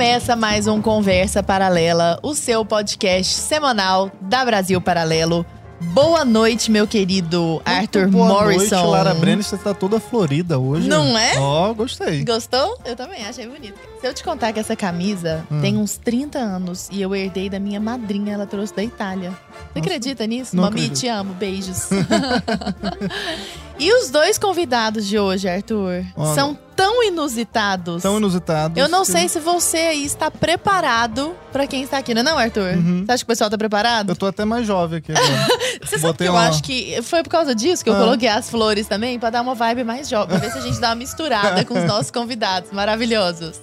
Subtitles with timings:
[0.00, 5.44] Começa mais um Conversa Paralela, o seu podcast semanal da Brasil Paralelo.
[5.92, 8.76] Boa noite, meu querido Muito Arthur boa Morrison.
[8.76, 10.88] Noite, Lara Brenner, você tá toda florida hoje.
[10.88, 11.38] Não é?
[11.38, 12.24] Ó, gostei.
[12.24, 12.78] Gostou?
[12.86, 13.78] Eu também achei bonito.
[14.00, 15.60] Se eu te contar que essa camisa Hum.
[15.60, 19.30] tem uns 30 anos e eu herdei da minha madrinha, ela trouxe da Itália.
[19.74, 20.56] Você acredita nisso?
[20.56, 21.00] não Mami, acredito.
[21.00, 21.34] te amo.
[21.34, 21.90] Beijos.
[23.78, 26.34] e os dois convidados de hoje, Arthur, Olha.
[26.34, 28.02] são tão inusitados.
[28.02, 28.80] Tão inusitado.
[28.80, 32.38] Eu não sei se você aí está preparado pra quem está aqui, não é não,
[32.38, 32.74] Arthur?
[32.78, 33.04] Uhum.
[33.04, 34.12] Você acha que o pessoal tá preparado?
[34.12, 35.46] Eu tô até mais jovem aqui agora.
[35.84, 37.98] Você sabe botei que eu uma- acho que foi por causa disso que eu Ah.
[37.98, 40.80] coloquei as flores também, pra dar uma vibe mais jovem, pra ver se a gente
[40.80, 43.60] dá uma misturada com os nossos convidados maravilhosos.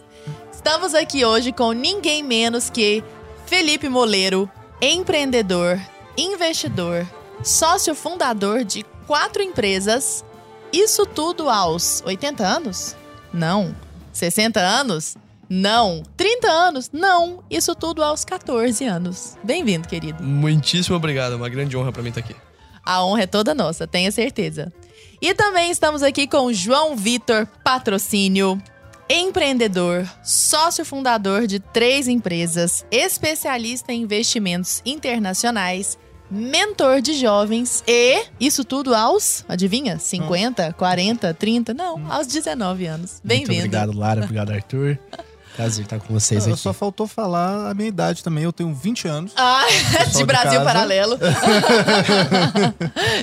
[0.67, 3.01] Estamos aqui hoje com ninguém menos que
[3.45, 5.79] Felipe Moleiro, empreendedor,
[6.17, 7.07] investidor,
[7.41, 10.25] sócio fundador de quatro empresas.
[10.73, 12.97] Isso tudo aos 80 anos?
[13.33, 13.73] Não.
[14.11, 15.15] 60 anos?
[15.49, 16.03] Não.
[16.17, 16.89] 30 anos?
[16.91, 17.41] Não.
[17.49, 19.37] Isso tudo aos 14 anos.
[19.41, 20.21] Bem-vindo, querido.
[20.21, 22.35] Muitíssimo obrigado, é uma grande honra pra mim estar aqui.
[22.83, 24.73] A honra é toda nossa, tenha certeza.
[25.21, 28.61] E também estamos aqui com João Vitor Patrocínio,
[29.09, 35.97] empreendedor, sócio fundador de três empresas, especialista em investimentos internacionais,
[36.29, 43.11] mentor de jovens e isso tudo aos, adivinha, 50, 40, 30, não, aos 19 anos.
[43.23, 43.59] Muito Bem-vindo.
[43.59, 44.21] obrigado, Lara.
[44.23, 44.99] Obrigado, Arthur.
[45.57, 46.55] Prazer estar com vocês aqui.
[46.57, 48.43] só faltou falar a minha idade também.
[48.43, 49.33] Eu tenho 20 anos.
[49.35, 49.65] Ah,
[50.11, 50.63] de de Brasil casa.
[50.63, 51.17] Paralelo.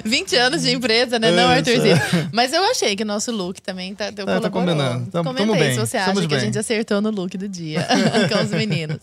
[0.04, 1.30] 20 anos de empresa, né?
[1.30, 1.70] Não, Isso.
[1.70, 1.96] Arthurzinho?
[2.32, 4.74] Mas eu achei que o nosso look também tá, deu É, tá colaborou.
[4.74, 5.10] combinando.
[5.10, 5.74] Tamo- Comenta tamo aí bem.
[5.74, 6.46] se você Estamos acha que a bem.
[6.46, 7.86] gente acertou no look do dia
[8.32, 9.00] com os meninos.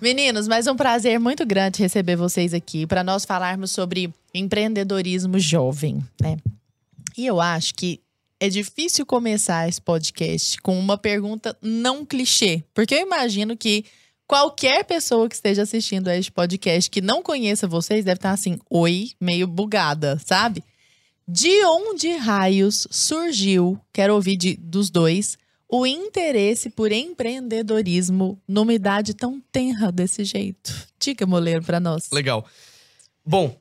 [0.00, 6.02] Meninos, mas um prazer muito grande receber vocês aqui para nós falarmos sobre empreendedorismo jovem,
[6.20, 6.36] né?
[7.16, 8.00] E eu acho que
[8.40, 13.84] é difícil começar esse podcast com uma pergunta não clichê, porque eu imagino que
[14.26, 18.58] qualquer pessoa que esteja assistindo a este podcast que não conheça vocês deve estar assim,
[18.70, 20.62] oi, meio bugada, sabe?
[21.26, 25.38] De onde raios surgiu, quero ouvir de- dos dois,
[25.68, 30.72] o interesse por empreendedorismo numa idade tão tenra desse jeito?
[31.00, 32.10] Diga, Moleiro, pra nós.
[32.12, 32.44] Legal.
[33.24, 33.56] Bom,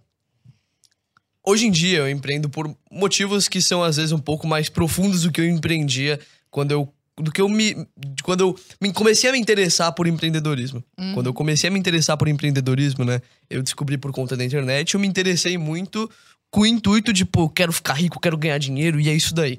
[1.46, 5.24] hoje em dia eu empreendo por motivos que são às vezes um pouco mais profundos
[5.24, 7.76] do que eu empreendia quando eu do que eu me
[8.24, 10.84] quando eu me comecei a me interessar por empreendedorismo.
[11.14, 13.22] Quando eu comecei a me interessar por empreendedorismo, né?
[13.50, 16.10] Eu descobri por conta da internet, eu me interessei muito
[16.50, 19.58] com o intuito de, pô, quero ficar rico, quero ganhar dinheiro e é isso daí.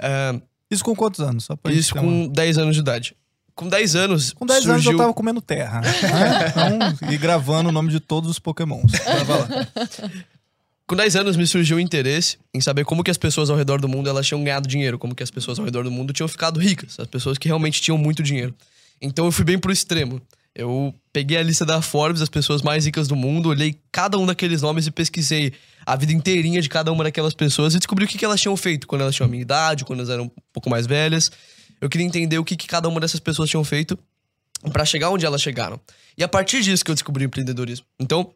[0.00, 0.38] Ah,
[0.70, 1.44] Isso com quantos anos?
[1.44, 3.16] Só pra isso uma- com 10 anos de idade.
[3.54, 4.92] Com 10 anos, Com 10 anos surgiu...
[4.92, 5.80] eu tava comendo terra.
[5.80, 5.88] né?
[6.50, 8.92] Então, e gravando o nome de todos os pokémons.
[10.88, 13.80] Com 10 anos me surgiu o interesse em saber como que as pessoas ao redor
[13.80, 16.28] do mundo elas tinham ganhado dinheiro, como que as pessoas ao redor do mundo tinham
[16.28, 18.54] ficado ricas, as pessoas que realmente tinham muito dinheiro.
[19.02, 20.22] Então eu fui bem pro extremo.
[20.54, 24.24] Eu peguei a lista da Forbes, as pessoas mais ricas do mundo, olhei cada um
[24.24, 25.52] daqueles nomes e pesquisei
[25.84, 28.56] a vida inteirinha de cada uma daquelas pessoas e descobri o que, que elas tinham
[28.56, 31.32] feito quando elas tinham a minha idade, quando elas eram um pouco mais velhas.
[31.80, 33.98] Eu queria entender o que, que cada uma dessas pessoas tinham feito
[34.72, 35.80] pra chegar onde elas chegaram.
[36.16, 37.84] E a partir disso que eu descobri o empreendedorismo.
[37.98, 38.32] Então,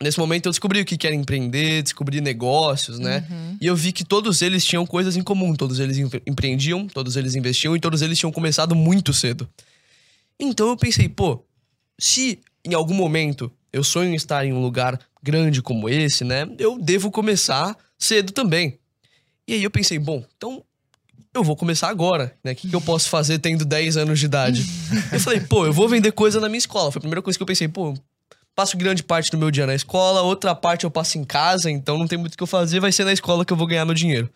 [0.00, 3.24] Nesse momento eu descobri o que era empreender, descobri negócios, né?
[3.60, 5.54] E eu vi que todos eles tinham coisas em comum.
[5.54, 9.48] Todos eles empre- empreendiam, todos eles investiam e todos eles tinham começado muito cedo.
[10.40, 11.44] Então eu pensei, pô,
[11.98, 16.48] se em algum momento eu sonho em estar em um lugar grande como esse, né?
[16.58, 18.78] Eu devo começar cedo também.
[19.46, 20.64] E aí eu pensei, bom, então
[21.34, 22.52] eu vou começar agora, né?
[22.52, 24.66] O que, que eu posso fazer tendo 10 anos de idade?
[25.12, 26.90] eu falei, pô, eu vou vender coisa na minha escola.
[26.90, 27.94] Foi a primeira coisa que eu pensei, pô,
[28.54, 31.98] passo grande parte do meu dia na escola, outra parte eu passo em casa, então
[31.98, 33.84] não tem muito o que eu fazer, vai ser na escola que eu vou ganhar
[33.84, 34.30] meu dinheiro.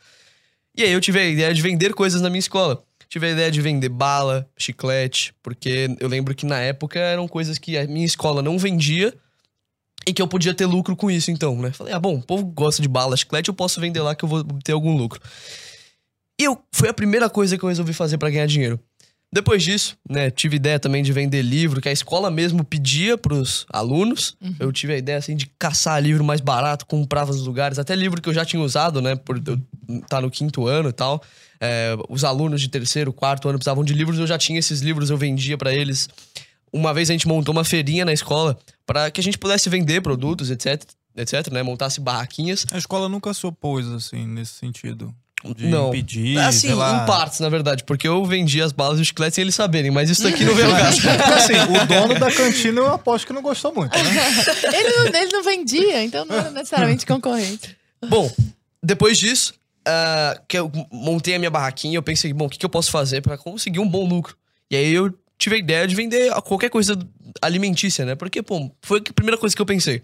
[0.76, 2.82] E aí eu tive a ideia de vender coisas na minha escola.
[3.08, 7.56] Tive a ideia de vender bala, chiclete, porque eu lembro que na época eram coisas
[7.56, 9.14] que a minha escola não vendia
[10.06, 11.70] e que eu podia ter lucro com isso, então, né?
[11.72, 14.28] Falei, ah, bom, o povo gosta de bala, chiclete, eu posso vender lá que eu
[14.28, 15.20] vou ter algum lucro.
[16.38, 18.78] E eu, foi a primeira coisa que eu resolvi fazer pra ganhar dinheiro.
[19.36, 23.66] Depois disso, né, tive ideia também de vender livro, que a escola mesmo pedia pros
[23.70, 24.34] alunos.
[24.58, 28.22] Eu tive a ideia, assim, de caçar livro mais barato, comprava nos lugares, até livro
[28.22, 29.60] que eu já tinha usado, né, por eu
[30.00, 31.22] estar no quinto ano e tal.
[31.60, 35.10] É, os alunos de terceiro, quarto ano precisavam de livros, eu já tinha esses livros,
[35.10, 36.08] eu vendia pra eles.
[36.72, 40.00] Uma vez a gente montou uma feirinha na escola para que a gente pudesse vender
[40.00, 40.82] produtos, etc,
[41.14, 42.64] etc, né, montasse barraquinhas.
[42.72, 45.14] A escola nunca se opôs, assim, nesse sentido.
[45.54, 45.88] De Não.
[45.88, 47.02] impedir, Assim, sei lá.
[47.02, 49.90] em partes, na verdade, porque eu vendia as balas e os chicletes sem eles saberem,
[49.90, 50.98] mas isso daqui não veio ao caso.
[51.08, 54.10] Assim, o dono da cantina eu aposto que não gostou muito, né?
[54.74, 57.76] Ele não, ele não vendia, então não era necessariamente concorrente.
[58.08, 58.32] Bom,
[58.82, 59.54] depois disso,
[59.86, 62.90] ah, que eu montei a minha barraquinha, eu pensei, bom, o que, que eu posso
[62.90, 64.36] fazer pra conseguir um bom lucro?
[64.70, 66.98] E aí eu tive a ideia de vender qualquer coisa
[67.42, 68.14] alimentícia, né?
[68.14, 70.02] Porque, pô, foi a primeira coisa que eu pensei.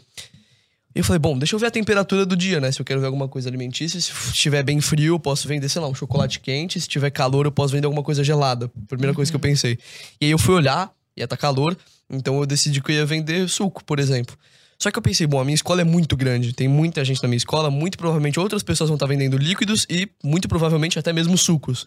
[0.95, 2.71] Eu falei, bom, deixa eu ver a temperatura do dia, né?
[2.71, 4.01] Se eu quero ver alguma coisa alimentícia.
[4.01, 6.81] Se estiver bem frio, eu posso vender, sei lá, um chocolate quente.
[6.81, 8.71] Se tiver calor, eu posso vender alguma coisa gelada.
[8.89, 9.79] Primeira coisa que eu pensei.
[10.21, 11.77] E aí eu fui olhar, ia estar calor.
[12.11, 14.37] Então eu decidi que eu ia vender suco, por exemplo.
[14.79, 17.29] Só que eu pensei, bom, a minha escola é muito grande, tem muita gente na
[17.29, 21.39] minha escola, muito provavelmente outras pessoas vão estar vendendo líquidos e muito provavelmente até mesmo
[21.39, 21.87] sucos.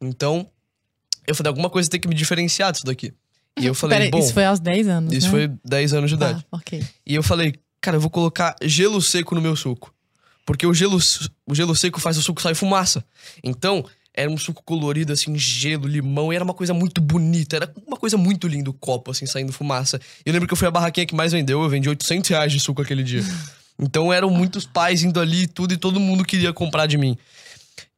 [0.00, 0.48] Então,
[1.26, 3.12] eu falei, alguma coisa tem que me diferenciar disso daqui.
[3.60, 5.30] E eu falei, Peraí, bom, isso foi aos 10 anos, isso né?
[5.32, 6.46] foi 10 anos de idade.
[6.50, 6.82] Ah, ok.
[7.06, 9.94] E eu falei, cara, eu vou colocar gelo seco no meu suco.
[10.44, 10.98] Porque o gelo,
[11.46, 13.04] o gelo seco faz o suco sair fumaça.
[13.42, 17.56] Então, era um suco colorido, assim, gelo, limão, e era uma coisa muito bonita.
[17.56, 20.00] Era uma coisa muito linda o copo, assim, saindo fumaça.
[20.24, 22.60] Eu lembro que eu fui a barraquinha que mais vendeu, eu vendi 800 reais de
[22.60, 23.22] suco aquele dia.
[23.82, 27.16] Então eram muitos pais indo ali e tudo, e todo mundo queria comprar de mim.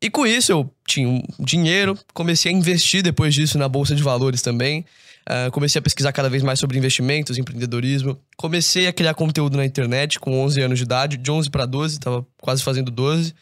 [0.00, 4.00] E com isso eu tinha um dinheiro, comecei a investir depois disso na bolsa de
[4.00, 4.84] valores também.
[5.26, 8.18] Ah, comecei a pesquisar cada vez mais sobre investimentos, empreendedorismo.
[8.36, 12.00] Comecei a criar conteúdo na internet com 11 anos de idade, de 11 para 12,
[12.00, 13.34] tava quase fazendo 12.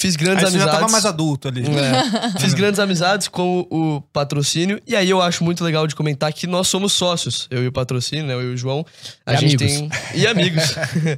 [0.00, 0.80] Fiz grandes Aí você já amizades.
[0.80, 1.64] tava mais adulto ali.
[1.66, 2.38] É.
[2.38, 4.80] Fiz grandes amizades com o patrocínio.
[4.86, 7.48] E aí eu acho muito legal de comentar que nós somos sócios.
[7.50, 8.34] Eu e o patrocínio, né?
[8.34, 8.86] Eu e o João.
[9.26, 9.98] A E gente amigos.
[10.12, 10.20] tem.
[10.20, 10.62] E amigos.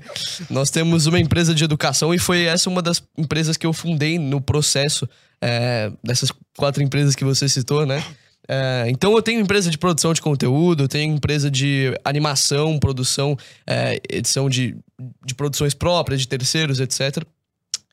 [0.48, 4.18] nós temos uma empresa de educação e foi essa uma das empresas que eu fundei
[4.18, 5.06] no processo
[5.42, 8.02] é, dessas quatro empresas que você citou, né?
[8.52, 13.36] É, então eu tenho empresa de produção de conteúdo, eu tenho empresa de animação, produção,
[13.64, 14.76] é, edição de,
[15.24, 17.22] de produções próprias, de terceiros, etc.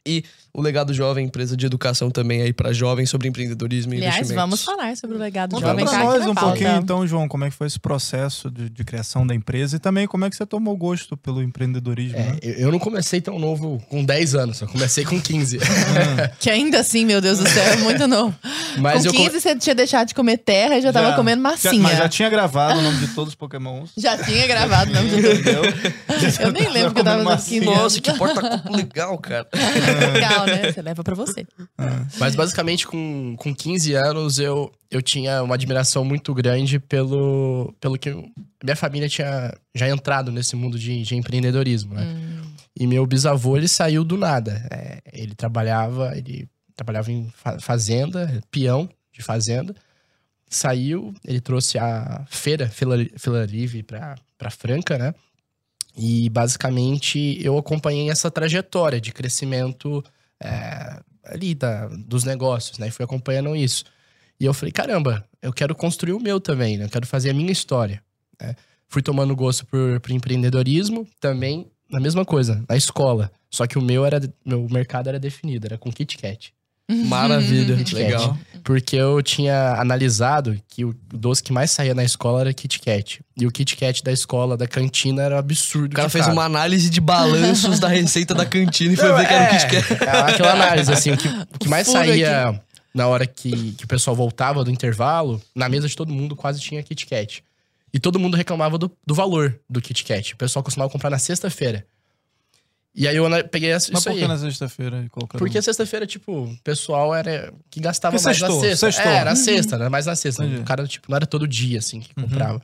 [0.07, 0.23] E
[0.53, 4.41] o Legado Jovem, empresa de educação também aí para jovens sobre empreendedorismo e Aliás, investimentos.
[4.41, 5.85] vamos falar sobre o legado Conta jovem.
[5.85, 6.49] aqui nós na um pauta.
[6.49, 9.79] pouquinho, então, João, como é que foi esse processo de, de criação da empresa e
[9.79, 12.37] também como é que você tomou gosto pelo empreendedorismo, né?
[12.41, 15.59] É, eu eu não comecei tão novo com 10 anos, eu comecei com 15.
[16.39, 18.33] Que ainda assim, meu Deus do céu, é muito novo.
[18.79, 21.41] Mas Com eu come- 15 você tinha deixado de comer terra e já, tava comendo
[21.41, 21.81] Já, massinha.
[21.81, 23.89] mas já tinha gravado o nome de todos os pokémons.
[23.97, 25.15] Já tinha gravado o nome de.
[25.17, 25.63] Entendeu?
[26.41, 27.65] Eu nem lembro que eu tava 15 massinha.
[27.65, 29.47] Nossa, que porta-copo legal, cara.
[30.13, 30.71] Legal, né?
[30.71, 31.45] Você leva pra você.
[32.19, 37.97] Mas basicamente com, com 15 anos eu, eu tinha uma admiração muito grande pelo, pelo
[37.97, 38.25] que eu-
[38.63, 42.03] minha família tinha já entrado nesse mundo de, de empreendedorismo, né?
[42.79, 44.65] E meu bisavô, ele saiu do nada.
[44.71, 49.75] É, ele trabalhava, ele trabalhava em fa- fazenda, peão de fazenda.
[50.49, 55.13] Saiu, ele trouxe a feira, Feira, feira Livre pra, pra Franca, né?
[55.97, 60.03] E basicamente eu acompanhei essa trajetória de crescimento
[60.39, 62.87] é, ali da, dos negócios, né?
[62.87, 63.83] E fui acompanhando isso.
[64.39, 66.85] E eu falei, caramba, eu quero construir o meu também, né?
[66.85, 68.03] Eu quero fazer a minha história.
[68.39, 68.55] né?
[68.87, 73.31] Fui tomando gosto por, por empreendedorismo, também a mesma coisa, na escola.
[73.49, 76.53] Só que o meu era, meu mercado era definido, era com Kit Kat.
[76.89, 78.03] Maravilha, Kit Kat.
[78.03, 78.37] legal.
[78.63, 83.21] Porque eu tinha analisado que o doce que mais saía na escola era Kit Kat.
[83.37, 85.93] E o Kit Kat da escola, da cantina, era um absurdo.
[85.93, 86.35] O cara fez caro.
[86.35, 89.55] uma análise de balanços da receita da cantina e foi Não, ver que era o
[89.55, 90.03] é, Kit Kat.
[90.03, 92.61] é aquela análise, assim, o que, o que mais Fuga saía
[92.93, 96.59] na hora que, que o pessoal voltava do intervalo, na mesa de todo mundo quase
[96.59, 97.43] tinha Kit Kat.
[97.93, 100.33] E todo mundo reclamava do, do valor do Kit Kat.
[100.33, 101.85] O pessoal costumava comprar na sexta-feira.
[102.99, 104.21] E aí eu peguei essa, Mas isso por aí.
[104.23, 105.05] que na sexta-feira?
[105.37, 108.91] Porque sexta-feira, tipo, o pessoal era que gastava Porque mais sextou, na sexta.
[108.91, 109.11] sextou.
[109.11, 109.87] É, era sexta, né?
[109.87, 110.43] Mais na sexta.
[110.43, 110.61] Entendi.
[110.61, 112.59] O cara, tipo, não era todo dia, assim, que comprava.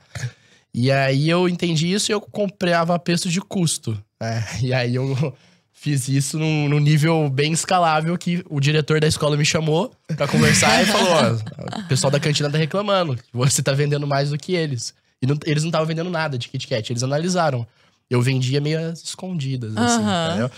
[0.74, 3.96] E aí eu entendi isso e eu comprava a preço de custo.
[4.20, 4.44] né?
[4.60, 5.32] E aí eu
[5.72, 10.26] fiz isso num, num nível bem escalável que o diretor da escola me chamou pra
[10.26, 14.36] conversar e falou: ó, o pessoal da cantina tá reclamando, você tá vendendo mais do
[14.38, 14.92] que eles.
[15.22, 17.64] E não- eles não estavam vendendo nada de Kit Kat, eles analisaram.
[18.10, 20.28] Eu vendia meio às escondidas, assim, Aham.
[20.28, 20.50] entendeu?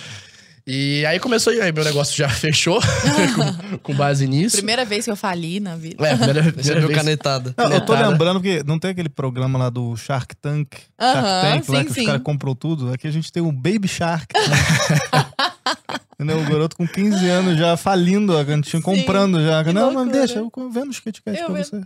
[0.69, 2.81] E aí começou, e aí meu negócio já fechou
[3.71, 4.57] com, com base nisso.
[4.57, 6.05] Primeira vez que eu fali na vida.
[6.05, 6.99] É, primeira, primeira vez.
[6.99, 7.55] canetada.
[7.57, 10.75] Não, eu tô lembrando que não tem aquele programa lá do Shark Tank?
[11.01, 12.01] Shark Aham, Tank, lá sim, que sim.
[12.01, 12.93] os caras compram tudo.
[12.93, 14.27] Aqui a gente tem o Baby Shark.
[14.35, 15.27] né?
[16.15, 16.41] Entendeu?
[16.41, 19.63] O garoto com 15 anos já falindo a cantinha, comprando já.
[19.65, 21.81] que não, mas deixa, eu vendo os Kit Kat pra vi- você.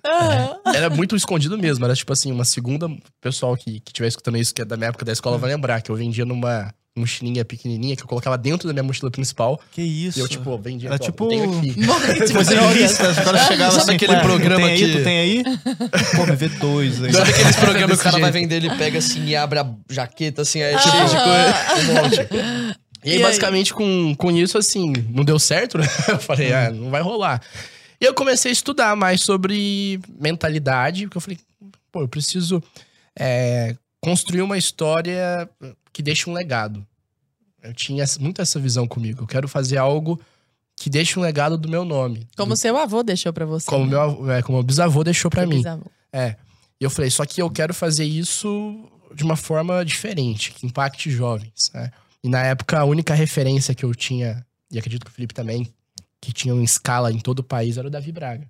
[0.76, 1.84] Era muito escondido mesmo.
[1.84, 2.86] Era tipo assim, uma segunda.
[2.86, 5.50] O pessoal que, que estiver escutando isso, que é da minha época da escola, vai
[5.50, 9.60] lembrar que eu vendia numa mochilinha pequenininha que eu colocava dentro da minha mochila principal.
[9.72, 10.18] Que isso?
[10.18, 10.88] E eu, tipo, vendia.
[10.90, 14.98] Era tipo- de Coisa ilícita, os caras chegavam assim, aquele "Pô, programa tem aí, que-
[14.98, 15.44] Tu tem aí?
[16.16, 17.12] Pô, me vê dois aí.
[17.12, 20.42] Sabe aqueles programas que o cara vai vender, ele pega assim e abre a jaqueta
[20.42, 22.76] assim, aí é cheio de coisa.
[23.04, 23.22] E aí, E aí?
[23.22, 25.86] basicamente, com, com isso, assim, não deu certo, né?
[26.08, 27.40] Eu falei, ah, não vai rolar.
[28.00, 31.38] E eu comecei a estudar mais sobre mentalidade, porque eu falei,
[31.92, 32.62] pô, eu preciso
[33.18, 35.48] é, construir uma história
[35.92, 36.86] que deixe um legado.
[37.62, 39.22] Eu tinha muito essa visão comigo.
[39.24, 40.18] Eu quero fazer algo
[40.76, 42.26] que deixe um legado do meu nome.
[42.38, 43.66] Como Do- seu avô deixou pra você.
[43.66, 43.90] como né?
[43.90, 45.56] meu, avô- é, como meu bisavô deixou pra Seu mim.
[45.56, 45.90] bisavô.
[46.10, 46.36] É.
[46.80, 48.82] E eu falei, só que eu quero fazer isso
[49.14, 51.90] de uma forma diferente, que impacte jovens, né?
[52.22, 55.66] E na época, a única referência que eu tinha, e acredito que o Felipe também,
[56.20, 58.46] que tinha uma escala em todo o país, era o Davi Braga.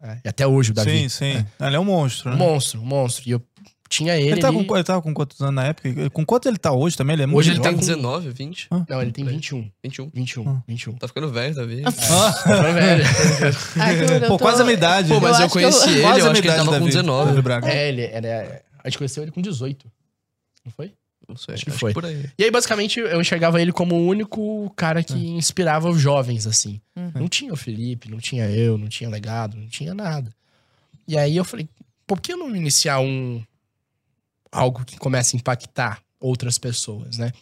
[0.00, 0.20] né?
[0.24, 0.90] E até hoje o Davi.
[0.90, 1.46] Sim, sim.
[1.60, 2.38] Ele é um monstro, Um né?
[2.38, 3.26] monstro, um monstro.
[3.26, 3.42] E eu
[3.88, 4.32] tinha ele.
[4.32, 6.10] Ele, tá ali- com, ele tava com quantos anos na época?
[6.10, 7.14] Com quanto ele tá hoje também?
[7.14, 7.86] Ele é muito Hoje ele tá tem jovem.
[7.86, 9.70] com- 19, 20, Não, ele tem 21.
[9.82, 10.10] 21.
[10.12, 10.62] 21, Ah.
[10.68, 10.92] 21.
[10.96, 11.82] Tá ficando velho, Davi.
[11.86, 13.04] Ah, Tá velho.
[13.04, 15.08] Arthur, eu Pô, tô- quase a minha idade.
[15.08, 16.72] Pô, mas Eu eu, conheci eu- ele, Quase eu acho que ele tava idade, com
[16.72, 16.84] Davi.
[16.86, 17.30] 19.
[17.30, 17.68] Davi Braga.
[17.72, 18.62] É, ele era.
[18.82, 19.90] A gente conheceu ele com 18.
[20.64, 20.92] Não foi?
[21.28, 21.90] Não sei, Acho que acho foi.
[21.90, 22.30] que por aí.
[22.38, 26.80] E aí, basicamente, eu enxergava ele como o único cara que inspirava os jovens, assim.
[26.94, 27.12] Uhum.
[27.14, 30.30] Não tinha o Felipe, não tinha eu, não tinha legado, não tinha nada.
[31.08, 31.68] E aí eu falei,
[32.06, 33.42] por que não iniciar um.
[34.52, 37.32] algo que comece a impactar outras pessoas, né?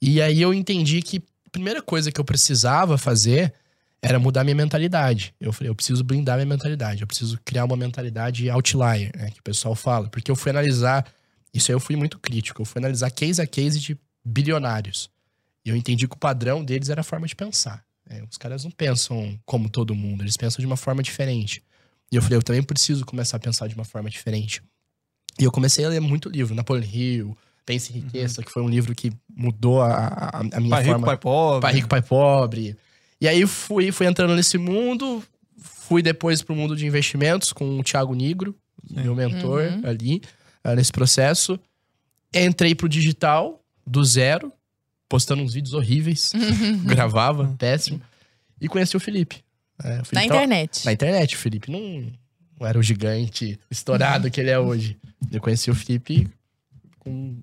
[0.00, 3.52] E aí eu entendi que a primeira coisa que eu precisava fazer
[4.00, 5.32] era mudar minha mentalidade.
[5.40, 9.38] Eu falei, eu preciso blindar minha mentalidade, eu preciso criar uma mentalidade outlier, né, que
[9.38, 10.08] o pessoal fala.
[10.08, 11.06] Porque eu fui analisar,
[11.54, 15.10] isso aí eu fui muito crítico, eu fui analisar case a case de bilionários.
[15.64, 17.84] E eu entendi que o padrão deles era a forma de pensar.
[18.08, 18.22] né?
[18.30, 21.62] Os caras não pensam como todo mundo, eles pensam de uma forma diferente.
[22.10, 24.62] E eu falei, eu também preciso começar a pensar de uma forma diferente.
[25.40, 28.68] E eu comecei a ler muito livro, Napoleon Hill, Pense em Riqueza, que foi um
[28.68, 31.06] livro que mudou a, a, a minha Pai rico, forma...
[31.06, 31.60] pai pobre.
[31.60, 32.76] Pai rico, pai pobre.
[33.20, 35.22] E aí fui, fui entrando nesse mundo,
[35.56, 38.52] fui depois pro mundo de investimentos com o Thiago Nigro,
[38.90, 39.82] meu mentor Uhum.
[39.88, 40.20] ali,
[40.64, 41.58] ah, nesse processo.
[42.34, 44.52] Entrei pro digital, do zero,
[45.08, 46.32] postando uns vídeos horríveis,
[46.84, 48.00] gravava, péssimo.
[48.60, 49.42] E conheci o Felipe.
[49.82, 50.84] É, o Felipe Na tava- internet.
[50.84, 51.34] na internet.
[51.34, 52.12] O Felipe não,
[52.60, 54.96] não era o gigante estourado que ele é hoje.
[55.30, 56.28] Eu conheci o Felipe
[57.00, 57.38] com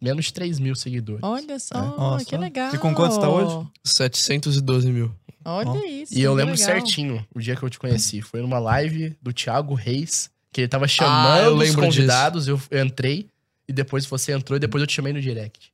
[0.00, 1.20] menos de 3 mil seguidores.
[1.22, 2.24] Olha só, Nossa.
[2.24, 2.72] que legal.
[2.74, 3.68] E com quanto você tá hoje?
[3.84, 5.12] 712 mil.
[5.44, 5.76] Olha Ó.
[5.84, 6.16] isso.
[6.16, 6.66] E eu lembro legal.
[6.66, 8.22] certinho o dia que eu te conheci.
[8.22, 12.48] Foi numa live do Thiago Reis, que ele tava Ah, chamando eu os convidados.
[12.48, 13.26] Eu, eu entrei
[13.68, 15.72] e depois você entrou e depois eu te chamei no direct.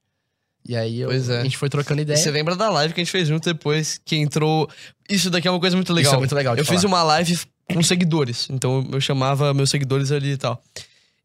[0.68, 1.16] E aí eu- é.
[1.40, 2.16] a gente foi trocando E ideia.
[2.16, 4.68] você lembra da live que a gente fez junto depois, que entrou...
[5.09, 6.11] Isso daqui é uma coisa muito legal.
[6.11, 6.88] Isso é muito legal Eu fiz falar.
[6.95, 7.38] uma live
[7.73, 10.61] com seguidores, então eu chamava meus seguidores ali e tal.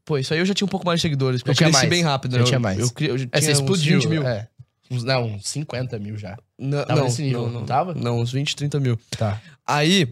[0.05, 1.81] Pô, isso aí eu já tinha um pouco mais de seguidores, porque eu tinha cresci
[1.85, 1.89] mais.
[1.89, 2.37] bem rápido.
[2.37, 2.43] Né?
[2.43, 2.79] tinha Eu- mais.
[2.79, 3.99] Eu, eu já É, você tinha explodiu.
[3.99, 4.23] 20 mil.
[4.27, 4.47] É.
[4.89, 6.37] Uns, não, uns 50 mil já.
[6.59, 7.65] Não, Tava não, nesse nível, não, não não.
[7.65, 7.93] tava?
[7.95, 8.99] Não, uns 20, 30 mil.
[9.11, 9.41] Tá.
[9.65, 10.07] Aí,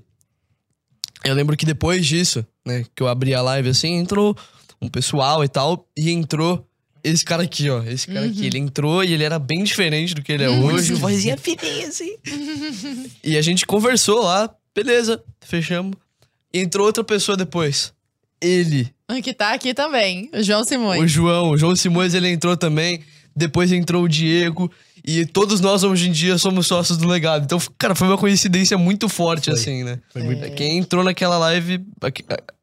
[1.24, 4.36] eu lembro que depois disso, né, que eu abri a live assim, entrou
[4.82, 6.66] um pessoal e tal, e entrou
[7.04, 7.84] esse cara aqui, ó.
[7.84, 8.46] Esse cara aqui.
[8.46, 10.94] Ele entrou e ele era bem diferente do que ele é hoje.
[10.94, 12.16] Vozinha fininha assim.
[13.24, 15.94] e a gente conversou lá, beleza, fechamos.
[16.54, 17.94] Entrou outra pessoa depois.
[18.42, 18.90] Ele,
[19.22, 21.02] Que tá aqui também, o João Simões.
[21.02, 23.02] o João, o João Simões, ele entrou também.
[23.36, 24.72] Depois entrou o Diego.
[25.06, 27.44] E todos nós hoje em dia somos sócios do legado.
[27.46, 29.54] Então, cara, foi uma coincidência muito forte, Foi.
[29.54, 30.00] assim, né?
[30.12, 30.44] Foi muito...
[30.46, 30.50] É.
[30.50, 31.82] Quem entrou naquela live.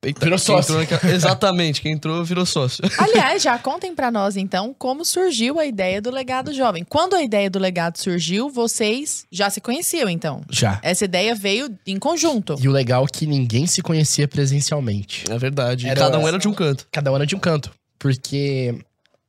[0.02, 0.72] eita, Virou sócio.
[0.74, 2.84] entrou naquela- Exatamente, quem entrou virou sócio.
[2.98, 6.84] Aliás, já contem pra nós então como surgiu a ideia do legado jovem.
[6.88, 10.42] Quando a ideia do legado surgiu, vocês já se conheciam então?
[10.50, 10.78] Já.
[10.82, 12.56] Essa ideia veio em conjunto.
[12.60, 15.24] E o legal é que ninguém se conhecia presencialmente.
[15.30, 15.86] É verdade.
[15.88, 16.86] Era- Cada um era de um canto.
[16.92, 17.70] Cada um era de um canto.
[17.98, 18.74] Porque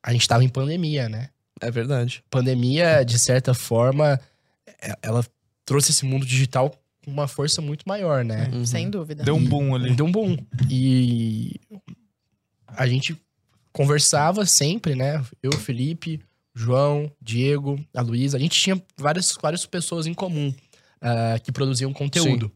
[0.04, 1.30] a gente tava em pandemia, né?
[1.62, 2.24] É verdade.
[2.30, 4.20] Pandemia, de certa forma,
[4.82, 5.26] é- ela
[5.66, 6.70] trouxe esse mundo digital
[7.04, 8.50] com uma força muito maior, né?
[8.54, 8.66] Uhum.
[8.66, 9.24] Sem dúvida.
[9.24, 9.96] Deu um boom ali.
[9.96, 10.38] Deu um boom.
[10.70, 11.60] E
[12.68, 13.20] a gente
[13.72, 15.24] conversava sempre, né?
[15.42, 16.20] Eu, o Felipe,
[16.56, 18.38] o João, Diego, a Luísa.
[18.38, 20.54] A gente tinha várias, várias pessoas em comum
[21.02, 22.52] ah, que produziam conteúdo.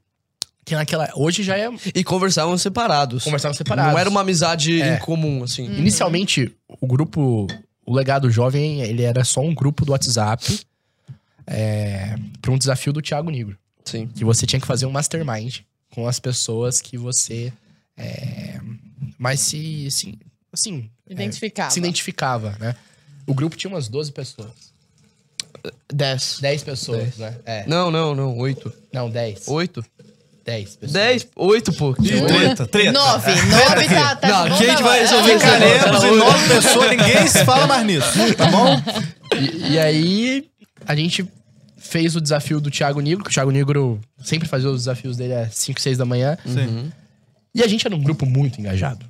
[0.63, 1.09] Que naquela.
[1.15, 1.67] Hoje já é.
[1.95, 3.23] E conversavam separados.
[3.23, 3.93] Conversavam separados.
[3.93, 4.95] Não era uma amizade É.
[4.95, 5.67] em comum, assim.
[5.67, 5.77] Uhum.
[5.77, 7.47] Inicialmente, o grupo,
[7.91, 10.61] o Legado Jovem, ele era só um grupo do WhatsApp
[11.45, 13.57] é, para um desafio do Thiago Negro.
[13.83, 14.07] Sim.
[14.07, 15.59] Que você tinha que fazer um mastermind
[15.93, 17.51] com as pessoas que você
[17.97, 18.59] é,
[19.17, 20.17] mais se, se-
[20.53, 21.69] assim, é, Identificava.
[21.71, 22.75] se identificava, né?
[23.27, 24.71] O grupo tinha umas 12 pessoas.
[25.93, 26.39] Dez.
[26.41, 27.37] 10 pessoas, né?
[27.45, 27.67] É.
[27.67, 28.37] Não, não, não.
[28.37, 28.71] Oito.
[28.93, 29.47] Não, 10.
[29.49, 29.83] Oito?
[30.43, 30.91] 10 pessoas.
[30.91, 31.27] Dez?
[31.35, 31.95] Oito, pô.
[31.99, 32.91] Ih, treta, treta.
[32.91, 33.31] Nove.
[33.31, 35.39] Nove tá, tá Não, de bom quem a gente vai resolver?
[35.39, 38.81] Ficaremos em nove pessoas, ninguém se fala mais nisso, tá bom?
[39.35, 40.49] E, e aí,
[40.85, 41.25] a gente
[41.77, 45.33] fez o desafio do Thiago Negro, que o Thiago Negro sempre fazia os desafios dele
[45.33, 46.37] às 5, 6 da manhã.
[46.45, 46.91] Sim.
[47.53, 49.05] E a gente era um grupo muito engajado.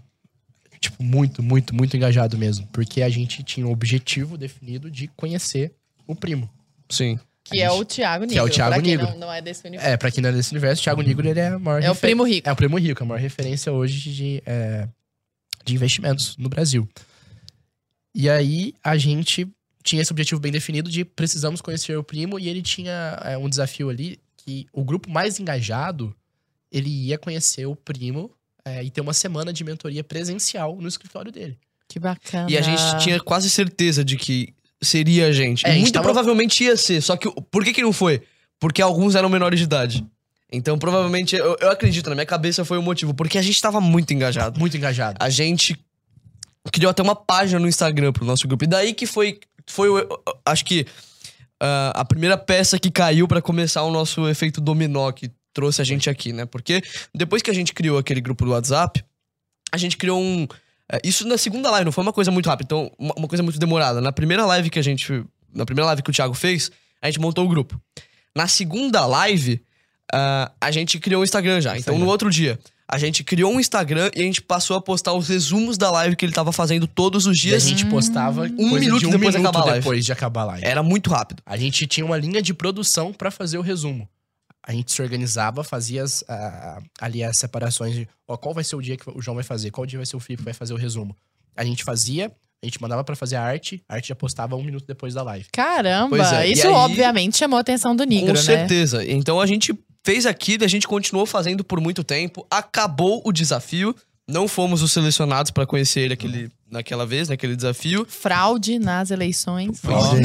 [0.79, 2.67] Tipo, muito, muito, muito engajado mesmo.
[2.73, 5.73] Porque a gente tinha um objetivo definido de conhecer
[6.07, 6.49] o primo.
[6.89, 7.19] Sim.
[7.51, 8.33] Que é o Thiago Negro.
[8.33, 9.11] Que é o Thiago pra quem Negro.
[9.11, 9.91] Não, não é desse universo.
[9.91, 11.89] É, pra quem não é desse universo, o Thiago Negro ele é a maior É
[11.89, 12.49] o refer- primo rico.
[12.49, 14.87] É o primo rico, a maior referência hoje de, é,
[15.65, 16.87] de investimentos no Brasil.
[18.13, 19.47] E aí a gente
[19.83, 23.49] tinha esse objetivo bem definido de precisamos conhecer o primo e ele tinha é, um
[23.49, 26.15] desafio ali que o grupo mais engajado
[26.71, 28.31] ele ia conhecer o primo
[28.63, 31.57] é, e ter uma semana de mentoria presencial no escritório dele.
[31.87, 32.49] Que bacana.
[32.49, 35.65] E a gente tinha quase certeza de que seria a gente.
[35.65, 37.01] É, a gente muito tava- provavelmente ia ser.
[37.01, 38.21] Só que por que, que não foi?
[38.59, 40.05] Porque alguns eram menores de idade.
[40.51, 43.13] Então, provavelmente, eu, eu acredito, na minha cabeça foi o motivo.
[43.13, 44.59] Porque a gente tava muito engajado.
[44.59, 45.17] Muito engajado.
[45.19, 45.79] A gente
[46.71, 48.63] criou até uma página no Instagram pro nosso grupo.
[48.63, 49.39] E daí que foi.
[49.67, 49.89] foi
[50.45, 50.85] acho que
[51.59, 55.85] ah, a primeira peça que caiu pra começar o nosso efeito dominó que trouxe a
[55.85, 56.45] gente aqui, né?
[56.45, 56.81] Porque
[57.13, 59.03] depois que a gente criou aquele grupo do WhatsApp,
[59.71, 60.47] a gente criou um.
[60.91, 63.57] É, Isso na segunda live, não foi uma coisa muito rápida, então, uma, coisa muito
[63.59, 64.01] demorada.
[64.01, 65.23] Na primeira live que a gente.
[65.53, 66.71] Na primeira live que o Thiago fez,
[67.01, 67.79] a gente montou o grupo.
[68.35, 69.61] Na segunda live,
[70.13, 71.77] ah, a gente criou o Instagram já.
[71.77, 72.57] Então, no outro dia,
[72.87, 76.15] a gente criou um Instagram e a gente passou a postar os resumos da live
[76.15, 77.63] que ele tava fazendo todos os E a dias.
[77.63, 79.79] gente postava Um minuto de um depois de minuto acabar a live.
[79.79, 80.65] depois de acabar a live.
[80.65, 81.41] Era muito rápido.
[81.45, 84.07] A gente tinha uma linha de produção pra fazer o resumo.
[84.63, 88.75] A gente se organizava, fazia as, a- ali as separações de ó, qual vai ser
[88.75, 90.53] o dia que o João vai fazer, qual dia vai ser o Felipe que vai
[90.53, 91.15] fazer o resumo.
[91.55, 94.63] A gente fazia, a gente mandava pra fazer a arte, a arte já postava um
[94.63, 95.45] minuto depois da live.
[95.51, 98.39] Caramba, é, isso aí- obviamente chamou a atenção do Nigro, Com né?
[98.39, 99.03] certeza.
[99.03, 99.73] Então a gente
[100.05, 102.45] fez aquilo, a gente continuou fazendo por muito tempo.
[102.49, 103.95] Acabou o desafio.
[104.29, 108.05] Não fomos os selecionados pra conhecer ele aquele, naquela vez, naquele desafio.
[108.09, 109.79] Fraude nas eleições.
[109.85, 110.15] Ó.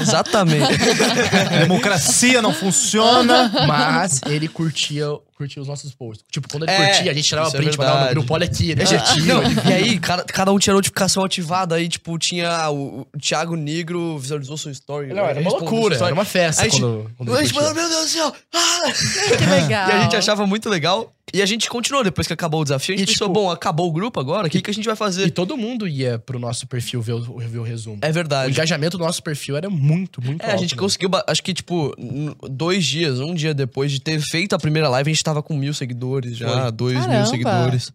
[0.00, 0.66] Exatamente.
[1.60, 3.50] Democracia não funciona.
[3.66, 6.24] Mas ele curtia, curtia os nossos posts.
[6.30, 8.46] Tipo, quando ele É, curtia, a gente tirava isso é print, mandava no grupo, olha
[8.46, 8.84] aqui, né?
[9.26, 11.74] Não, e aí, cada, cada um tinha notificação ativada.
[11.76, 15.08] Aí, tipo, tinha o, o Thiago Negro visualizou sua story.
[15.08, 17.74] Não, era uma loucura, era uma festa Aí a gente- quando, quando A gente falou,
[17.74, 18.32] meu Deus do céu!
[18.54, 18.92] Ah!
[19.38, 19.88] Que legal.
[19.88, 21.12] E a gente achava muito legal.
[21.32, 22.94] E a gente continuou depois que acabou o desafio.
[22.94, 24.84] A gente E, pensou, tipo, bom, acabou o grupo agora, o que, que a gente
[24.84, 25.30] vai E fazer?
[25.30, 27.98] todo mundo ia pro nosso perfil ver o, ver o resumo.
[28.02, 28.50] É O verdade.
[28.52, 30.62] engajamento do nosso perfil era muito, muito É, a alto.
[30.62, 30.78] gente né?
[30.80, 31.94] conseguiu, ba- acho que, tipo,
[32.50, 35.54] dois dias, um dia depois de ter feito a primeira live, a gente tava com
[35.56, 36.72] mil seguidores já, Foi.
[36.72, 37.16] dois Caramba.
[37.18, 37.92] mil seguidores.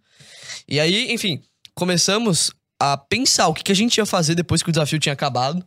[0.67, 1.41] E aí, enfim,
[1.73, 5.13] começamos a pensar o que, que a gente ia fazer depois que o desafio tinha
[5.13, 5.65] acabado.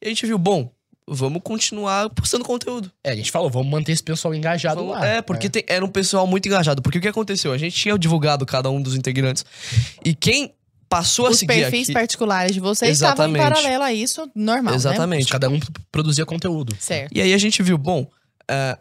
[0.00, 0.70] E a gente viu, bom,
[1.06, 2.90] vamos continuar postando conteúdo.
[3.02, 5.06] É, a gente falou, vamos manter esse pessoal engajado Vamos- lá.
[5.06, 6.80] é, porque tem- era um pessoal muito engajado.
[6.80, 7.52] Porque o que aconteceu?
[7.52, 9.44] A gente tinha divulgado cada um dos integrantes.
[10.04, 10.52] E quem
[10.94, 11.92] passou a Os seguir perfis aqui...
[11.92, 13.54] particulares de vocês estavam em Exatamente.
[13.54, 14.76] paralelo a isso, normal, né?
[14.76, 15.26] Exatamente.
[15.28, 15.58] Cada um
[15.90, 16.76] produzia conteúdo.
[16.78, 17.10] Certo.
[17.12, 18.06] E aí a gente viu, bom,
[18.48, 18.76] é,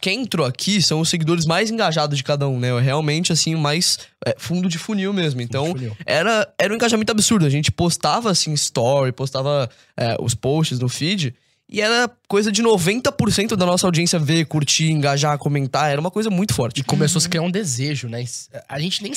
[0.00, 2.78] quem entrou aqui são os seguidores mais engajados de cada um, né?
[2.80, 5.42] Realmente, assim, o mais é, fundo de funil mesmo.
[5.42, 5.96] Então, Funil.
[6.06, 7.44] era, era um engajamento absurdo.
[7.44, 11.34] A gente postava, assim, story, postava é, os posts no feed.
[11.68, 15.90] E era coisa de 90% da nossa audiência ver, curtir, engajar, comentar.
[15.90, 16.80] Era uma coisa muito forte.
[16.80, 18.24] E começou a se criar um desejo, né?
[18.68, 19.12] A gente nem.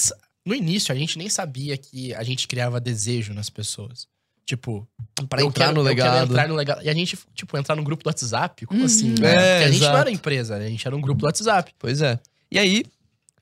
[0.47, 4.07] No início, a gente nem sabia que a gente criava desejo nas pessoas.
[4.45, 4.88] Tipo,
[5.27, 6.29] Pra eu entrar quero- no eu quero legado.
[6.31, 6.81] entrar no legado.
[6.83, 8.65] E a gente, tipo, entrar no grupo do WhatsApp?
[8.65, 8.86] Como Uhum.
[8.86, 9.12] assim?
[9.12, 9.97] É, Porque a gente não exato.
[9.97, 10.67] era empresa, né?
[10.67, 11.73] a gente era um grupo do WhatsApp.
[11.77, 12.17] Pois é.
[12.49, 12.86] E aí,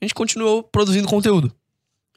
[0.01, 1.51] a gente continuou produzindo conteúdo.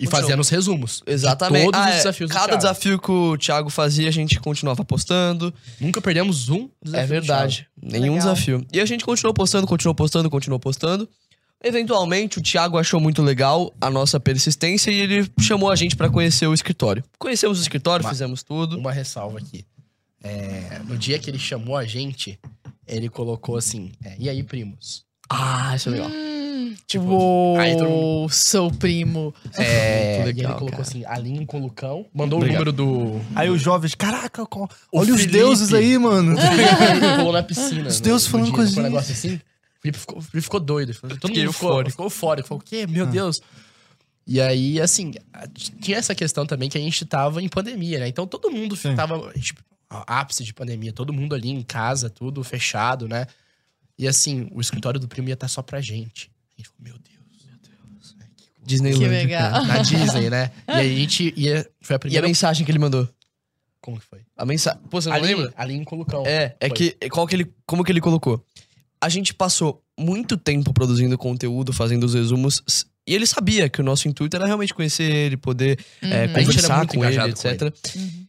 [0.01, 0.23] E Continuou.
[0.23, 1.03] fazendo os resumos.
[1.05, 1.65] de Exatamente.
[1.67, 5.53] todos Ah, os é, desafios Cada desafio que o Thiago fazia, a gente continuava postando.
[5.81, 7.03] Nunca perdemos um desafio.
[7.03, 7.69] É do verdade.
[7.83, 8.19] Nenhum Legal.
[8.19, 8.67] desafio.
[8.73, 11.07] E a gente continuou postando, continuou postando, continuou postando.
[11.63, 16.09] Eventualmente, o Thiago achou muito legal a nossa persistência e ele chamou a gente pra
[16.09, 17.03] conhecer o escritório.
[17.19, 18.79] Conhecemos o escritório, Mas- fizemos tudo.
[18.79, 19.65] Uma ressalva aqui.
[20.23, 22.39] É, no dia que ele chamou a gente,
[22.87, 25.05] ele colocou assim: é, E aí, primos?
[25.29, 26.09] Ah, isso é legal.
[26.11, 27.77] Hum, Tipo, Uou, aí
[28.29, 29.35] sou primo.
[29.57, 30.83] É, Muito e ele legal, colocou cara.
[30.83, 32.07] assim: Alinho com o Lucão.
[32.15, 32.63] Mandou Obrigado.
[32.63, 33.21] o número do.
[33.35, 34.45] Aí os jovens, caraca,
[34.93, 35.39] olha os Felipe.
[35.39, 36.35] deuses aí, mano.
[37.21, 37.89] ele na piscina.
[37.89, 39.41] Os no- deuses falando dia, com a foi Um negócio assim.
[39.79, 40.93] O Felipe ficou, Felipe ficou doido.
[40.95, 42.49] Todo mundo ficou, ficou eufórico.
[42.49, 42.87] Falou, o quê?
[42.87, 43.09] Meu Ah.
[43.11, 43.41] Deus.
[44.27, 45.13] E aí, assim,
[45.81, 48.09] tinha essa questão também que a gente tava em pandemia, né?
[48.09, 48.95] Então todo mundo Sim.
[48.95, 53.27] tava, tipo, ápice de pandemia, todo mundo ali em casa, tudo fechado, né?
[53.99, 56.31] E assim, o escritório do primo ia estar só pra gente.
[56.55, 58.15] A gente falou, meu Deus, meu Deus.
[58.19, 58.27] né?
[58.37, 58.45] Que.
[58.67, 59.01] Disneyland.
[59.05, 59.65] Que legal.
[59.65, 60.51] Na Disney, né?
[60.69, 61.71] E aí a gente ia.
[61.81, 62.27] Foi a E a primeira.
[62.27, 63.09] mensagem que ele mandou?
[63.81, 64.21] Como que foi?
[64.37, 64.81] A mensagem.
[64.91, 65.55] Pô, você não Ali, lembra?
[65.57, 66.25] ali em Colucão.
[66.27, 66.77] É, é Foi.
[66.77, 67.09] que.
[67.09, 68.45] Qual que ele, como que ele colocou?
[69.01, 72.63] A gente passou muito tempo produzindo conteúdo, fazendo os resumos.
[73.07, 76.13] E ele sabia que o nosso intuito era realmente conhecer ele, poder é, Uhum.
[76.13, 77.75] Era conversar com ele, engajado com etc.
[77.97, 78.27] Uhum.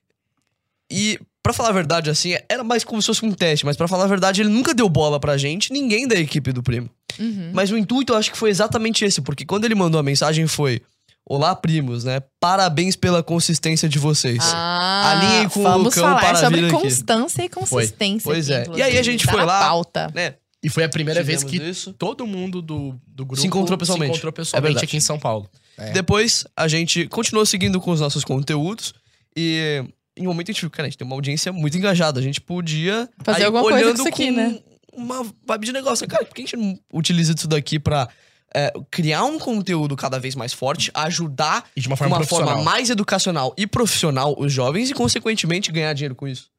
[0.92, 3.88] E, pra falar a verdade, assim, era mais como se fosse um teste, mas pra
[3.88, 6.90] falar a verdade, ele nunca deu bola pra gente, ninguém da equipe do primo.
[7.20, 7.52] Uhum.
[7.54, 10.48] Mas o intuito eu acho que foi exatamente esse, porque quando ele mandou a mensagem
[10.48, 10.82] foi:
[11.26, 12.22] Olá, primos, né?
[12.40, 14.40] Parabéns pela consistência de vocês.
[14.42, 16.82] Ah, Alinhem com o vamos Lucão falar para sobre vir aqui.
[16.82, 18.24] constância e consistência.
[18.24, 18.78] Pois aqui, é.
[18.78, 20.10] E aí a gente Tá foi lá- Pauta.
[20.16, 20.34] Né?
[20.62, 21.93] E foi a primeira vez Tivemos que isso.
[21.93, 24.13] todo mundo do, do grupo Se encontrou pessoalmente.
[24.13, 24.86] se encontrou É pessoalmente verdade.
[24.86, 25.50] aqui em São Paulo.
[25.78, 25.91] É.
[25.91, 28.93] Depois a gente continuou seguindo com os nossos conteúdos
[29.36, 29.84] e
[30.17, 32.19] em um momento a gente viu, cara, a gente tem uma audiência muito engajada.
[32.19, 34.60] A gente podia Fazer aí, alguma coisa com isso aqui, com né?
[34.91, 36.06] Uma vibe de negócio.
[36.08, 38.10] Cara, por que a gente não utiliza isso daqui pra
[38.54, 42.62] é, criar um conteúdo cada vez mais forte, ajudar E de uma forma uma forma
[42.62, 46.50] mais educacional e profissional os jovens e, consequentemente, ganhar dinheiro com isso.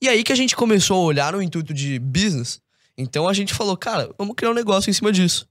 [0.00, 2.58] E aí que a gente começou a olhar no intuito de business.
[2.96, 5.46] Então a gente falou, cara, vamos criar um negócio em cima disso.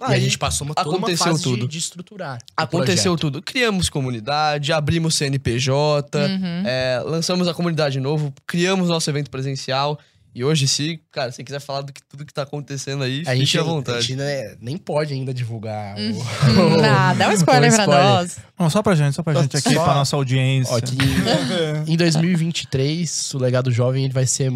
[0.00, 1.60] E a gente passou uma, toda uma aconteceu fase tudo.
[1.62, 2.38] De, de estruturar.
[2.56, 3.20] Aconteceu projeto.
[3.20, 3.42] tudo.
[3.42, 6.62] Criamos comunidade, abrimos CNPJ, Uhum.
[6.66, 9.98] é, lançamos a comunidade de novo, criamos nosso evento presencial.
[10.34, 13.20] E hoje, se, cara, se você quiser falar do que tudo que tá acontecendo aí,
[13.22, 14.00] A fique gente, à a vontade.
[14.04, 16.10] gente né, nem pode ainda divulgar Hum.
[16.74, 18.04] o, Nada, dá um spoiler o pra spoiler.
[18.04, 18.36] nós.
[18.58, 20.74] Não, só pra gente, só pra gente aqui, Só- pra nossa audiência.
[20.74, 20.96] Ó, que
[21.90, 24.52] em 2023, o legado jovem ele vai ser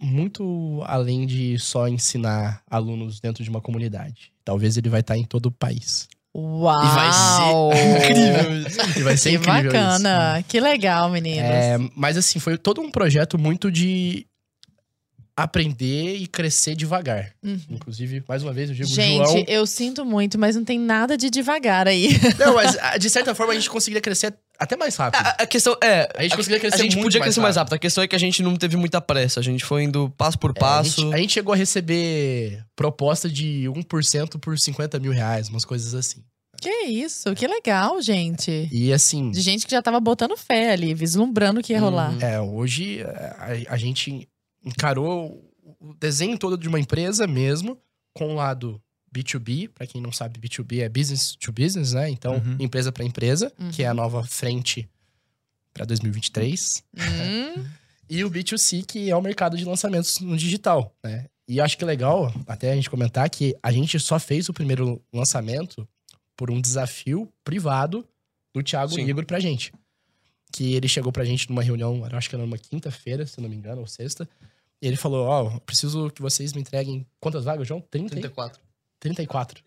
[0.00, 4.32] muito além de só ensinar alunos dentro de uma comunidade.
[4.44, 6.08] Talvez ele vai estar em todo o país.
[6.36, 6.82] Uau!
[6.82, 8.98] E vai ser incrível isso.
[8.98, 10.44] E vai ser Que incrível bacana.
[10.48, 11.12] Que legal, isso.
[11.12, 11.50] meninos.
[11.50, 14.26] É, mas assim, foi todo um projeto muito de
[15.36, 17.32] aprender e crescer devagar.
[17.42, 17.58] Uhum.
[17.70, 19.44] Inclusive, mais uma vez, eu digo, Gente, João...
[19.48, 22.08] eu sinto muito, mas não tem nada de devagar aí.
[22.38, 25.20] Não, mas ah, de certa forma a gente conseguiria crescer até mais rápido.
[25.20, 26.08] A, a questão é.
[26.14, 27.70] A gente conseguiria crescer A gente muito podia mais crescer mais rápido.
[27.72, 27.74] rápido.
[27.74, 29.40] A questão é que a gente não teve muita pressa.
[29.40, 31.00] A gente foi indo passo por É, a, passo.
[31.00, 35.94] gente, a gente chegou a receber proposta de 1% por 50 mil reais, umas coisas
[35.94, 36.22] assim.
[36.60, 38.68] Que isso, que legal, gente.
[38.72, 42.12] E assim, De gente que já tava botando fé ali, vislumbrando o que ia rolar.
[42.12, 42.20] Uhum.
[42.20, 44.26] é, hoje a, a gente
[44.64, 45.50] encarou
[45.80, 47.78] o desenho todo de uma empresa mesmo,
[48.12, 48.80] com o lado
[49.14, 52.10] B2B, pra quem não sabe, B2B é business to business, né?
[52.10, 52.56] Então, Uhum.
[52.58, 53.70] empresa pra empresa, Uhum.
[53.70, 54.88] que é a nova frente
[55.72, 56.82] pra 2023.
[56.96, 57.64] Hum,
[58.08, 61.26] E o B2C, que é o mercado de lançamentos no digital, né?
[61.48, 64.52] E acho que é legal até a gente comentar que a gente só fez o
[64.52, 65.88] primeiro lançamento
[66.36, 68.06] por um desafio privado
[68.54, 69.04] do Thiago Sim.
[69.04, 69.72] Negro pra gente.
[70.52, 73.48] Que ele chegou pra gente numa reunião, eu acho que era numa quinta-feira, se não
[73.48, 74.28] me engano, ou sexta.
[74.84, 77.80] E ele falou, ó, preciso que vocês me entreguem quantas vagas, João?
[77.90, 78.60] 30, 34.
[79.00, 79.62] 34.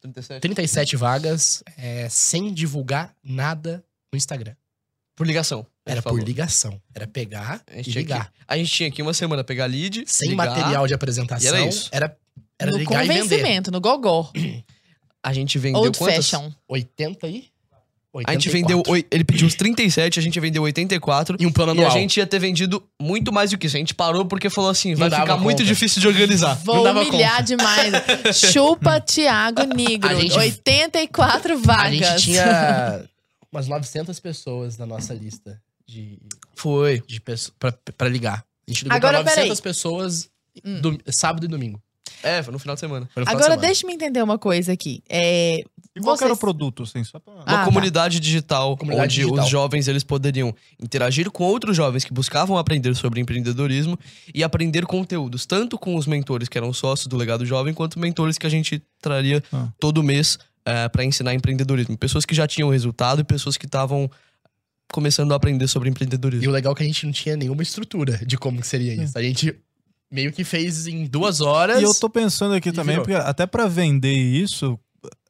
[0.00, 0.40] 37.
[0.40, 4.54] 37 vagas, é, sem divulgar nada no Instagram.
[5.14, 5.66] Por ligação.
[5.84, 6.24] Era por falou.
[6.24, 6.80] ligação.
[6.94, 8.32] Era pegar A e gente, tinha ligar.
[8.32, 10.04] que, a gente tinha aqui uma semana pegar lead.
[10.06, 10.46] sem ligar.
[10.46, 11.44] material de apresentação.
[11.44, 11.90] E era isso.
[11.92, 12.16] Era,
[12.58, 13.20] era no ligar e vender.
[13.20, 14.32] convencimento, no gogó.
[15.22, 16.30] A gente vendeu Old quantas?
[16.30, 16.50] fashion.
[16.66, 17.51] 80 e.
[18.26, 18.52] A gente 84.
[18.52, 18.82] vendeu.
[18.86, 21.36] oi- Ele pediu uns 37, a gente vendeu 84.
[21.40, 21.90] E um plano E anual.
[21.90, 23.76] a gente ia ter vendido muito mais do que isso.
[23.76, 25.64] A gente parou porque falou assim: vai dava ficar muito conta.
[25.64, 26.54] difícil de organizar.
[26.56, 27.92] Vou dava humilhar demais.
[28.52, 30.10] Chupa Tiago Negro.
[30.10, 31.92] A gente- 84 A vagas.
[31.94, 33.04] gente tinha
[33.50, 36.18] umas 900 pessoas na nossa lista de,
[36.54, 37.02] Foi.
[37.06, 38.44] de pessoas pra, pra ligar.
[38.68, 39.72] A gente ligou Agora, pra 900 peraí.
[39.74, 40.28] pessoas
[40.64, 40.80] Hum.
[40.82, 41.80] dom- sábado e domingo.
[42.22, 43.08] É, foi no final de semana.
[43.12, 45.02] Final de Agora, deixa-me entender uma coisa aqui.
[45.08, 47.04] É, E qual que era o Vocês- produto, assim?
[47.04, 47.32] Só pra...
[47.34, 47.64] Uma Ah, tá.
[47.64, 49.44] comunidade digital Comunidade onde digital.
[49.44, 53.98] os jovens eles poderiam interagir com outros jovens que buscavam aprender sobre empreendedorismo
[54.34, 58.38] e aprender conteúdos, tanto com os mentores que eram sócios do Legado Jovem, quanto mentores
[58.38, 59.68] que a gente traria Ah.
[59.78, 60.38] todo mês
[60.92, 61.98] para ensinar empreendedorismo.
[61.98, 64.08] Pessoas que já tinham resultado e pessoas que estavam
[64.92, 66.48] começando a aprender sobre E empreendedorismo.
[66.48, 69.16] o legal é que a gente não tinha nenhuma estrutura de como seria isso.
[69.18, 69.54] A gente
[70.12, 71.80] meio que fez em duas horas.
[71.80, 73.04] E eu tô pensando aqui também, virou.
[73.06, 74.78] porque até pra vender isso,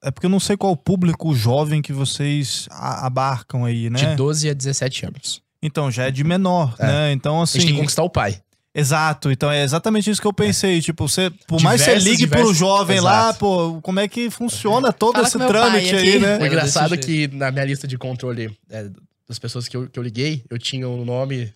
[0.03, 3.99] é porque eu não sei qual público jovem que vocês abarcam aí, né?
[3.99, 5.41] De 12 a 17 anos.
[5.63, 6.87] Então já é de menor, É.
[6.87, 7.13] né?
[7.13, 8.43] Então A gente tem assim, que conquistar o pai.
[8.75, 9.31] exato.
[9.31, 10.81] Então é exatamente isso que eu pensei.
[10.81, 13.39] Tipo, você, por mais que você ligue pro jovem lá, Exato.
[13.39, 16.45] pô, como é que funciona todo Fala esse trâmite aí, né?
[16.45, 18.89] Engraçado é desse que na minha lista de controle é,
[19.29, 21.55] das pessoas que eu, que eu liguei, eu tinha o nome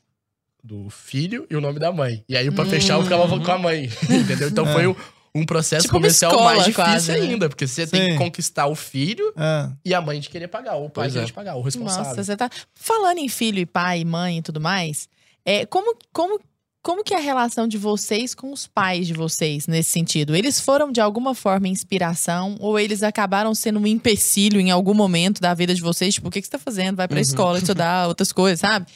[0.67, 2.25] do filho e o nome da mãe.
[2.29, 2.69] E aí, pra Hum.
[2.69, 3.89] fechar, eu ficava com a mãe.
[4.11, 4.49] Entendeu?
[4.49, 4.73] Então É.
[4.73, 4.97] foi um,
[5.35, 7.19] um processo Tipo comercial escola, mais difícil quase, né?
[7.21, 7.49] ainda.
[7.49, 8.09] Porque você tem Sim.
[8.13, 9.71] que conquistar o filho É.
[9.85, 11.27] e a mãe de querer pagar, ou o pai de é.
[11.29, 12.05] pagar, o responsável.
[12.11, 15.09] Nossa, você tá falando em filho e pai, mãe e tudo mais.
[15.45, 16.41] É, como, como,
[16.83, 20.35] como que é a relação de vocês com os pais de vocês nesse sentido?
[20.35, 25.41] Eles foram de alguma forma inspiração ou eles acabaram sendo um empecilho em algum momento
[25.41, 26.15] da vida de vocês?
[26.15, 26.97] Tipo, o que, que você tá fazendo?
[26.97, 27.23] Vai pra Uhum.
[27.23, 28.87] escola estudar outras coisas, sabe?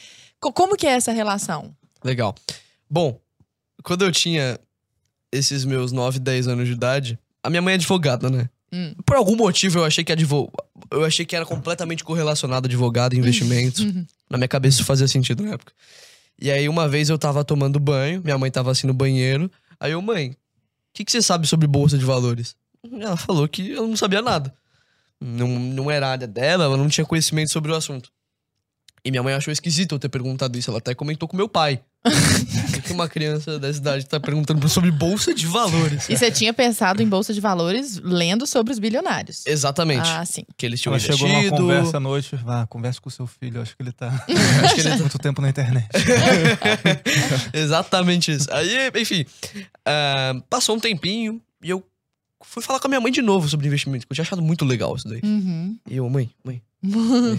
[0.41, 1.73] Co- Como que é essa relação?
[2.03, 2.35] Legal.
[2.89, 3.17] Bom,
[3.83, 4.59] quando eu tinha
[5.31, 8.49] esses meus 9, 10 anos de idade, a minha mãe é advogada, né?
[8.73, 8.93] Hum.
[9.05, 10.51] Por algum motivo eu achei que advo...
[10.89, 13.85] eu achei que era completamente correlacionado advogado e investimentos.
[14.29, 15.73] Na minha cabeça isso fazia sentido na época.
[16.39, 19.91] E aí uma vez eu tava tomando banho, minha mãe tava assim no banheiro, aí
[19.91, 20.35] eu, mãe, o
[20.93, 22.55] que, que você sabe sobre bolsa de valores?
[22.99, 24.53] Ela falou que eu não sabia nada.
[25.19, 28.11] Não, não era área dela, ela não tinha conhecimento sobre o assunto.
[29.03, 30.69] E minha mãe achou esquisito eu ter perguntado isso.
[30.69, 31.81] Ela até comentou com meu pai.
[32.83, 36.09] Que uma criança dessa idade tá perguntando sobre bolsa de valores?
[36.09, 39.45] E você tinha pensado em bolsa de valores lendo sobre os bilionários?
[39.45, 40.09] Exatamente.
[40.09, 40.43] Ah, sim.
[40.57, 41.61] Que eles tinham Ela chegou numa investido.
[41.61, 44.07] conversa à noite, vá, conversa com o seu filho, acho que ele tá
[44.63, 45.87] Acho que ele muito tempo na internet.
[47.53, 48.47] Exatamente isso.
[48.51, 49.23] Aí, enfim,
[49.85, 51.83] ah, passou um tempinho e eu
[52.43, 54.65] fui falar com a minha mãe de novo sobre investimento, que eu tinha achado muito
[54.65, 55.21] legal isso daí.
[55.23, 55.77] Uhum.
[55.87, 57.37] E eu, mãe, mãe, mãe, o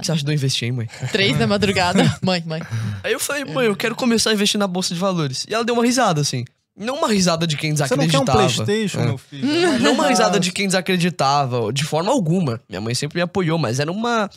[0.00, 0.88] que, você acha de eu investir, hein, mãe?
[1.12, 2.02] Três da madrugada.
[2.22, 2.60] Mãe, mãe.
[3.02, 5.46] Aí eu falei, mãe, eu quero começar a investir na bolsa de valores.
[5.48, 6.44] E ela deu uma risada, assim.
[6.76, 8.64] Não uma risada de quem Você não quer um desacreditava.
[8.64, 9.04] Playstation, É.
[9.04, 9.78] meu filho?
[9.80, 12.60] Não uma risada de quem desacreditava, de forma alguma.
[12.68, 14.28] Minha mãe sempre me apoiou, mas era uma.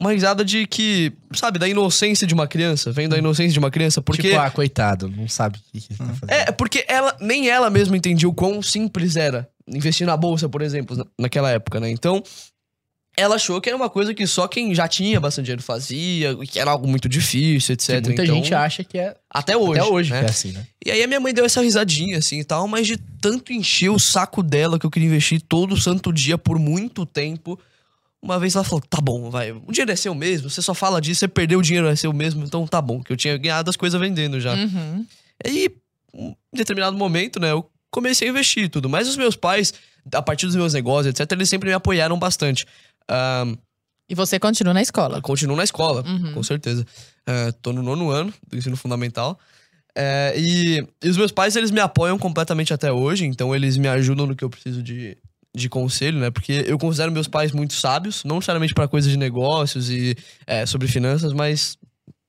[0.00, 2.92] Uma risada de que, sabe, da inocência de uma criança.
[2.92, 4.00] Vem da inocência de uma criança.
[4.00, 4.28] Porque.
[4.28, 6.30] Tipo, ah, coitado, não sabe o que, que tá fazendo.
[6.30, 10.62] É, porque ela, nem ela mesma entendia o quão simples era investir na bolsa, por
[10.62, 11.90] exemplo, na- naquela época, né?
[11.90, 12.22] Então,
[13.20, 16.46] ela achou que era uma coisa que só quem já tinha bastante dinheiro fazia, e
[16.46, 17.96] que era algo muito difícil, etc.
[17.96, 19.80] Que muita Então, gente acha que é Até hoje.
[19.80, 20.20] até hoje né?
[20.20, 20.66] que é assim, né?
[20.84, 23.90] E aí a minha mãe deu essa risadinha, assim, e tal, mas de tanto encher
[23.90, 27.58] o saco dela que eu queria investir todo santo dia por muito tempo.
[28.22, 31.00] Uma vez ela falou, tá bom, vai, o dinheiro é seu mesmo, você só fala
[31.00, 33.70] disso, você perdeu o dinheiro, é seu mesmo, então tá bom, que eu tinha ganhado
[33.70, 34.54] as coisas vendendo já.
[34.54, 35.06] Uhum.
[35.44, 35.70] E
[36.14, 38.88] em determinado momento, né, eu comecei a investir e tudo.
[38.88, 39.72] Mas os meus pais,
[40.12, 42.66] a partir dos meus negócios, etc., eles sempre me apoiaram bastante.
[43.08, 43.56] Ahn,
[44.08, 45.20] E você continua na escola.
[45.20, 46.32] continuo na escola, Uhum.
[46.34, 46.84] com certeza.
[47.26, 49.38] Ah, tô no nono ano do ensino fundamental.
[49.94, 53.88] É, e, e os meus pais, eles me apoiam completamente até hoje, então eles me
[53.88, 55.16] ajudam no que eu preciso de,
[55.54, 56.30] de conselho, né?
[56.30, 60.16] Porque eu considero meus pais muito sábios, não necessariamente para coisas de negócios e
[60.46, 61.76] é, sobre finanças, mas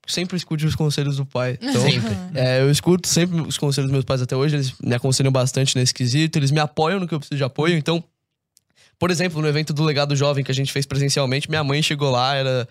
[0.07, 1.59] sempre escute os conselhos do pai.
[1.61, 2.17] Então, Sempre.
[2.33, 5.75] é, eu escuto sempre os conselhos dos meus pais até hoje, eles me aconselham bastante
[5.77, 7.77] nesse quesito, eles me apoiam no que eu preciso de apoio.
[7.77, 8.03] Então,
[8.99, 12.12] por exemplo, no evento do Legado Jovem que a gente fez presencialmente, minha mãe chegou
[12.12, 12.67] lá, era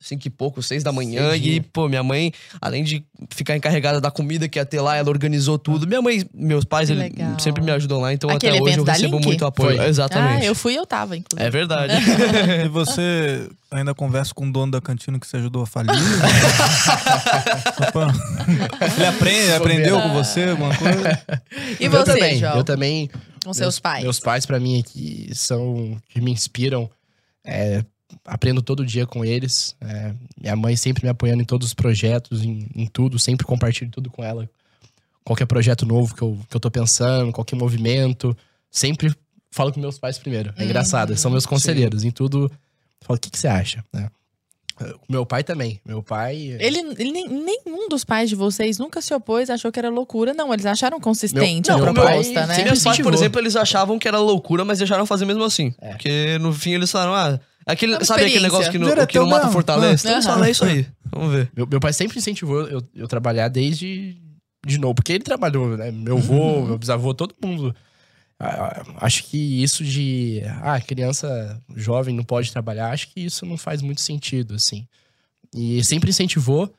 [0.00, 1.54] cinco e pouco, seis da manhã, Cedinho.
[1.54, 5.08] e, pô, minha mãe, além de ficar encarregada da comida que ia ter lá, ela
[5.08, 5.86] organizou tudo.
[5.86, 7.38] Minha mãe, meus pais, eles legal.
[7.38, 9.24] sempre me ajudam lá, então Aquele até hoje eu recebo Link?
[9.26, 9.76] muito apoio.
[9.78, 9.86] Foi.
[9.86, 10.42] Exatamente.
[10.42, 11.46] Ah, eu fui e eu tava, inclusive.
[11.46, 11.94] É verdade.
[12.64, 15.94] E você ainda conversa com o dono da cantina que você ajudou a falir?
[18.96, 21.20] Ele aprende, aprendeu com você alguma coisa?
[21.80, 22.56] E eu você, também, João?
[22.56, 23.10] eu também
[23.44, 24.02] Com seus meus, pais?
[24.02, 26.90] Meus pais, pra mim, aqui, são que me inspiram.
[27.44, 27.84] É,
[28.24, 29.76] aprendo todo dia com eles.
[29.80, 33.18] É, minha mãe sempre me apoiando em todos os projetos, em, em tudo.
[33.18, 34.48] Sempre compartilho tudo com ela.
[35.22, 38.36] Qualquer projeto novo que eu, que eu tô pensando, qualquer movimento.
[38.70, 39.14] Sempre
[39.50, 40.52] falo com meus pais primeiro.
[40.56, 42.02] É engraçado, eles são meus conselheiros.
[42.02, 42.50] Em tudo,
[43.00, 43.84] falo, o que, que você acha?
[43.92, 44.10] né?
[45.08, 45.80] Meu pai também.
[45.86, 46.56] Meu pai...
[46.58, 50.34] Ele, ele nem- nenhum dos pais de vocês nunca se opôs, achou que era loucura.
[50.34, 52.64] Não, eles acharam consistente Meu- a não, proposta, meu pai né?
[52.64, 55.72] Meus pais, por exemplo, eles achavam que era loucura, mas deixaram fazer mesmo assim.
[55.80, 55.90] É.
[55.90, 59.26] Porque no fim eles falaram, ah, aquele, É sabe aquele negócio que, no, que não
[59.28, 59.48] mata?
[59.56, 60.22] Então eles Aham.
[60.22, 60.86] falam, é isso aí.
[61.12, 61.50] Vamos ver.
[61.56, 64.16] Meu, meu pai sempre incentivou eu, eu trabalhar desde
[64.66, 65.90] de novo, porque ele trabalhou, né?
[65.90, 67.74] Meu avô, meu bisavô, todo mundo.
[68.44, 70.42] Ah, ah, Acho que isso de.
[70.62, 74.86] Ah, criança jovem não pode trabalhar, acho que isso não faz muito sentido, assim.
[75.54, 76.72] E sempre incentivou,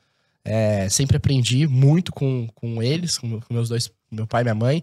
[0.44, 4.54] é, sempre aprendi muito com, com eles, com, com meus dois, meu pai e minha
[4.54, 4.82] mãe.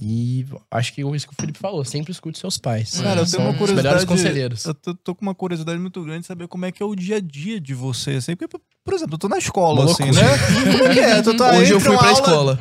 [0.00, 3.00] E acho que isso que o Felipe falou, sempre escute seus pais.
[3.00, 3.82] Cara, eu São tenho uma os curiosidade.
[3.88, 4.64] melhores conselheiros.
[4.66, 6.94] Eu tô, tô com uma curiosidade muito grande de saber como é que é o
[6.94, 8.10] dia a dia de você.
[8.12, 10.22] Assim, porque, por exemplo, eu tô na escola, Uma assim, loucura.
[10.26, 10.38] né?
[10.78, 11.22] Como é que é?
[11.22, 12.58] Tu tá Hoje eu fui uma pra aula- escola.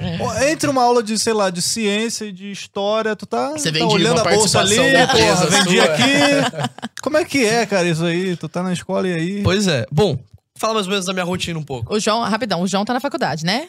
[0.50, 3.86] Entre uma aula de, sei lá, de ciência e de história, tu tá, Você tá
[3.86, 5.86] olhando uma a bolsa ali, porra, vendi sua.
[5.86, 6.72] aqui.
[7.02, 8.38] Como é que é, cara, isso aí?
[8.38, 9.44] Tu tá na escola e aí?
[9.44, 9.86] Pois é.
[9.92, 10.18] Bom,
[10.58, 11.94] fala mais ou menos da minha rotina um pouco.
[11.94, 13.68] O João, rapidão, o João tá na faculdade, né?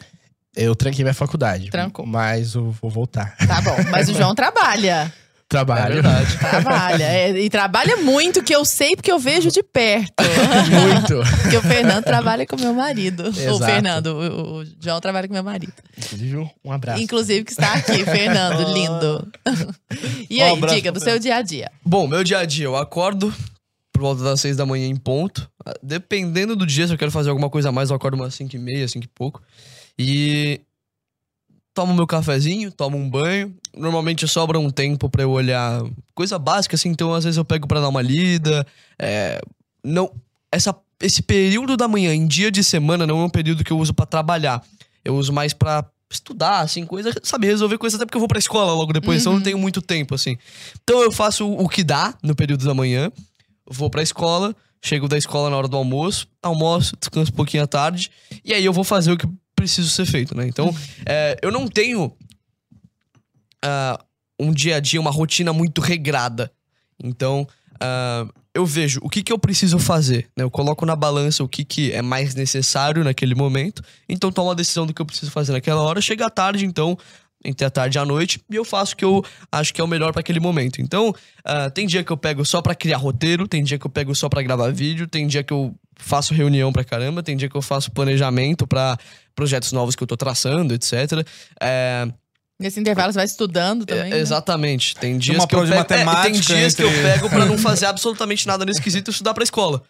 [0.57, 1.69] Eu tranquei minha faculdade.
[1.69, 2.05] Trancou.
[2.05, 3.35] Mas eu vou voltar.
[3.37, 3.75] Tá bom.
[3.91, 5.13] Mas o João trabalha.
[5.49, 5.99] Trabalho.
[5.99, 6.49] É.
[6.49, 7.03] Trabalha.
[7.05, 10.21] É, e trabalha muito, que eu sei porque eu vejo de perto.
[10.69, 11.21] Muito.
[11.41, 13.23] Porque o Fernando trabalha com meu marido.
[13.23, 13.59] O Exato.
[13.63, 15.71] Fernando, o, o João trabalha com meu marido.
[15.97, 17.01] Inclusive, um abraço.
[17.01, 19.31] Inclusive, que está aqui, Fernando, lindo.
[20.29, 21.71] E Um aí, abraço diga, do seu dia a dia.
[21.85, 23.33] Bom, meu dia a dia, eu acordo
[23.93, 25.49] por volta das seis da manhã em ponto.
[25.65, 28.35] Ah, Dependendo do dia, se eu quero fazer alguma coisa a mais, eu acordo umas
[28.35, 29.41] cinco e meia, cinco e pouco.
[29.99, 30.61] E
[31.73, 33.55] tomo meu cafezinho, tomo um banho.
[33.75, 35.83] Normalmente sobra um tempo pra eu olhar
[36.15, 38.65] coisa básica, assim, então às vezes eu pego pra dar uma lida.
[38.97, 39.39] É,
[39.83, 40.11] não,
[40.51, 43.77] essa, esse período da manhã em dia de semana não é um período que eu
[43.77, 44.63] uso pra trabalhar.
[45.05, 48.39] Eu uso mais pra estudar, assim, coisa, sabe, resolver coisa até porque eu vou pra
[48.39, 50.37] escola logo depois, então eu não tenho muito tempo, assim.
[50.83, 53.11] Então eu faço o que dá no período da manhã,
[53.69, 57.67] vou pra escola, chego da escola na hora do almoço, almoço, descanso um pouquinho à
[57.67, 58.09] tarde,
[58.43, 60.47] e aí eu vou fazer o que preciso ser feito, né?
[60.47, 60.73] Então,
[61.05, 62.15] é, eu não tenho
[63.65, 63.99] ah,
[64.39, 66.51] um dia a dia, uma rotina muito regrada.
[67.03, 67.45] Então,
[67.81, 70.43] ah, eu vejo o que, que eu preciso fazer, né?
[70.43, 74.53] Eu coloco na balança o que, que é mais necessário naquele momento, então tomo a
[74.53, 76.01] decisão do que eu preciso fazer naquela hora.
[76.01, 76.97] Chega à tarde, então,
[77.45, 79.83] entre a tarde e a noite, e eu faço o que eu acho que é
[79.83, 80.81] o melhor para aquele momento.
[80.81, 83.91] Então, ah, tem dia que eu pego só pra criar roteiro, tem dia que eu
[83.91, 87.49] pego só pra gravar vídeo, tem dia que eu faço reunião pra caramba, tem dia
[87.49, 88.97] que eu faço planejamento pra
[89.37, 91.25] projetos novos que eu tô traçando, etc.
[91.61, 92.07] É,
[92.59, 94.07] Nesse intervalo você vai estudando também.
[94.11, 94.19] É, né?
[94.19, 94.95] exatamente.
[94.95, 97.55] Tem dias uma que eu pego, é, tem matemática dias que eu pego pra não
[97.59, 99.83] fazer absolutamente nada nesse quesito e estudar pra escola.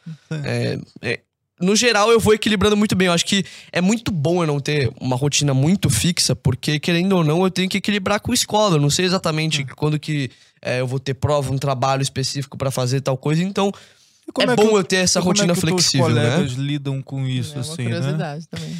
[0.43, 1.19] É, é,
[1.61, 3.07] no geral, eu vou equilibrando muito bem.
[3.07, 7.13] Eu acho que é muito bom eu não ter uma rotina muito fixa, porque, querendo
[7.15, 8.75] ou não, eu tenho que equilibrar com a escola.
[8.75, 10.29] Eu não sei exatamente quando que
[10.61, 13.41] é, eu vou ter prova, um trabalho específico pra fazer tal coisa.
[13.41, 13.71] Então,
[14.33, 16.31] como é, que bom o- eu ter essa como rotina é que os flexível, né?
[16.31, 17.95] colegas lidam com isso, é uma assim, né?
[17.95, 18.77] curiosidade também.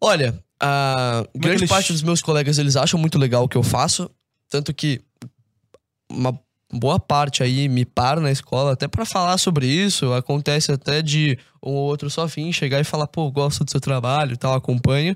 [0.00, 3.48] Olha, a é que grande eles- parte dos meus colegas, eles acham muito legal o
[3.48, 4.10] que eu faço.
[4.48, 5.00] Tanto que
[6.10, 6.38] uma
[6.72, 10.12] boa parte aí me para na escola até pra falar sobre isso.
[10.12, 13.80] Acontece até de um ou outro só vir, chegar e falar, pô, gosto do seu
[13.80, 15.14] trabalho e tal, acompanho.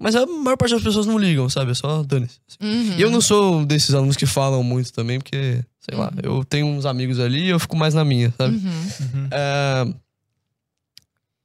[0.00, 1.70] Mas a maior parte das pessoas não ligam, sabe?
[1.70, 2.40] É só dane-se.
[2.60, 2.96] Uhum.
[2.98, 6.44] E eu não sou um desses alunos que falam muito também, porque, sei lá, eu
[6.44, 8.56] tenho uns amigos ali e eu fico mais na minha, sabe?
[8.56, 9.28] Uhum.
[9.30, 9.94] É,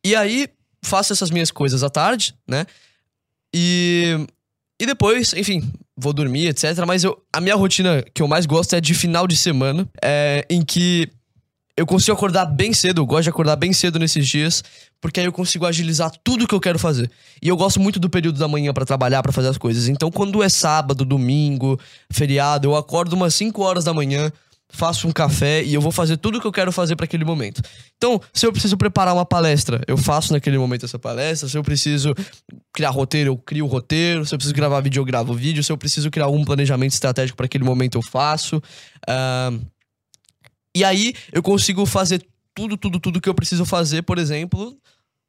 [0.04, 0.48] E aí,
[0.82, 2.66] faço essas minhas coisas à tarde, né?
[3.54, 4.26] E,
[4.80, 6.86] e depois, enfim, vou dormir, etc.
[6.88, 10.46] Mas eu, a minha rotina que eu mais gosto é de final de semana, é,
[10.50, 11.10] em que
[11.76, 14.62] eu consigo acordar bem cedo, eu gosto de acordar bem cedo nesses dias,
[15.00, 17.10] porque aí eu consigo agilizar tudo que eu quero fazer.
[17.42, 19.88] E eu gosto muito do período da manhã pra trabalhar, pra fazer as coisas.
[19.88, 21.80] Então, quando é sábado, domingo,
[22.12, 24.30] feriado, eu acordo umas 5 horas da manhã,
[24.72, 27.62] faço um café e eu vou fazer tudo que eu quero fazer pra aquele momento.
[27.98, 31.50] Então, se eu preciso preparar uma palestra, eu faço naquele momento essa palestra.
[31.50, 32.14] Se eu preciso
[32.72, 34.26] criar roteiro, eu crio o roteiro.
[34.26, 35.64] Se eu preciso gravar vídeo, eu gravo vídeo.
[35.64, 38.62] Se eu preciso criar algum planejamento estratégico pra aquele momento, eu faço.
[39.08, 39.60] Ahn,
[40.76, 44.78] e aí eu consigo fazer tudo, tudo, tudo que eu preciso fazer, por exemplo,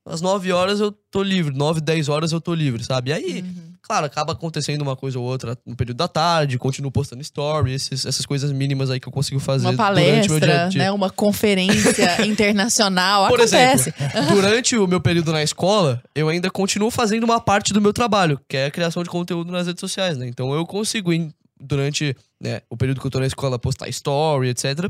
[0.07, 3.11] às 9 horas eu tô livre, 9, 10 horas eu tô livre, sabe?
[3.11, 3.70] E aí, Uhum.
[3.91, 8.07] Claro, acaba acontecendo uma coisa ou outra no período da tarde, continuo postando story, esses-
[8.07, 10.79] essas coisas mínimas aí que eu consigo fazer Uma durante o meu dia palestra, dia.
[10.85, 10.93] né?
[10.93, 13.27] Uma conferência internacional.
[13.27, 13.93] Por Acontece.
[13.99, 17.93] exemplo, durante o meu período na escola, eu ainda continuo fazendo uma parte do meu
[17.93, 20.29] trabalho, que é a criação de conteúdo nas redes sociais, né?
[20.29, 24.51] Então eu consigo, em- durante né, o período que eu tô na escola, postar story,
[24.51, 24.89] etc.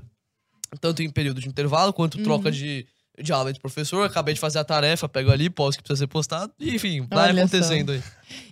[0.78, 2.22] Tanto em período de intervalo, quanto Uhum.
[2.24, 2.86] troca de,
[3.22, 4.04] de aula entre professor.
[4.04, 6.52] Acabei de fazer a tarefa, pego ali, posto que precisa ser postado.
[6.58, 8.02] E, enfim, vai Olha acontecendo aí.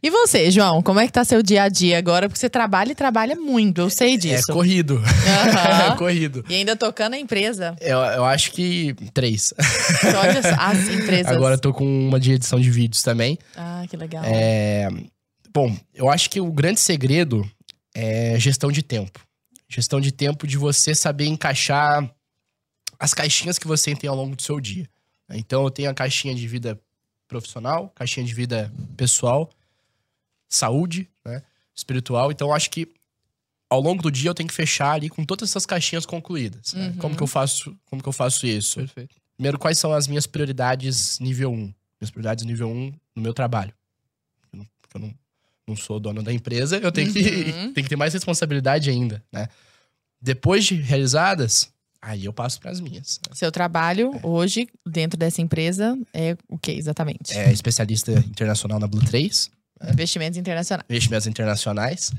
[0.02, 2.28] E você, João, como é que tá seu dia a dia agora?
[2.28, 4.52] Porque você trabalha e trabalha muito, eu sei É disso.
[4.52, 4.96] corrido.
[4.96, 5.92] Aham.
[5.94, 6.44] é corrido.
[6.48, 7.76] E ainda tocando a empresa.
[7.80, 9.54] Eu, eu acho que três.
[10.20, 11.32] Olha só, as empresas.
[11.32, 13.38] Agora eu tô com uma de edição de vídeos também.
[13.56, 14.22] Ah, que legal.
[14.26, 14.88] É,
[15.54, 17.48] Bom, eu acho que o grande segredo
[17.94, 19.20] é gestão de tempo.
[19.68, 22.08] Gestão de tempo de você saber encaixar
[22.98, 24.88] as caixinhas que você tem ao longo do seu dia.
[25.30, 26.80] Então eu tenho a caixinha de vida
[27.28, 29.50] profissional, caixinha de vida pessoal,
[30.48, 31.42] saúde, né,
[31.74, 32.30] espiritual.
[32.32, 32.88] Então acho que
[33.68, 36.72] ao longo do dia eu tenho que fechar ali com todas essas caixinhas concluídas.
[36.72, 36.88] né?
[36.88, 36.96] Uhum.
[36.96, 37.76] Como que eu faço?
[37.86, 38.76] Como que eu faço isso?
[38.80, 39.14] Perfeito.
[39.36, 41.56] Primeiro, quais são as minhas prioridades nível 1?
[41.56, 43.72] Minhas prioridades nível 1 no meu trabalho.
[44.52, 45.14] Eu não- Porque eu não,
[45.66, 47.72] não sou dono da empresa, eu tenho, que, Uhum.
[47.74, 49.48] tenho que ter mais responsabilidade ainda, né?
[50.20, 53.20] Depois de realizadas, aí eu passo para as minhas.
[53.32, 57.36] Seu trabalho hoje, dentro dessa empresa, é o que exatamente?
[57.36, 59.50] É especialista internacional na Blue 3,
[59.92, 60.86] Investimentos internacionais.
[60.88, 62.12] investimentos internacionais.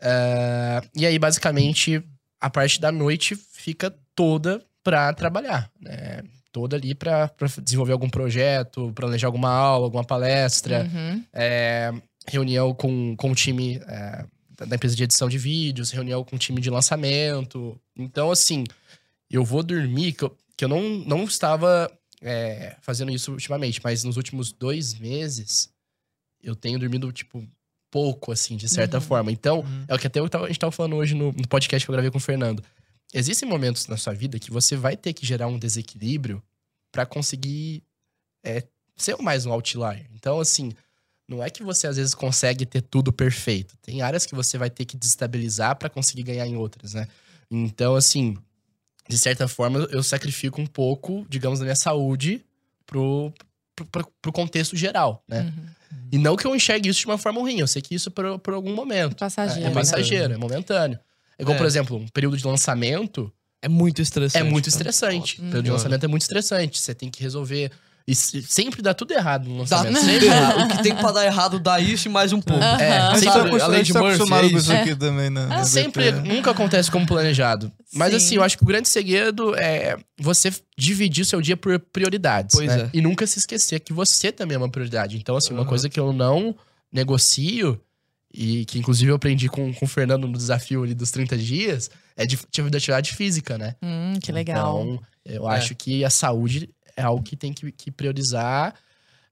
[0.00, 2.02] Ah, e aí, basicamente,
[2.40, 6.22] a parte da noite fica toda para trabalhar, né?
[6.52, 7.30] Toda ali para
[7.62, 10.88] desenvolver algum projeto, planejar alguma aula, alguma palestra.
[10.92, 11.24] Uhum.
[11.32, 11.92] é,
[12.28, 14.24] reunião com, com o time é,
[14.58, 17.78] da da empresa de edição de vídeos, reunião com o time de lançamento.
[17.96, 18.64] Então, assim,
[19.30, 21.90] eu vou dormir, que eu, que eu não, não estava
[22.22, 25.70] é, fazendo isso ultimamente, mas nos últimos dois meses
[26.42, 27.46] eu tenho dormido, tipo,
[27.90, 29.02] pouco, assim, de certa Uhum.
[29.02, 29.32] forma.
[29.32, 29.84] Então, Uhum.
[29.88, 31.90] é o que até eu tava- a gente tava falando hoje no, no podcast que
[31.90, 32.62] eu gravei com o Fernando.
[33.14, 36.42] Existem momentos na sua vida que você vai ter que gerar um desequilíbrio
[36.92, 37.82] para conseguir
[38.44, 38.62] é,
[38.96, 40.06] ser mais um outlier.
[40.14, 40.72] Então, assim,
[41.28, 43.76] não é que você às vezes consegue ter tudo perfeito.
[43.82, 47.08] Tem áreas que você vai ter que desestabilizar para conseguir ganhar em outras, né?
[47.50, 48.36] Então, assim,
[49.08, 52.44] de certa forma, eu sacrifico um pouco, digamos, da minha saúde
[52.84, 53.32] pro,
[53.74, 55.42] pro, pro- pro contexto geral, né?
[55.42, 55.66] Uhum.
[56.12, 58.12] E não que eu enxergue isso de uma forma ruim, eu sei que isso é
[58.12, 59.16] por, por algum momento.
[59.16, 59.62] Passageiro.
[59.64, 59.74] É, né?
[59.74, 60.98] passageiro, é momentâneo.
[61.38, 61.58] É igual, É.
[61.58, 64.46] por exemplo, um período de lançamento É muito estressante.
[64.46, 65.40] é muito estressante.
[65.40, 65.44] Hum.
[65.44, 66.78] O período de lançamento é muito estressante.
[66.78, 67.70] Você tem que resolver.
[68.08, 69.94] E se- sempre dá tudo errado no Dá lançamento.
[69.98, 70.60] tudo Sempre errado.
[70.64, 72.62] O que tem pra dar errado dá isso e mais um pouco.
[72.62, 72.80] Aham.
[72.80, 74.72] É, sempre- tá acostum- a lei gente de tá Murphy, é com isso isso.
[74.72, 75.48] aqui também, né?
[75.50, 76.28] Ah, sempre, DT.
[76.28, 77.72] nunca acontece como planejado.
[77.92, 78.16] Mas Sim.
[78.16, 82.54] assim, eu acho que o grande segredo é você dividir o seu dia por prioridades.
[82.54, 82.82] Pois né?
[82.82, 82.90] é.
[82.92, 85.16] E nunca se esquecer que você também é uma prioridade.
[85.16, 86.54] Então, assim, uma coisa que eu não
[86.92, 87.80] negocio,
[88.32, 91.90] e que inclusive eu aprendi com, com o Fernando no desafio ali dos 30 dias,
[92.16, 93.74] é de, de atividade física, né?
[93.82, 94.80] Hum, que legal.
[94.82, 95.56] Então, eu É.
[95.56, 98.74] acho que a saúde é algo que tem que, que priorizar.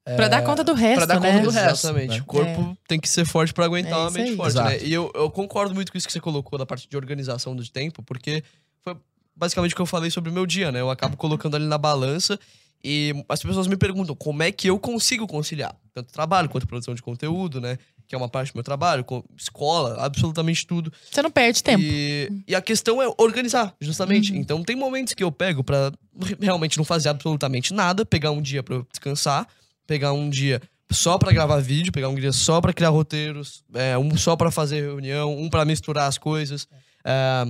[0.05, 1.41] Pra dar conta do resto, dar conta né?
[1.41, 2.11] do resto, Exatamente.
[2.11, 2.21] né?
[2.21, 4.37] O corpo tem que ser forte pra aguentar É uma mente aí.
[4.37, 4.69] forte, Exato.
[4.69, 4.79] né?
[4.83, 7.67] E eu, eu concordo muito com isso que você colocou da parte de organização do
[7.67, 8.45] tempo, porque
[8.83, 8.95] foi
[9.35, 10.81] basicamente o que eu falei sobre o meu dia, né?
[10.83, 12.39] Eu acabo colocando ali na balança
[12.85, 16.95] e as pessoas me perguntam como é que eu consigo conciliar tanto trabalho quanto produção
[16.95, 17.79] de conteúdo, né?
[18.07, 19.05] Que é uma parte do meu trabalho,
[19.37, 20.93] escola, absolutamente tudo.
[21.11, 21.83] Você não perde tempo.
[21.83, 24.33] E, e a questão é organizar, justamente.
[24.33, 24.39] Uhum.
[24.39, 25.91] Então tem momentos que eu pego pra
[26.23, 29.47] re- realmente não fazer absolutamente nada, pegar um dia pra eu descansar,
[29.87, 33.97] pegar um dia só pra gravar vídeo, pegar um dia só pra criar roteiros, é,
[33.97, 36.69] um só pra fazer reunião, um pra misturar as coisas.
[37.05, 37.47] É,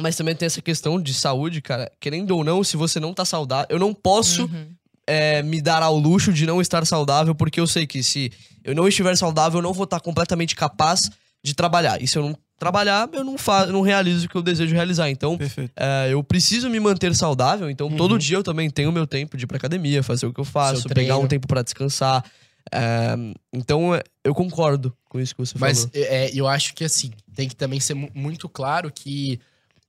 [0.00, 1.90] mas também tem essa questão de saúde, cara.
[2.00, 4.66] Querendo ou não, se você não tá saudável, eu não posso Uhum.
[5.06, 8.32] É, me dar ao luxo de não estar saudável, porque eu sei que se
[8.64, 11.10] eu não estiver saudável, eu não vou estar completamente capaz
[11.42, 12.02] de trabalhar.
[12.02, 15.08] E se eu não trabalhar, eu não, faço, não realizo o que eu desejo realizar.
[15.10, 15.38] Então,
[15.76, 17.96] é, eu preciso me manter saudável, então Uhum.
[17.96, 20.44] todo dia eu também tenho meu tempo de ir pra academia, fazer o que eu
[20.44, 22.24] faço, Seu pegar um tempo pra descansar.
[22.72, 23.14] É,
[23.52, 25.90] então, é, eu concordo com isso que você Mas falou.
[25.94, 29.38] é, eu acho que assim, tem que também ser mu- muito claro que.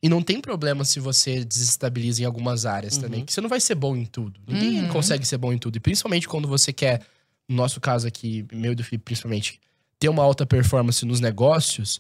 [0.01, 3.01] E não tem problema se você desestabiliza em algumas áreas Uhum.
[3.01, 4.39] também, que você não vai ser bom em tudo.
[4.47, 4.89] Ninguém Uhum.
[4.89, 5.77] consegue ser bom em tudo.
[5.77, 7.01] E principalmente quando você quer,
[7.49, 9.59] no nosso caso aqui, meu e do Felipe principalmente,
[9.99, 11.99] ter uma alta performance nos negócios,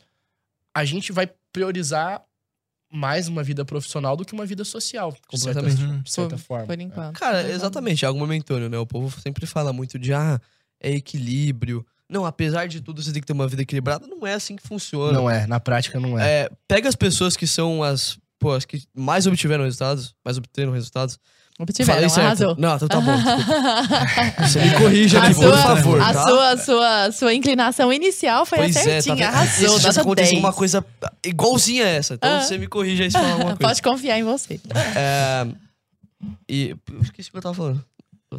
[0.75, 2.23] a gente vai priorizar
[2.93, 6.03] mais uma vida profissional do que uma vida social, de certa, Completamente.
[6.03, 6.67] de certa Por- forma.
[6.67, 7.17] Por enquanto.
[7.19, 8.77] Cara, exatamente, é algo momentâneo, né?
[8.77, 10.39] O povo sempre fala muito de, ah,
[10.79, 11.85] é equilíbrio.
[12.09, 14.07] Não, apesar de tudo, você tem que ter uma vida equilibrada.
[14.07, 15.11] Não é assim que funciona.
[15.11, 16.43] Não é, na prática não é.
[16.43, 20.71] É, pega as pessoas que são as, pô, as que mais obtiveram resultados, mais obteram
[20.71, 21.19] resultados.
[21.59, 22.25] Obtiveram, Falei certo.
[22.27, 22.55] arrasou.
[22.57, 23.17] Não, então tá bom.
[24.47, 26.23] Você me corrija A por favor, a tá?
[26.27, 29.23] sua, sua, sua inclinação inicial foi Pois é, tá certinha, vendo?
[29.23, 30.39] E arrasou, dias nota aconteceu 10.
[30.43, 30.85] uma coisa
[31.25, 32.13] igualzinha a essa.
[32.13, 32.41] Então Ah.
[32.43, 33.67] você me corrija aí se falar alguma coisa.
[33.69, 34.61] Pode confiar em você.
[34.95, 35.47] É,
[36.47, 37.83] e eu esqueci o que eu tava falando.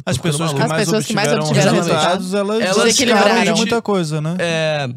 [0.05, 0.61] As pessoas que.
[0.61, 4.35] As mais pessoas que mais obtiveram resultados, elas, Elas desequilibraram de muita coisa, né?
[4.39, 4.89] É,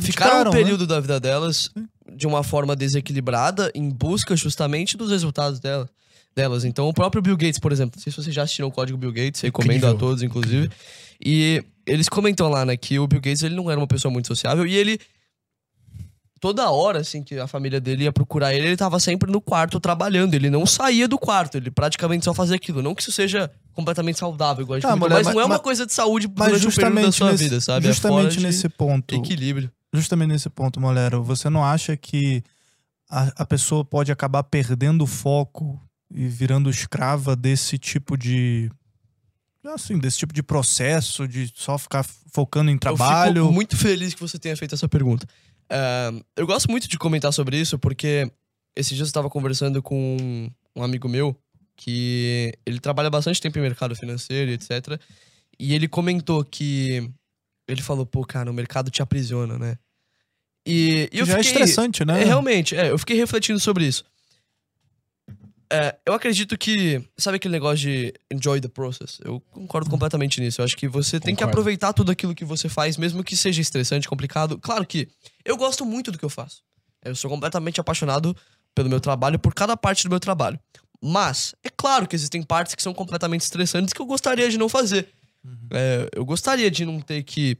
[0.00, 0.58] ficaram um né?
[0.58, 1.70] período da vida delas
[2.14, 5.88] de uma forma desequilibrada em busca justamente dos resultados dela,
[6.34, 6.64] delas.
[6.64, 8.98] Então, o próprio Bill Gates, por exemplo, não sei se vocês já assistiram o Código
[8.98, 9.96] Bill Gates, recomendo Incrível.
[9.96, 10.70] a todos, inclusive.
[11.24, 14.28] E eles comentam lá, né, que o Bill Gates ele não era uma pessoa muito
[14.28, 15.00] sociável e ele
[16.40, 19.78] toda hora assim que a família dele ia procurar ele, ele tava sempre no quarto
[19.80, 22.82] trabalhando, ele não saía do quarto, ele praticamente só fazia aquilo.
[22.82, 25.46] Não que isso seja completamente saudável, igual a gente Tá, mulher, mas não é mas-
[25.46, 27.86] uma coisa de saúde Mas período da justamente, sua nesse, vida, sabe?
[27.86, 29.70] É justamente de nesse ponto, equilíbrio.
[29.92, 32.42] justamente nesse ponto, Molero, você não acha que
[33.10, 35.80] a, a pessoa pode acabar perdendo o foco
[36.10, 38.70] e virando escrava desse tipo de
[39.64, 43.42] assim, desse tipo de processo de só ficar focando em Eu trabalho?
[43.42, 45.26] fico muito feliz que você tenha feito essa pergunta.
[45.70, 48.30] É, eu gosto muito de comentar sobre isso porque
[48.76, 51.36] esses dias eu estava conversando com um amigo meu
[51.76, 55.00] que ele trabalha bastante tempo em mercado financeiro etc.
[55.58, 57.10] E ele comentou que
[57.68, 59.76] ele falou, pô, cara, o mercado te aprisiona, né?
[60.66, 62.22] E, e eu já é fiquei, estressante, né?
[62.22, 64.04] é, realmente, é, eu fiquei refletindo sobre isso.
[65.70, 67.02] É, eu acredito que.
[67.16, 69.18] Sabe aquele negócio de enjoy the process?
[69.24, 70.60] Eu concordo completamente nisso.
[70.60, 73.60] Eu acho que você tem que aproveitar tudo aquilo que você faz, mesmo que seja
[73.60, 74.58] estressante, complicado.
[74.58, 75.08] Claro que
[75.44, 76.62] eu gosto muito do que eu faço.
[77.04, 78.36] Eu sou completamente apaixonado
[78.74, 80.58] pelo meu trabalho, por cada parte do meu trabalho.
[81.00, 84.68] Mas, é claro que existem partes que são completamente estressantes que eu gostaria de não
[84.68, 85.08] fazer.
[85.72, 87.56] É, eu gostaria de não ter que.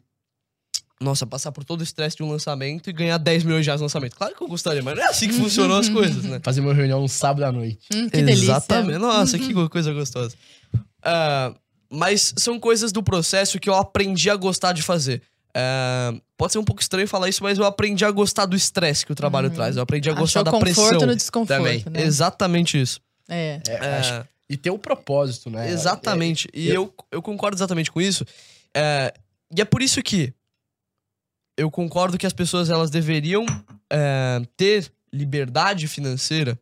[1.00, 3.80] Nossa, passar por todo o estresse de um lançamento e ganhar 10 milhões de reais
[3.80, 4.16] no lançamento.
[4.16, 6.40] Claro que eu gostaria, mas não é assim que funcionam as coisas, né?
[6.42, 7.86] Fazer uma reunião no sábado à noite.
[7.94, 8.44] Hum, que delícia.
[8.46, 8.98] Exatamente.
[8.98, 10.34] Nossa, que go- coisa gostosa.
[11.02, 11.54] Ah,
[11.90, 15.22] mas são coisas do processo que eu aprendi a gostar de fazer.
[15.54, 19.06] Ah, pode ser um pouco estranho falar isso, mas eu aprendi a gostar do estresse
[19.06, 19.76] que o trabalho traz.
[19.76, 21.06] Eu aprendi a gostar Achou da conforto pressão.
[21.06, 21.84] no desconforto, também.
[21.90, 22.02] né?
[22.02, 23.00] Exatamente isso.
[23.28, 23.60] É.
[23.68, 25.70] É, É, acho- E ter o propósito, né?
[25.70, 26.48] exatamente.
[26.52, 28.24] e eu- eu, eu concordo exatamente com isso.
[28.74, 29.12] É,
[29.56, 30.32] e é por isso que
[31.58, 33.44] eu concordo que as pessoas elas deveriam
[33.92, 36.58] é, ter liberdade financeira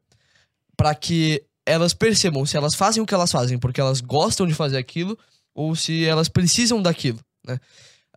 [0.74, 4.54] para que elas percebam se elas fazem o que elas fazem porque elas gostam de
[4.54, 5.18] fazer aquilo
[5.54, 7.58] ou se elas precisam daquilo, né?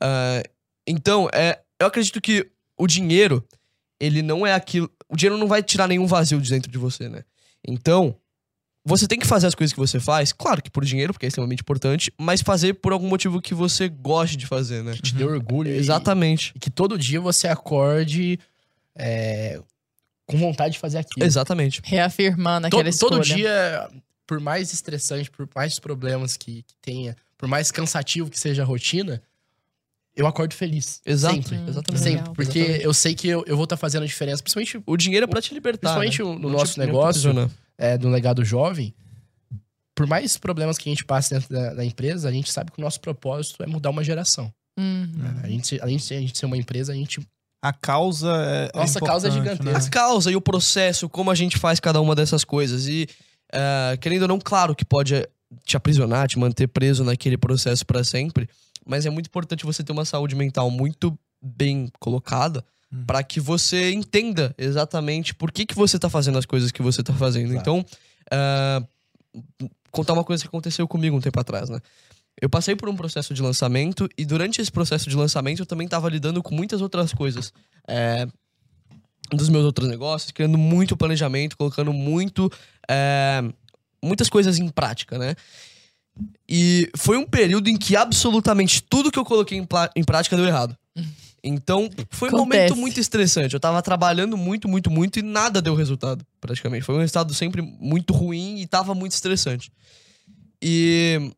[0.02, 0.42] Ah,
[0.88, 3.46] então, é, eu acredito que o dinheiro,
[4.00, 4.90] ele não é aquilo.
[5.10, 7.24] O dinheiro não vai tirar nenhum vazio de dentro de você, né?
[7.68, 8.16] Então,
[8.90, 11.30] você tem que fazer as coisas que você faz, claro que por dinheiro, porque é
[11.30, 14.94] extremamente importante, mas fazer por algum motivo que você goste de fazer, né?
[14.94, 15.70] Que te dê orgulho.
[15.72, 16.52] e- Exatamente.
[16.56, 18.40] E que todo dia você acorde
[18.96, 19.60] é,
[20.26, 21.26] com vontade de fazer aquilo.
[21.26, 21.82] Exatamente.
[21.84, 23.12] Reafirmando aquela escolha.
[23.12, 23.90] todo dia,
[24.28, 28.66] por mais estressante, por mais problemas que, que tenha, por mais cansativo que seja a
[28.66, 29.22] rotina,
[30.16, 31.02] eu acordo feliz.
[31.06, 31.36] Exato.
[31.36, 31.58] Sempre.
[31.58, 32.04] Hum, Exatamente.
[32.04, 32.20] Sempre.
[32.20, 32.34] Legal.
[32.36, 32.84] Porque Exatamente.
[32.86, 35.42] eu sei que eu, eu vou estar fazendo a diferença, principalmente O dinheiro é pra
[35.42, 35.96] te libertar.
[35.98, 36.42] Principalmente né?
[36.44, 37.50] no Não nosso te negócio,
[37.80, 38.94] é, do legado jovem.
[39.96, 42.80] por mais problemas que a gente passe dentro da, da empresa, a gente sabe que
[42.80, 44.54] o nosso propósito é mudar uma geração.
[44.78, 45.10] Uhum.
[45.44, 47.20] A gente, além de a gente ser uma empresa, a gente.
[47.62, 48.78] A causa é.
[48.78, 49.88] Nossa é causa é gigantesca.
[49.88, 52.88] A causa e o processo, como a gente faz cada uma dessas coisas.
[52.88, 53.08] E,
[53.52, 55.28] eh, querendo ou não, claro que pode eh,
[55.66, 58.48] te aprisionar, te manter preso naquele processo para sempre.
[58.86, 63.04] Mas é muito importante você ter uma saúde mental muito bem colocada Hum.
[63.06, 67.04] para que você entenda exatamente por que, que você tá fazendo as coisas que você
[67.04, 67.54] tá fazendo.
[67.54, 67.86] Então,
[68.32, 68.84] eh,
[69.92, 71.80] contar uma coisa que aconteceu comigo um tempo atrás, né?
[72.42, 75.86] Eu passei por um processo de lançamento e durante esse processo de lançamento eu também
[75.86, 77.54] estava lidando com muitas outras coisas.
[77.88, 78.28] É,
[79.32, 82.52] dos meus outros negócios, criando muito planejamento, colocando muito.
[82.90, 83.44] é,
[84.02, 85.36] muitas coisas em prática, né?
[86.48, 90.46] E foi um período em que absolutamente tudo que eu coloquei em, em prática deu
[90.46, 90.76] errado.
[91.44, 92.60] Então, foi um Acontece.
[92.60, 93.54] momento muito estressante.
[93.54, 96.84] Eu tava trabalhando muito, muito, muito e nada deu resultado, praticamente.
[96.86, 99.72] Foi um resultado sempre muito ruim e tava muito estressante.
[100.62, 101.32] E,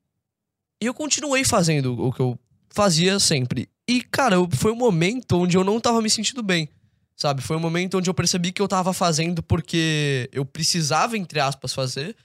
[0.81, 2.37] e eu continuei fazendo o que eu
[2.69, 3.69] fazia sempre.
[3.87, 6.69] E, cara, eu- foi um momento onde eu não tava me sentindo bem.
[7.15, 7.41] Sabe?
[7.41, 11.73] Foi um momento onde eu percebi que eu tava fazendo porque eu precisava, entre aspas,
[11.73, 12.15] fazer.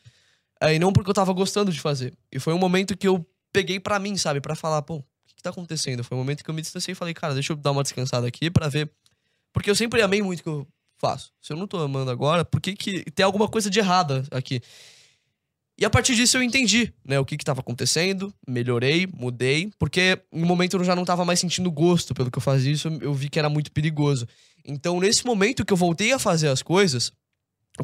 [0.60, 2.14] eh, E não porque eu tava gostando de fazer.
[2.32, 4.40] E foi um momento que eu peguei pra mim, sabe?
[4.40, 5.04] Pra falar, pô,
[5.46, 6.04] o que, que tá acontecendo?
[6.04, 8.26] Foi um momento que eu me distanciei e falei, cara, deixa eu dar uma descansada
[8.26, 8.90] aqui pra ver.
[9.52, 10.66] Porque eu sempre amei muito o que eu
[10.98, 11.32] faço.
[11.40, 14.60] Se eu não tô amando agora, por que, que tem alguma coisa de errada aqui?
[15.78, 20.18] E a partir disso eu entendi, né, o que que tava acontecendo, melhorei, mudei, porque
[20.32, 23.12] no momento eu já não tava mais sentindo gosto pelo que eu fazia, isso eu
[23.12, 24.26] vi que era muito perigoso.
[24.64, 27.12] Então, nesse momento que eu voltei a fazer as coisas,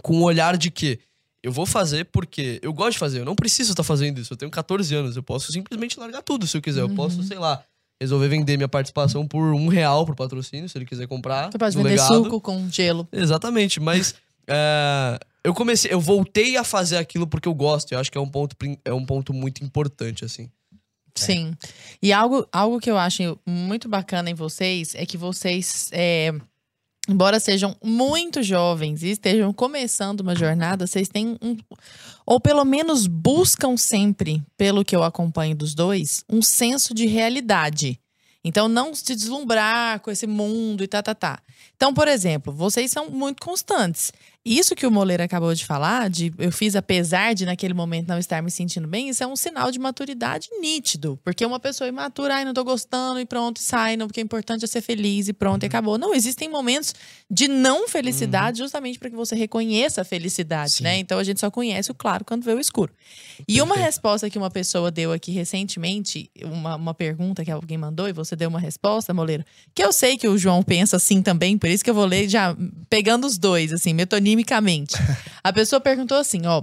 [0.03, 0.99] com o olhar de que
[1.43, 4.37] eu vou fazer porque eu gosto de fazer, eu não preciso estar fazendo isso, eu
[4.37, 7.65] tenho 14 anos, eu posso simplesmente largar tudo se eu quiser, eu posso, sei lá,
[8.01, 11.51] resolver vender minha participação por um real pro patrocínio, se ele quiser comprar.
[11.51, 12.25] Você pode vender legado.
[12.25, 13.09] suco com gelo.
[13.13, 14.15] Exatamente, mas
[14.47, 17.93] é, eu comecei, eu voltei a fazer aquilo porque eu gosto.
[17.93, 20.51] Eu acho que é um ponto, é um ponto muito importante, assim.
[21.15, 21.55] Sim.
[22.01, 26.33] E algo, algo que eu acho muito bacana em vocês é que vocês, é,
[27.09, 31.57] embora sejam muito jovens e estejam começando uma jornada, vocês têm um.
[32.25, 37.99] Ou pelo menos buscam sempre, pelo que eu acompanho dos dois, um senso de realidade.
[38.45, 41.41] Então, não se deslumbrar com esse mundo e tá, tá, tá.
[41.77, 44.13] Então, por exemplo, vocês são muito constantes.
[44.45, 48.19] Isso que o Moleiro acabou de falar, de eu fiz apesar de naquele momento não
[48.19, 51.17] estar me sentindo bem, isso é um sinal de maturidade nítido.
[51.23, 54.65] Porque uma pessoa imatura, ai, não tô gostando e pronto, sai, não, porque o importante
[54.65, 55.97] é ser feliz e pronto, e acabou.
[55.97, 56.93] Não, existem momentos
[57.31, 60.85] de não felicidade justamente para que você reconheça a felicidade, Sim.
[60.85, 60.99] né?
[60.99, 62.93] Então a gente só conhece o claro quando vê o escuro.
[63.47, 68.09] E uma resposta que uma pessoa deu aqui recentemente, uma, uma pergunta que alguém mandou
[68.09, 71.57] e você deu uma resposta, Moleiro, que eu sei que o João pensa assim também,
[71.57, 72.57] por isso que eu vou ler já
[72.91, 73.93] pegando os dois, assim,
[75.43, 76.63] A pessoa perguntou assim, ó,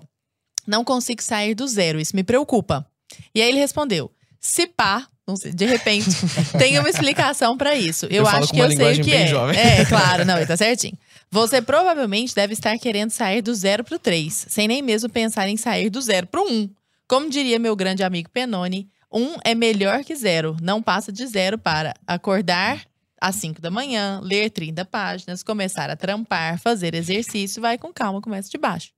[0.67, 2.85] não consigo sair do zero, isso me preocupa.
[3.33, 6.09] E aí ele respondeu, se pá, não sei, de repente,
[6.57, 8.05] tem uma explicação pra isso.
[8.05, 9.27] Eu, Eu acho que eu sei o que é.
[9.27, 9.59] jovem.
[9.59, 10.97] É, claro, não, ele tá certinho.
[11.31, 15.57] Você provavelmente deve estar querendo sair do zero pro três, sem nem mesmo pensar em
[15.57, 16.69] sair do zero pro um.
[17.07, 20.57] Como diria meu grande amigo Penone, um é melhor que zero.
[20.61, 22.83] Não passa de zero para acordar
[23.21, 28.21] às 5 da manhã, ler 30 páginas, começar a trampar, fazer exercício, vai com calma,
[28.21, 28.89] começa de baixo.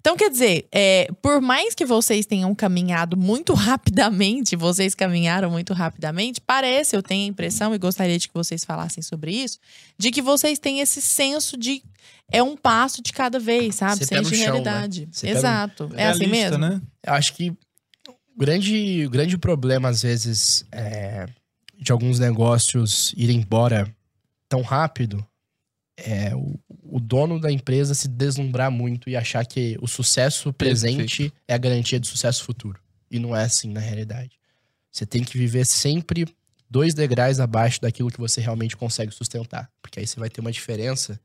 [0.00, 5.74] Então, quer dizer, é, por mais que vocês tenham caminhado muito rapidamente, vocês caminharam muito
[5.74, 9.58] rapidamente, parece, eu tenho a impressão, e gostaria de que vocês falassem sobre isso,
[9.98, 11.82] de que vocês têm esse senso de
[12.30, 14.04] é um passo de cada vez, sabe?
[14.04, 14.50] Senso no de chão, né?
[14.62, 15.08] realidade.
[15.20, 15.90] Pé no- Exato.
[15.94, 16.74] É assim Realista, mesmo?
[16.74, 16.82] né?
[17.06, 21.26] Eu acho que o grande, o grande problema, às vezes, é,
[21.78, 23.94] de alguns negócios irem embora
[24.48, 25.24] tão rápido
[25.96, 31.32] é o, o dono da empresa se deslumbrar muito e achar que o sucesso presente
[31.46, 32.80] é a garantia de sucesso futuro.
[33.10, 34.38] E não é assim na realidade.
[34.90, 36.26] Você tem que viver sempre
[36.70, 39.70] dois degraus abaixo daquilo que você realmente consegue sustentar.
[39.82, 41.20] Porque aí você vai ter uma diferença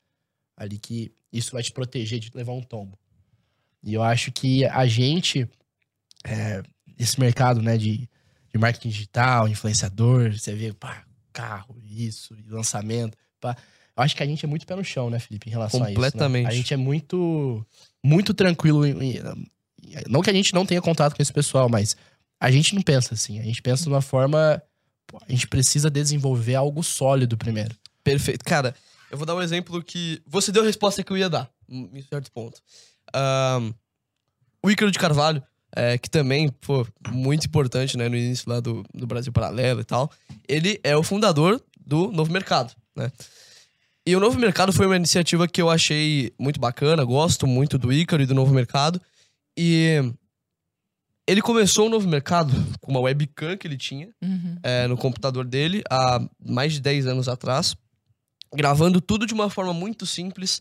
[0.56, 2.98] ali que isso vai te proteger de levar um tombo.
[3.84, 5.48] E eu acho que a gente,
[6.24, 6.64] é,
[6.98, 8.10] esse mercado né, de,
[8.54, 13.58] de marketing digital, influenciador, você vê, pá, carro, isso, lançamento, pá.
[13.96, 15.90] Eu acho que a gente é muito pé no chão, né, Felipe, em relação a
[15.90, 15.96] isso.
[15.96, 16.44] Completamente.
[16.46, 16.50] né?
[16.50, 17.66] A gente é muito,
[18.04, 18.86] muito tranquilo.
[18.86, 19.20] em-
[20.10, 21.96] não que a gente não tenha contato com esse pessoal, mas
[22.40, 23.40] a gente não pensa assim.
[23.40, 24.62] A gente pensa de uma forma.
[25.06, 27.76] pô, a gente precisa desenvolver algo sólido primeiro.
[28.04, 28.44] Perfeito.
[28.46, 28.74] Cara,
[29.12, 30.22] eu vou dar um exemplo que.
[30.26, 32.60] Você deu a resposta que eu ia dar, em certo ponto.
[33.14, 33.74] Ahn,
[34.64, 35.44] o Ícaro de Carvalho,
[35.76, 39.84] é, que também, pô, muito importante, né, no início lá do, do Brasil Paralelo e
[39.84, 40.12] tal,
[40.48, 43.12] ele é o fundador do Novo Mercado, né?
[44.06, 47.92] E o Novo Mercado foi uma iniciativa que eu achei muito bacana, gosto muito do
[47.92, 49.02] Ícaro e do Novo Mercado.
[49.58, 50.02] E
[51.26, 52.52] Ele começou um novo mercado
[52.82, 54.58] com uma webcam que ele tinha Uhum.
[54.62, 57.76] é, no computador dele há mais de 10 anos atrás,
[58.54, 60.60] gravando tudo de uma forma muito simples,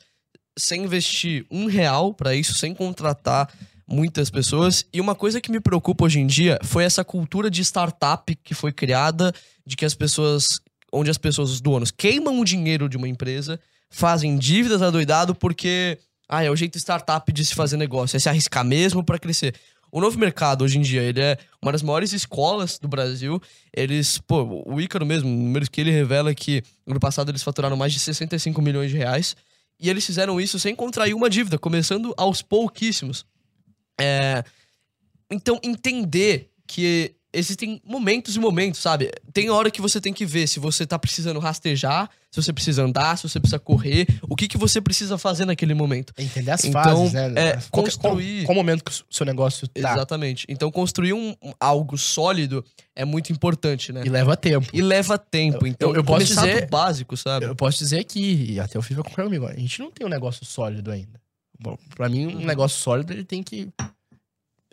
[0.57, 3.53] sem investir um real pra isso, sem contratar
[3.87, 4.85] muitas pessoas.
[4.93, 8.55] E uma coisa que me preocupa hoje em dia foi essa cultura de startup que
[8.55, 9.33] foi criada,
[9.67, 10.61] de que as pessoas,
[10.93, 13.61] onde as pessoas, os donos, queimam o dinheiro de uma empresa,
[13.91, 18.29] fazem dívidas adoidado porque ah, é o jeito startup de se fazer negócio, é se
[18.29, 19.55] arriscar mesmo pra crescer.
[19.95, 23.39] O novo mercado, hoje em dia, ele é uma das maiores escolas do Brasil.
[23.77, 27.43] Eles, pô, o Ícaro mesmo, números que ele revela é que no ano passado eles
[27.43, 29.37] faturaram mais de 65 milhões de reais.
[29.79, 33.27] E eles fizeram isso sem contrair uma dívida, começando aos pouquíssimos.
[34.03, 34.45] É,
[35.31, 39.11] Então, entender que existem momentos e momentos, sabe?
[39.33, 42.83] Tem hora que você tem que ver se você tá precisando rastejar, se você precisa
[42.83, 46.13] andar, se você precisa correr, o que, que você precisa fazer naquele momento.
[46.19, 47.33] Entender as Então, fases, né?
[47.37, 49.93] é, Qual, construir- Qual, qual momento que o seu negócio tá.
[49.95, 50.45] Exatamente.
[50.47, 52.63] Então, construir um, algo sólido
[52.95, 54.03] é muito importante, né?
[54.05, 54.69] E leva tempo.
[54.75, 55.67] E leva tempo.
[55.67, 57.47] Então, eu posso começar dizer- básico, sabe?
[57.47, 58.21] Eu posso dizer que,
[58.53, 61.22] e até o Fih vai concordar comigo, a gente não tem um negócio sólido ainda.
[61.63, 63.69] Bom, pra mim, um negócio sólido, ele tem que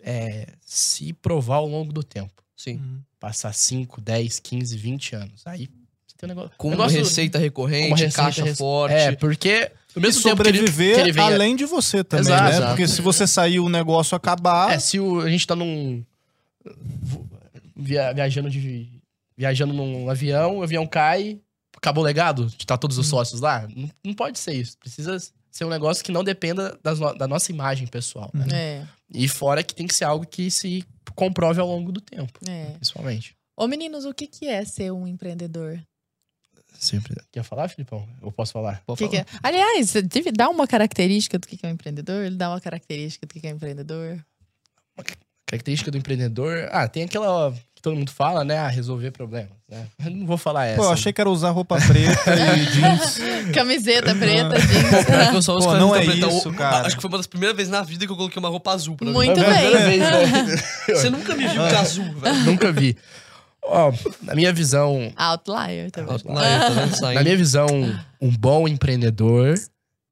[0.02, 2.32] é, se provar ao longo do tempo.
[2.56, 2.80] Sim.
[3.18, 5.42] Passar 5, 10, 15, 20 anos.
[5.46, 5.68] Aí
[6.06, 6.50] você tem um negócio...
[6.56, 8.94] Com negócio, receita recorrente, uma receita caixa rec- forte.
[8.94, 12.24] É, porque E mesmo tempo que ele, sobreviver que ele venha- além de você também,
[12.26, 12.50] Exato, né?
[12.50, 12.66] exato.
[12.70, 14.72] Porque se você sair o negócio acabar.
[14.72, 16.02] É, se o- a gente tá num.
[17.76, 18.88] via- viajando de.
[19.36, 21.40] Viajando num avião, o avião cai,
[21.74, 23.66] acabou o legado de estar todos os sócios lá.
[23.74, 24.76] Não, não pode ser isso.
[24.78, 25.16] Precisa
[25.50, 28.30] ser um negócio que não dependa das no- da nossa imagem pessoal.
[28.34, 28.46] né?
[28.52, 30.84] É, E fora que tem que ser algo que se
[31.14, 32.66] comprove ao longo do tempo, é.
[32.72, 33.34] principalmente.
[33.56, 35.82] Ô, meninos, o que, que é ser um empreendedor?
[36.78, 37.14] Sempre.
[37.30, 38.08] Quer falar, Filipão?
[38.22, 38.82] Eu posso falar?
[38.96, 39.18] Que que falar.
[39.18, 39.26] é?
[39.42, 42.24] Aliás, você deve dar uma característica do que que é um empreendedor?
[42.24, 44.24] Ele dá uma característica do que que é um empreendedor?
[45.46, 46.68] Característica do empreendedor.
[46.70, 48.58] Ah, tem aquela que todo mundo fala, né?
[48.58, 49.50] Ah, resolver problemas.
[49.68, 49.86] Né?
[50.04, 50.76] Eu não vou falar essa.
[50.76, 53.18] Pô, eu achei que era usar roupa preta e jeans.
[53.54, 55.34] Camiseta preta, Pô, jeans.
[55.34, 56.26] eu só uso Pô, não é preta.
[56.26, 56.86] isso, O- cara.
[56.86, 58.96] Acho que foi uma das primeiras vezes na vida que eu coloquei uma roupa azul
[58.96, 59.46] pra Muito mim.
[59.46, 59.98] É bem.
[59.98, 60.56] vez, né?
[60.94, 62.36] Você nunca me viu de azul, velho.
[62.44, 62.96] Nunca vi.
[63.62, 66.16] Ó, na minha visão, Outlier também.
[66.24, 66.96] Lá, tá vendo?
[66.96, 67.14] Saindo.
[67.14, 67.66] na minha visão,
[68.20, 69.54] um bom empreendedor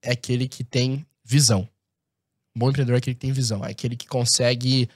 [0.03, 1.69] é aquele que tem visão.
[2.55, 3.64] Um bom empreendedor é aquele que tem visão.
[3.64, 4.89] É aquele que consegue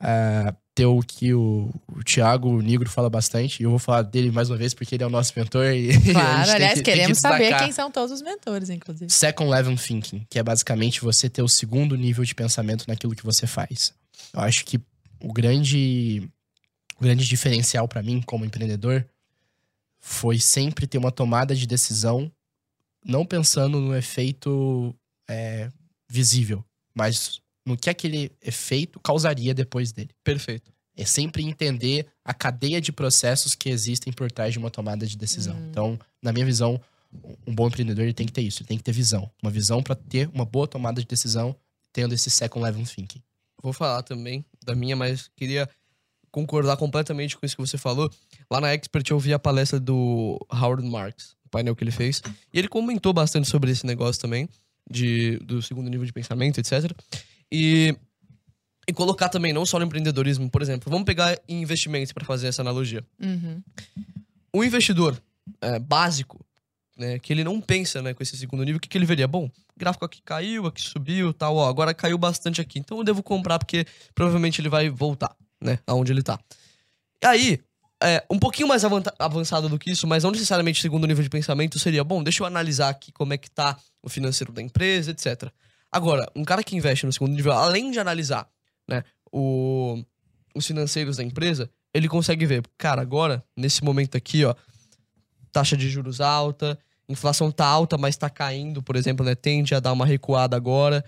[0.00, 3.60] ah, ter o que o, o Thiago Nigro fala bastante.
[3.60, 5.66] E eu vou falar dele mais uma vez porque ele é o nosso mentor.
[5.72, 9.10] E Claro, aliás, que- tem que queremos saber quem são todos os mentores, inclusive.
[9.10, 13.24] Second Level Thinking, que é basicamente você ter o segundo nível de pensamento naquilo que
[13.24, 13.92] você faz.
[14.32, 14.80] Eu acho que
[15.20, 16.28] o grande,
[16.98, 19.04] o grande diferencial pra mim como empreendedor
[20.00, 22.30] foi sempre ter uma tomada de decisão
[23.04, 24.94] não pensando no efeito
[25.28, 25.68] é,
[26.08, 26.64] visível,
[26.94, 30.08] mas no que aquele efeito causaria depois dele.
[30.24, 30.72] Perfeito.
[30.96, 35.18] É sempre entender a cadeia de processos que existem por trás de uma tomada de
[35.18, 35.54] decisão.
[35.54, 35.68] Hum.
[35.70, 36.80] Então, na minha visão,
[37.46, 39.30] um bom empreendedor ele tem que ter isso, ele tem que ter visão.
[39.42, 41.54] Uma visão para ter uma boa tomada de decisão,
[41.92, 43.22] tendo esse second level thinking.
[43.62, 45.68] Vou falar também da minha, mas queria
[46.30, 48.10] concordar completamente com isso que você falou.
[48.50, 52.22] Lá na Expert eu vi a palestra do Howard Marks, o painel que ele fez.
[52.50, 54.48] E ele comentou bastante sobre esse negócio também,
[54.90, 56.90] de, do segundo nível de pensamento, etc.
[57.52, 57.96] E,
[58.86, 62.48] e colocar também, não só no empreendedorismo, por exemplo, vamos pegar em investimentos para fazer
[62.48, 63.04] essa analogia.
[63.20, 63.62] Uhum.
[64.54, 65.20] Um investidor
[65.60, 66.44] é, básico,
[66.96, 69.28] né, que ele não pensa né, com esse segundo nível, o que, que ele veria?
[69.28, 73.22] Bom, gráfico aqui caiu, aqui subiu, tal, ó, agora caiu bastante aqui, então eu devo
[73.22, 76.38] comprar porque provavelmente ele vai voltar, né, aonde ele tá.
[77.22, 77.60] E aí,
[78.02, 78.84] é, um pouquinho mais
[79.18, 82.46] avançado do que isso, mas não necessariamente segundo nível de pensamento, seria, bom, deixa eu
[82.46, 85.50] analisar aqui como é que tá o financeiro da empresa, etc.
[85.90, 88.48] Agora, um cara que investe no segundo nível, além de analisar,
[88.88, 90.02] né, o-
[90.54, 94.54] os financeiros da empresa, ele consegue ver, cara, agora, nesse momento aqui, ó,
[95.52, 96.78] taxa de juros alta,
[97.08, 99.34] inflação tá alta, mas tá caindo, por exemplo, né?
[99.34, 101.02] Tende a dar uma recuada agora.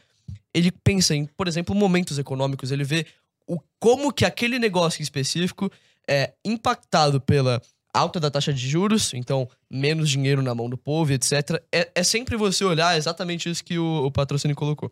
[0.54, 3.06] Ele pensa em, por exemplo, momentos econômicos, ele vê
[3.46, 5.70] o, como que aquele negócio em específico
[6.08, 7.60] é impactado pela
[7.92, 11.62] alta da taxa de juros, então menos dinheiro na mão do povo, etc.
[11.72, 14.90] É, é sempre você olhar exatamente isso que o, o patrocínio colocou.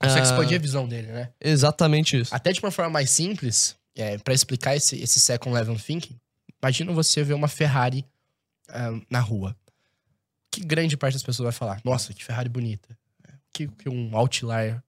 [0.00, 1.30] Consegue Ah, expandir a visão dele, né?
[1.40, 2.34] Exatamente isso.
[2.34, 6.18] Até de uma forma mais simples, é, para explicar esse, esse second level thinking,
[6.62, 8.04] imagina você ver uma Ferrari
[8.68, 9.56] ah, na rua.
[10.50, 12.96] Que grande parte das pessoas vai falar, nossa, que Ferrari bonita.
[13.26, 14.82] O que, que um outlier,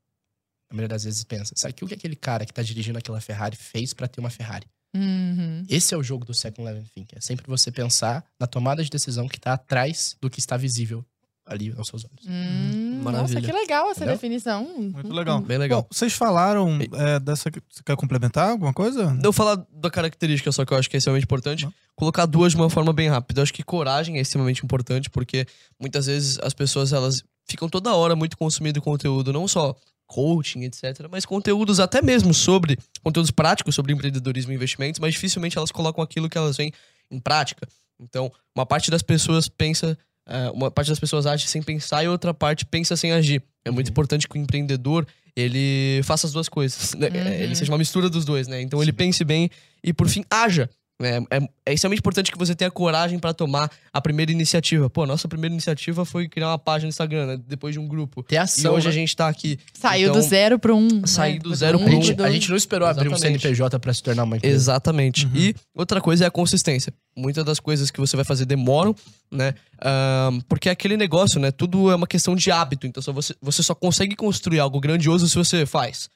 [0.69, 1.55] na maioria das vezes, pensa?
[1.57, 4.67] Sabe o que aquele cara que tá dirigindo aquela Ferrari fez para ter uma Ferrari?
[4.97, 5.65] Uhum.
[5.69, 7.17] Esse é o jogo do second level thinking.
[7.17, 11.05] É sempre você pensar na tomada de decisão que tá atrás do que está visível
[11.47, 12.27] ali aos seus olhos.
[12.27, 13.41] Hum, Nossa, Maravilha.
[13.41, 14.15] que legal essa Entendeu?
[14.15, 14.65] definição.
[14.77, 15.41] Muito legal.
[15.41, 15.83] Bem legal.
[15.83, 17.51] Bom, vocês falaram é, dessa.
[17.71, 19.15] Você quer complementar alguma coisa?
[19.15, 21.69] Não falar da característica só que eu acho que é extremamente importante.
[21.95, 23.41] Colocar duas de uma forma bem rápida.
[23.41, 25.47] Eu acho que coragem é extremamente importante, porque
[25.81, 29.75] muitas vezes as pessoas elas ficam toda hora muito consumindo conteúdo, não só
[30.07, 35.59] coaching, etc., mas conteúdos até mesmo sobre conteúdos práticos sobre empreendedorismo e investimentos, mas dificilmente
[35.59, 36.73] elas colocam aquilo que elas veem
[37.11, 37.67] em prática.
[38.01, 39.97] Então, uma parte das pessoas pensa,
[40.29, 43.43] eh, uma parte das pessoas age sem pensar e outra parte pensa sem agir.
[43.65, 43.93] É muito Uhum.
[43.93, 47.09] importante que o empreendedor ele faça as duas coisas, né?
[47.09, 47.17] Uhum.
[47.17, 48.61] ele seja uma mistura dos dois, né?
[48.63, 49.51] Então ele pense bem
[49.83, 50.69] e por fim haja.
[50.99, 54.89] É, é, é extremamente importante que você tenha coragem para tomar a primeira iniciativa.
[54.89, 57.41] Pô, a nossa primeira iniciativa foi criar uma página no Instagram, né?
[57.47, 58.23] depois de um grupo.
[58.23, 58.73] Ter E ação.
[58.75, 58.91] hoje né?
[58.93, 59.59] a gente tá aqui.
[59.75, 61.07] Saiu Então, do zero para um.
[61.07, 61.39] sair né?
[61.41, 62.03] do zero Um, pro A um.
[62.03, 63.43] gente, a gente não esperou abrir um Exatamente.
[63.43, 64.55] CNPJ pra se tornar uma empresa.
[64.55, 65.27] Exatamente.
[65.27, 65.33] Uhum.
[65.37, 66.91] E outra coisa é a consistência.
[67.15, 68.97] Muitas das coisas que você vai fazer demoram,
[69.31, 69.55] né?
[69.83, 71.51] Ahn, porque é aquele negócio, né?
[71.51, 72.87] Tudo é uma questão de hábito.
[72.87, 76.09] Então só você, você só consegue construir algo grandioso se você faz.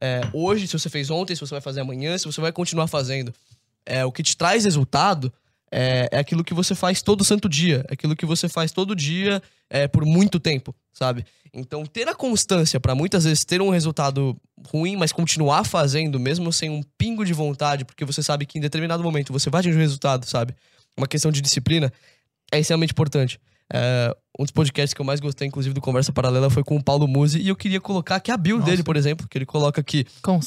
[0.00, 2.86] É, hoje, se você fez ontem, se você vai fazer amanhã, se você vai continuar
[2.86, 3.34] fazendo.
[3.88, 5.32] É, o que te traz resultado
[5.72, 7.84] é, é aquilo que você faz todo santo dia.
[7.88, 11.24] É aquilo que você faz todo dia é, por muito tempo, sabe?
[11.54, 14.36] Então, ter a constância para muitas vezes ter um resultado
[14.70, 18.60] ruim, mas continuar fazendo, mesmo sem um pingo de vontade, porque você sabe que em
[18.60, 20.54] determinado momento você vai atingir o resultado, sabe?
[20.94, 21.90] Uma questão de disciplina
[22.52, 23.40] é extremamente importante.
[23.72, 26.82] É, um dos podcasts que eu mais gostei, inclusive, do Conversa Paralela foi com o
[26.82, 28.70] Paulo Musi, e eu queria colocar aqui a bio Nossa.
[28.70, 30.06] dele, por exemplo, que ele coloca aqui: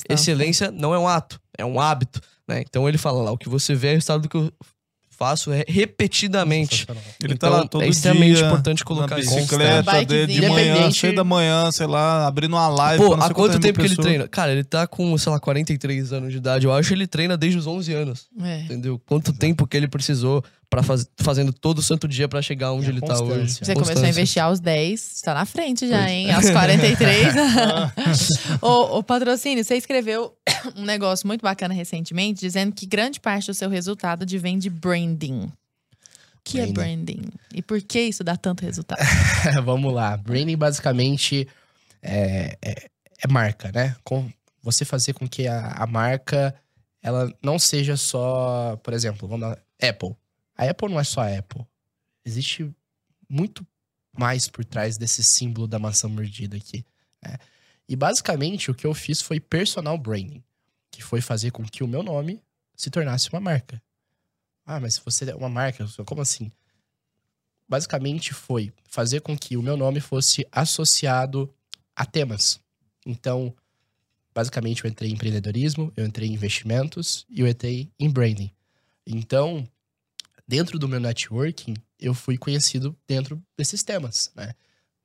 [0.10, 2.62] excelência não é um ato, é um hábito, né?
[2.68, 4.52] Então ele fala lá: o que você vê é o resultado do que eu
[5.22, 6.88] faço é repetidamente.
[7.24, 9.36] Ele Então, tá lá todo é extremamente dia, importante na colocar isso.
[9.36, 13.04] bicicleta dele de manhã, seis da manhã, sei lá, abrindo uma live.
[13.04, 14.28] Pô, há quanto tempo que ele treina?
[14.28, 16.66] Cara, ele tá com, sei lá, 43 anos de idade.
[16.66, 18.28] Eu acho que ele treina desde os 11 anos.
[18.42, 18.62] É.
[18.62, 19.00] Entendeu?
[19.06, 21.06] Quanto tempo que ele precisou para faz...
[21.18, 23.24] fazendo todo santo dia pra chegar onde E a ele tá hoje.
[23.24, 23.66] constância.
[23.66, 24.10] Você começou a Constância.
[24.10, 26.32] investir aos 10, está na frente já, hein?
[26.32, 27.28] Aos 43.
[28.62, 30.34] ô, ô, patrocínio, você escreveu
[30.78, 35.42] um negócio muito bacana recentemente, dizendo que grande parte do seu resultado advém de branding.
[35.44, 37.22] O que é branding?
[37.54, 39.00] E por que isso dá tanto resultado?
[39.64, 40.16] Vamos lá.
[40.16, 41.48] Branding basicamente
[42.02, 42.88] é, é,
[43.22, 43.96] é marca, né?
[44.06, 44.28] Com
[44.64, 46.56] você fazer com que a, a marca
[47.04, 50.16] ela não seja só, por exemplo, vamos lá, Apple.
[50.62, 51.66] A Apple não é só a Apple.
[52.24, 52.72] Existe
[53.28, 53.66] muito
[54.18, 56.86] mais por trás desse símbolo da maçã mordida aqui.
[57.24, 57.38] né?
[57.88, 60.44] E basicamente o que eu fiz foi personal branding,
[60.92, 62.44] que foi fazer com que o meu nome
[62.76, 63.82] se tornasse uma marca.
[64.66, 66.52] Ah, mas se você é uma marca, como assim?
[67.72, 71.50] basicamente foi fazer com que o meu nome fosse associado
[71.96, 72.60] a temas.
[73.06, 73.56] Então,
[74.36, 78.52] basicamente, eu entrei em empreendedorismo, eu entrei em investimentos e eu entrei em branding.
[79.08, 79.66] Então,
[80.52, 84.54] dentro do meu networking, eu fui conhecido dentro desses temas, né?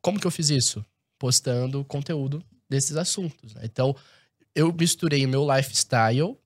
[0.02, 0.84] Como que eu fiz isso?
[1.20, 3.54] Postando conteúdo desses assuntos.
[3.54, 3.60] né?
[3.64, 3.94] Então,
[4.56, 6.36] eu misturei o meu lifestyle,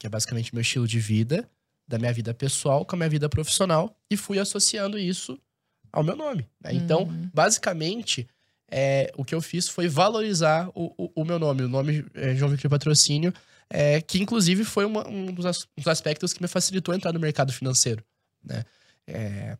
[0.00, 1.48] que é basicamente meu estilo de vida,
[1.86, 5.38] da minha vida pessoal com a minha vida profissional e fui associando isso
[5.92, 6.48] ao meu nome.
[6.60, 6.74] né?
[6.74, 7.30] Então, Uhum.
[7.32, 8.26] basicamente,
[8.68, 12.34] é, o que eu fiz foi valorizar o, o- o meu nome, o nome é,
[12.34, 13.32] João Victor Patrocínio,
[13.70, 17.20] é, que inclusive foi uma- um dos, as- dos aspectos que me facilitou entrar no
[17.20, 18.04] mercado financeiro,
[18.44, 18.64] né?
[19.06, 19.56] É,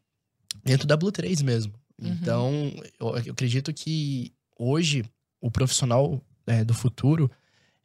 [0.65, 1.73] dentro da Blue 3 mesmo.
[2.01, 2.09] Uhum.
[2.09, 2.53] Então,
[2.99, 5.05] eu, eu acredito que hoje
[5.41, 7.31] o profissional é, do futuro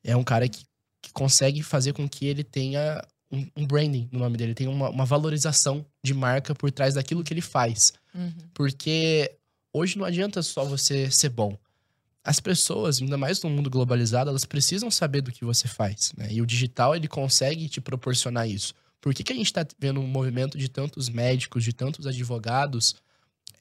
[0.04, 0.64] é um cara que,
[1.02, 3.02] que consegue fazer com que ele tenha
[3.32, 7.24] um, um branding no nome dele, tenha uma, uma valorização de marca por trás daquilo
[7.24, 7.94] que ele faz.
[8.14, 8.32] Uhum.
[8.54, 9.36] Porque
[9.74, 11.58] hoje não adianta só você ser bom.
[12.26, 16.12] As pessoas, ainda mais no mundo globalizado, elas precisam saber do que você faz.
[16.18, 16.30] Né?
[16.32, 18.74] E o digital, ele consegue te proporcionar isso.
[19.00, 22.96] Por que, que a gente está vendo um movimento de tantos médicos, de tantos advogados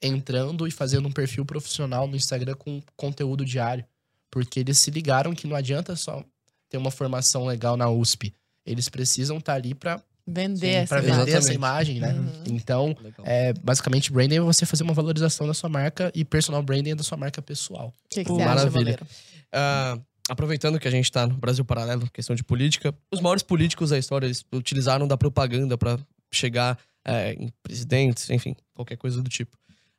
[0.01, 3.85] entrando e fazendo um perfil profissional no Instagram com conteúdo diário?
[4.31, 6.23] Porque eles se ligaram que não adianta só
[6.67, 8.33] ter uma formação legal na USP.
[8.65, 11.33] Eles precisam estar ali para Vender essa vender imagem.
[11.35, 12.13] essa imagem, né?
[12.13, 12.43] Uhum.
[12.47, 16.91] Então, é, basicamente, branding é você fazer uma valorização da sua marca e personal branding
[16.91, 17.89] é da sua marca pessoal.
[17.89, 18.71] O que, que Pô, você acha, maravilha.
[18.73, 19.07] Boleiro?
[19.53, 23.91] Ah, aproveitando que a gente tá no Brasil Paralelo, questão de política, os maiores políticos
[23.91, 25.99] da história, eles utilizaram da propaganda pra
[26.33, 29.55] chegar é, em presidentes, enfim, qualquer coisa do tipo.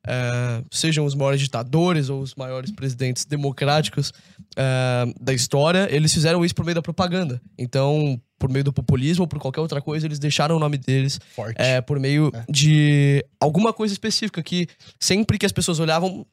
[0.06, 4.12] É, sejam os maiores ditadores ou os maiores presidentes democráticos
[4.56, 7.40] é, da história, eles fizeram isso por meio da propaganda.
[7.58, 11.18] Então, por meio do populismo ou por qualquer outra coisa, eles deixaram o nome deles
[11.34, 11.56] Forte.
[11.60, 12.44] é, por meio É.
[12.48, 14.68] de alguma coisa específica que
[15.00, 16.24] sempre que as pessoas olhavam,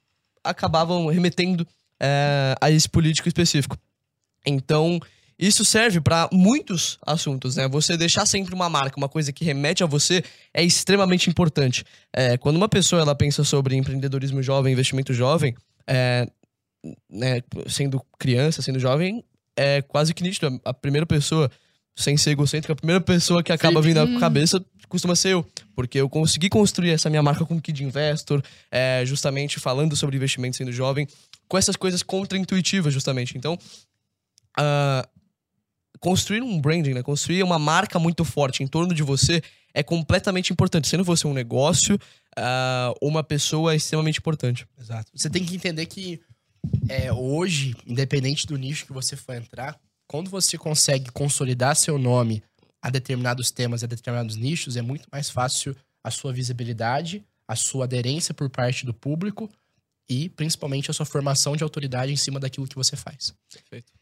[0.43, 1.65] acabavam remetendo
[1.99, 3.77] é, a esse político específico.
[4.45, 4.99] Então,
[5.37, 7.67] isso serve para muitos assuntos, né?
[7.67, 10.23] Você deixar sempre uma marca, uma coisa que remete a você,
[10.53, 11.83] é extremamente importante.
[12.13, 15.55] É, quando uma pessoa ela pensa sobre empreendedorismo jovem, investimento jovem,
[15.87, 16.27] é,
[17.09, 19.23] né, sendo criança, sendo jovem,
[19.55, 20.59] é quase que nítido.
[20.63, 21.49] A primeira pessoa,
[21.95, 25.45] sem ser egocêntrica, a primeira pessoa que acaba vindo à cabeça costuma ser eu.
[25.75, 30.57] Porque eu consegui construir essa minha marca com Kid Investor, é, justamente falando sobre investimento
[30.57, 31.07] sendo jovem,
[31.47, 33.37] com essas coisas contra-intuitivas, justamente.
[33.37, 33.57] Então,
[34.57, 35.07] ah,
[36.03, 37.01] construir um branding, né?
[37.01, 39.41] Construir uma marca muito forte em torno de você
[39.73, 40.89] é completamente importante.
[40.89, 41.97] Sendo você um negócio,
[42.35, 44.67] ah, uma pessoa é extremamente importante.
[44.77, 45.09] Exato.
[45.15, 46.19] Você tem que entender que
[46.89, 52.43] é, hoje, independente do nicho que você for entrar, quando você consegue consolidar seu nome
[52.81, 55.73] a determinados temas, a determinados nichos, é muito mais fácil
[56.03, 59.49] a sua visibilidade, a sua aderência por parte do público
[60.09, 63.33] e principalmente a sua formação de autoridade em cima daquilo que você faz.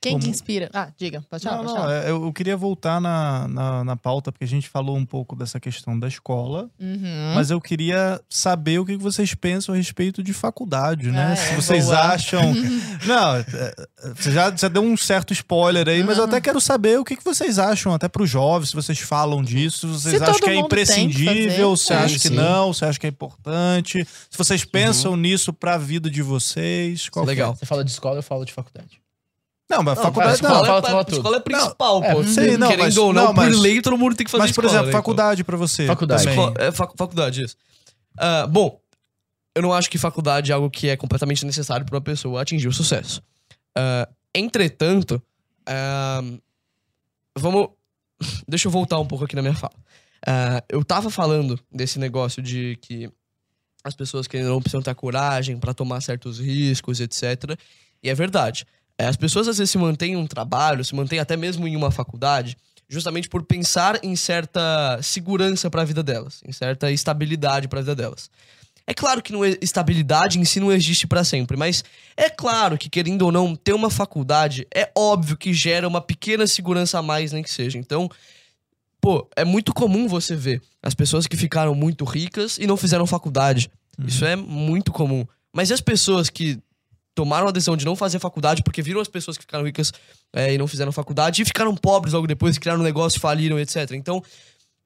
[0.02, 0.68] Quem que Como- inspira?
[0.74, 1.94] Ah, diga, pode falar, Não, pode não, falar.
[2.06, 5.36] é, eu eu queria voltar na, na, na pauta, porque a gente falou um pouco
[5.36, 7.34] dessa questão da escola, Uhum.
[7.36, 11.34] mas eu queria saber o que vocês pensam a respeito de faculdade, né?
[11.34, 12.00] Ah, Se é, vocês boa.
[12.00, 12.42] acham.
[13.06, 13.46] não, é,
[14.16, 17.16] você já, já deu um certo spoiler aí, mas eu até quero saber o que
[17.24, 20.50] vocês acham, até para os jovens, se vocês falam disso, se vocês Se acham que
[20.50, 21.98] é imprescindível, se é.
[21.98, 26.10] acham que não, se acham que é importante, se vocês pensam nisso para a vida
[26.10, 27.08] de vocês.
[27.10, 27.28] Qual é?
[27.28, 27.56] Legal.
[27.56, 29.01] Você fala de escola, eu falo de faculdade.
[29.72, 31.00] Não, mas Não, faculdade escola, não.
[31.00, 31.16] é, tudo.
[31.18, 32.24] escola é principal, É, pô.
[32.26, 34.44] sei, não, Querendo mas- ou não, não, mas- por lei, todo mundo tem que fazer
[34.44, 35.00] Mas, por escola, exemplo, né, então.
[35.00, 35.88] faculdade pra você.
[35.88, 36.28] Faculdade.
[36.30, 37.56] Escola- é, fac- faculdade, isso.
[38.18, 38.80] Ah, bom,
[39.56, 42.68] eu não acho que faculdade é algo que é completamente necessário para uma pessoa atingir
[42.68, 43.22] o sucesso.
[43.76, 45.22] Ah, entretanto,
[45.66, 46.22] ah,
[47.38, 47.70] vamos.
[48.48, 49.74] Deixa eu voltar um pouco aqui na minha fala.
[50.70, 53.10] Eu tava falando desse negócio de que
[53.84, 57.58] as pessoas ou não precisam ter coragem para tomar certos riscos, etc.
[58.04, 58.66] E é verdade.
[59.02, 61.76] É, As pessoas às vezes se mantêm em um trabalho, se mantêm até mesmo em
[61.76, 62.56] uma faculdade,
[62.88, 67.82] justamente por pensar em certa segurança para a vida delas, em certa estabilidade para a
[67.82, 68.30] vida delas.
[68.86, 71.84] É claro que não é- estabilidade em si não existe para sempre, mas
[72.16, 76.46] é claro que querendo ou não ter uma faculdade é óbvio que gera uma pequena
[76.46, 77.80] segurança a mais nem que seja.
[77.80, 78.08] Então,
[79.00, 83.08] pô, é muito comum você ver as pessoas que ficaram muito ricas e não fizeram
[83.08, 83.72] faculdade.
[84.06, 85.26] Isso é muito comum.
[85.54, 86.60] Mas e as pessoas que
[87.14, 89.92] tomaram a decisão de não fazer faculdade porque viram as pessoas que ficaram ricas
[90.34, 93.92] é, e não fizeram faculdade e ficaram pobres logo depois, criaram um negócio, faliram, etc.
[93.92, 94.24] Então,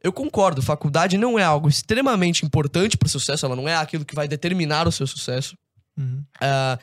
[0.04, 4.06] eu concordo, faculdade não é algo extremamente importante para o sucesso, ela não é aquilo
[4.06, 5.58] que vai determinar o seu sucesso.
[5.98, 6.24] Uhum.
[6.42, 6.78] Ah,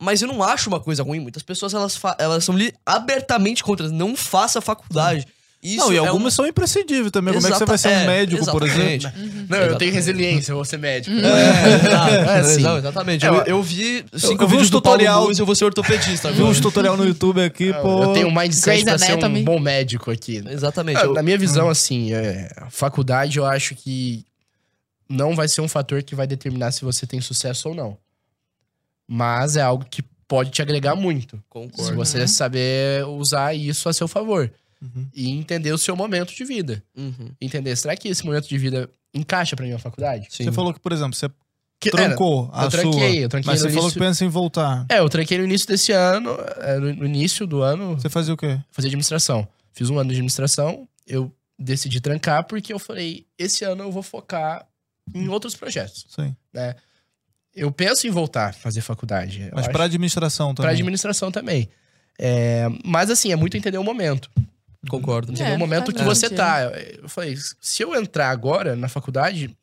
[0.00, 1.18] mas eu não acho uma coisa ruim.
[1.18, 2.54] Muitas pessoas elas, elas são
[2.86, 3.88] abertamente contra.
[3.88, 5.26] Não faça faculdade.
[5.60, 7.34] Isso não, e é algumas um- são imprescindíveis também.
[7.34, 9.10] Como é que você vai ser um é, médico, por exemplo?
[9.48, 11.16] Não, eu tenho resiliência, eu vou ser médico.
[11.16, 12.60] É, exato, É assim.
[12.60, 13.26] exato, exatamente.
[13.26, 16.36] É, Eu, eu- vi cinco eu vi vídeos tutorial- e eu vou ser ortopedista Vi
[16.36, 16.50] agora.
[16.52, 18.04] uns tutorial no YouTube aqui, pô.
[18.04, 20.40] Eu tenho um mindset Grey's pra ser um bom médico aqui.
[20.48, 20.96] Exatamente.
[20.98, 24.24] Ah, eu- Na minha visão, assim, é, a faculdade eu acho que
[25.08, 27.98] não vai ser um fator que vai determinar se você tem sucesso ou não.
[29.08, 31.36] Mas é algo que pode te agregar muito.
[31.36, 31.96] Se Concordo.
[31.96, 34.52] você saber usar isso a seu favor.
[34.80, 35.08] Uhum.
[35.14, 36.82] E entender o seu momento de vida.
[36.96, 40.26] Uhum, Entender, será que esse momento de vida encaixa pra minha faculdade?
[40.30, 40.44] sim.
[40.44, 41.28] Você falou que, por exemplo, você
[41.80, 43.20] Que, trancou é, a eu tranquei, sua.
[43.22, 44.86] eu tranquei mas você falou início- que pensa em voltar.
[44.88, 48.36] É, eu tranquei no início desse ano, é, no início do ano, Você fazia o
[48.36, 48.58] quê?
[48.70, 49.46] fazer administração.
[49.72, 54.02] Fiz um ano de administração, eu decidi trancar porque eu falei, esse ano eu vou
[54.02, 54.66] focar
[55.14, 56.06] em outros projetos.
[56.08, 56.34] Sim.
[57.54, 59.48] Eu penso em voltar a fazer faculdade.
[59.52, 60.74] Mas acho- pra administração pra também.
[60.76, 61.68] administração também.
[62.18, 64.30] É, mas assim, é muito entender o momento.
[64.88, 65.32] Concordo.
[65.32, 66.62] Entender É, o momento que você tá.
[67.02, 69.56] Eu falei, se eu entrar agora na faculdade,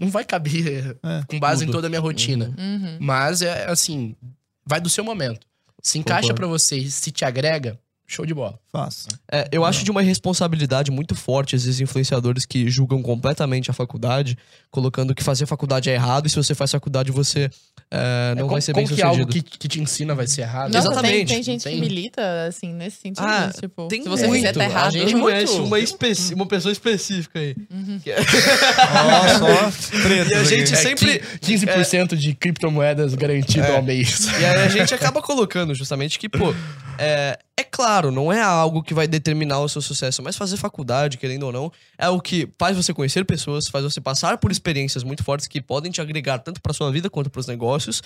[0.00, 1.76] não vai caber É, com base em tudo.
[1.76, 2.54] toda a minha rotina.
[2.58, 2.96] Uhum.
[3.00, 4.16] Mas é assim,
[4.64, 5.46] vai do seu momento.
[5.82, 7.78] Se encaixa pra você e se te agrega,
[8.14, 8.58] show de bola.
[8.70, 9.08] Faça.
[9.30, 14.36] É, eu acho de uma responsabilidade muito forte esses influenciadores que julgam completamente a faculdade,
[14.70, 17.50] colocando que fazer faculdade é errado e se você faz faculdade você
[17.90, 19.44] é, não É, vai ser bem como que algo sucedido.
[19.50, 20.72] que, que te ensina vai ser errado?
[20.72, 21.12] Nossa, Exatamente.
[21.26, 21.74] Tem, tem gente Tem.
[21.74, 23.22] que milita, assim, nesse sentido.
[23.26, 24.40] Ah, tipo, Tem se você muito.
[24.40, 24.92] fizer, tá A errado.
[24.92, 25.22] gente Muito.
[25.24, 27.54] conhece uma, especi- uma pessoa específica aí.
[28.02, 29.70] Que é- Ó, só
[30.02, 30.30] treta.
[30.30, 34.26] E a gente É, sempre- 15% de criptomoedas garantido ao mês.
[34.40, 36.54] E aí a gente acaba colocando justamente que, pô,
[36.98, 41.16] é, é claro, não é algo que vai determinar o seu sucesso, mas fazer faculdade,
[41.16, 45.02] querendo ou não, é o que faz você conhecer pessoas, faz você passar por experiências
[45.04, 48.02] muito fortes que podem te agregar tanto pra sua vida quanto pros negócios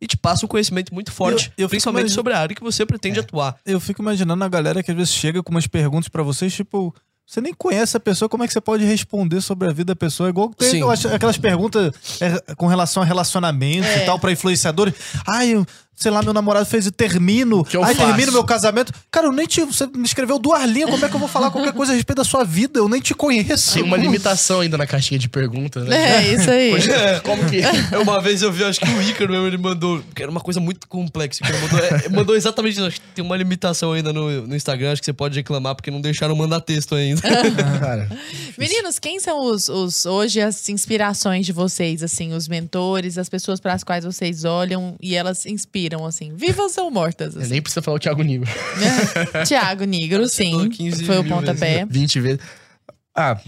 [0.00, 2.54] e te passa um conhecimento muito forte, Eu- eu fico principalmente imagi- sobre a área
[2.56, 3.56] que você pretende atuar.
[3.66, 6.94] Eu fico imaginando a galera que às vezes chega com umas perguntas pra vocês, tipo,
[7.26, 9.96] você nem conhece a pessoa, como é que você pode responder sobre a vida da
[9.96, 10.28] pessoa?
[10.30, 10.82] Igual que tem
[11.14, 14.02] aquelas, perguntas é, com relação a relacionamentos É.
[14.02, 14.94] e tal, pra influenciadores.
[15.26, 15.66] Ai, eu-
[16.00, 17.62] sei lá, meu namorado fez e termino.
[17.62, 18.06] que eu aí faço?
[18.08, 18.92] termino meu casamento.
[19.10, 19.62] Cara, eu nem te.
[19.62, 20.88] Você me escreveu duas linhas.
[20.88, 22.78] Como é que eu vou falar qualquer coisa a respeito da sua vida?
[22.78, 23.74] Eu nem te conheço.
[23.74, 26.24] Tem uma limitação ainda na caixinha de perguntas, né?
[26.24, 26.72] É, isso aí.
[27.22, 27.60] Como que.
[28.00, 30.02] Uma vez eu vi, acho que o Ícaro mesmo, ele mandou.
[30.14, 31.44] Que era uma coisa muito complexa.
[31.46, 32.86] Ele mandou, é, mandou exatamente isso.
[32.86, 34.92] Acho que tem uma limitação ainda no, no Instagram.
[34.92, 37.20] Acho que você pode reclamar porque não deixaram mandar texto ainda.
[38.56, 43.60] Meninos, quem são os, os hoje as inspirações de vocês, assim, os mentores, as pessoas
[43.60, 47.34] para as quais vocês olham e elas inspiram, assim, vivas ou mortas?
[47.34, 47.50] eu Assim.
[47.50, 48.48] nem precisa falar o Thiago Nigro.
[49.46, 51.84] Tiago Nigro, sim, falou 15 foi o pontapé.
[51.88, 52.40] 20 vezes.
[53.14, 53.38] Ah,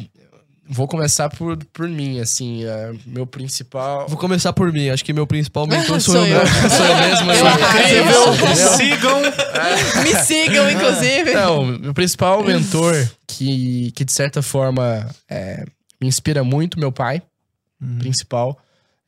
[0.68, 2.64] vou começar por, por mim, assim.
[2.64, 4.07] é, meu principal.
[4.09, 4.88] Vou começar por mim.
[4.90, 6.47] Acho que meu principal mentor sou, Sou eu, eu.
[6.47, 7.32] sou eu mesmo.
[7.32, 7.62] Eu assim.
[7.64, 8.76] arraso.
[8.76, 9.20] Sigam.
[10.03, 11.32] Me sigam, inclusive.
[11.34, 12.95] Não, meu principal mentor,
[13.26, 15.64] que, que de certa forma é,
[16.01, 17.22] me inspira muito, meu pai,
[17.99, 18.59] principal.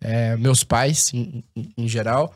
[0.00, 2.34] é, meus pais, em, em- em geral.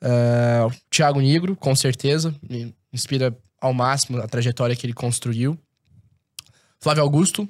[0.00, 5.58] É, o Thiago Nigro, com certeza, me inspira ao máximo a trajetória que ele construiu.
[6.80, 7.48] Flávio Augusto,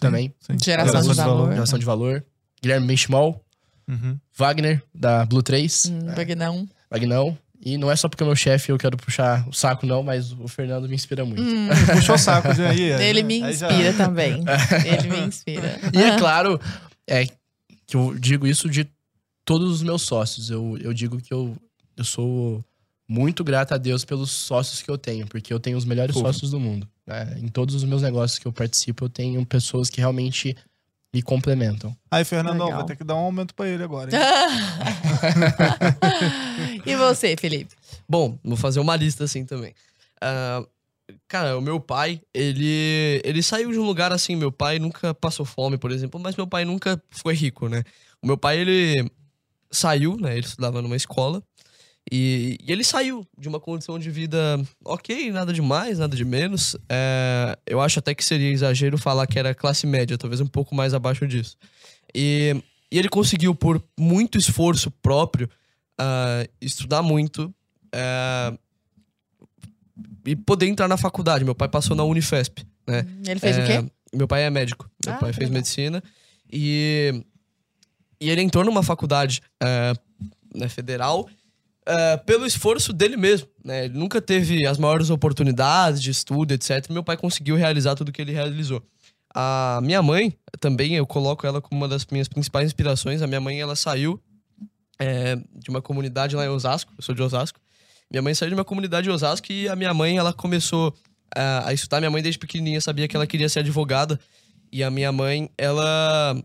[0.00, 0.56] também, Sim.
[0.62, 1.52] Geração de valor.
[1.52, 2.24] geração de valor.
[2.62, 3.44] Guilherme Benchimol,
[3.88, 4.16] Uhum.
[4.36, 6.68] Wagner, da Blue 3, Hum, Bagnão.
[6.88, 7.36] Wagnão.
[7.64, 10.32] E não é só porque é meu chefe eu quero puxar o saco, não, mas
[10.32, 11.42] o Fernando me inspira muito.
[11.42, 12.90] Hum, Puxou o saco de aí.
[12.90, 13.02] é.
[13.10, 14.42] ele me Aí já- inspira também.
[14.86, 15.78] Ele me inspira.
[15.92, 16.60] E é claro
[17.08, 17.26] é,
[17.86, 18.88] que eu digo isso de
[19.44, 20.48] todos os meus sócios.
[20.50, 21.56] Eu, eu digo que eu,
[21.96, 22.64] eu sou
[23.08, 26.20] muito grato a Deus pelos sócios que eu tenho, porque eu tenho os melhores Pô.
[26.20, 26.88] sócios do mundo.
[27.06, 27.36] né?
[27.38, 30.56] Em todos os meus negócios que eu participo, eu tenho pessoas que realmente
[31.14, 31.94] me complementam.
[32.10, 32.78] Aí, Fernandão, Legal.
[32.78, 34.10] vai ter que dar um aumento pra ele agora.
[34.10, 34.18] hein?
[36.86, 37.74] e você, Felipe?
[38.08, 39.74] Bom, vou fazer uma lista assim também.
[40.20, 40.64] Ah,
[41.28, 44.36] cara, o meu pai, ele, ele saiu de um lugar assim.
[44.36, 47.82] Meu pai nunca passou fome, por exemplo, mas meu pai nunca foi rico, né?
[48.22, 49.10] O meu pai, ele
[49.70, 50.32] saiu, né?
[50.32, 51.42] Ele estudava numa escola.
[52.10, 56.24] E, e ele saiu de uma condição de vida ok, nada de mais, nada de
[56.24, 56.76] menos.
[56.88, 60.74] É, eu acho até que seria exagero falar que era classe média, talvez um pouco
[60.74, 61.56] mais abaixo disso.
[62.14, 62.56] E,
[62.90, 65.48] e ele conseguiu, por muito esforço próprio,
[65.98, 67.54] ah, estudar muito,
[67.94, 68.52] é,
[70.26, 71.44] e poder entrar na faculdade.
[71.44, 73.06] Meu pai passou na Unifesp, né?
[73.26, 73.90] Ele fez É, o quê?
[74.14, 74.90] Meu pai é médico.
[75.06, 75.54] Meu Ah, pai fez legal.
[75.54, 76.02] medicina.
[76.52, 77.24] E,
[78.20, 79.94] e ele entrou numa faculdade é,
[80.54, 81.28] né, federal
[81.86, 83.48] é, pelo esforço dele mesmo.
[83.64, 83.86] Né?
[83.86, 86.88] Ele nunca teve as maiores oportunidades de estudo, etc.
[86.90, 88.82] Meu pai conseguiu realizar tudo que ele realizou.
[89.34, 93.22] A minha mãe, também, eu coloco ela como uma das minhas principais inspirações.
[93.22, 94.20] A minha mãe, ela saiu
[94.98, 96.92] é, de uma comunidade lá em Osasco.
[96.96, 97.58] Eu sou de Osasco.
[98.10, 100.94] Minha mãe saiu de uma comunidade de Osasco e a minha mãe, ela começou
[101.34, 101.98] a, a estudar.
[101.98, 104.20] Minha mãe, desde pequenininha, sabia que ela queria ser advogada.
[104.70, 106.36] E a minha mãe, ela...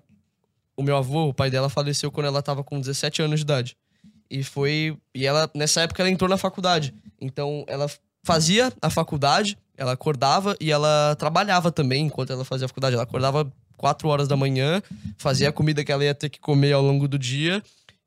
[0.75, 3.77] O meu avô, o pai dela, faleceu quando ela tava com 17 anos de idade.
[4.29, 4.97] E foi...
[5.13, 6.93] E ela, nessa época, ela entrou na faculdade.
[7.19, 7.89] Então, ela
[8.23, 12.93] fazia a faculdade, ela acordava e ela trabalhava também enquanto ela fazia a faculdade.
[12.95, 14.81] Ela acordava 4 horas da manhã,
[15.17, 17.61] fazia a comida que ela ia ter que comer ao longo do dia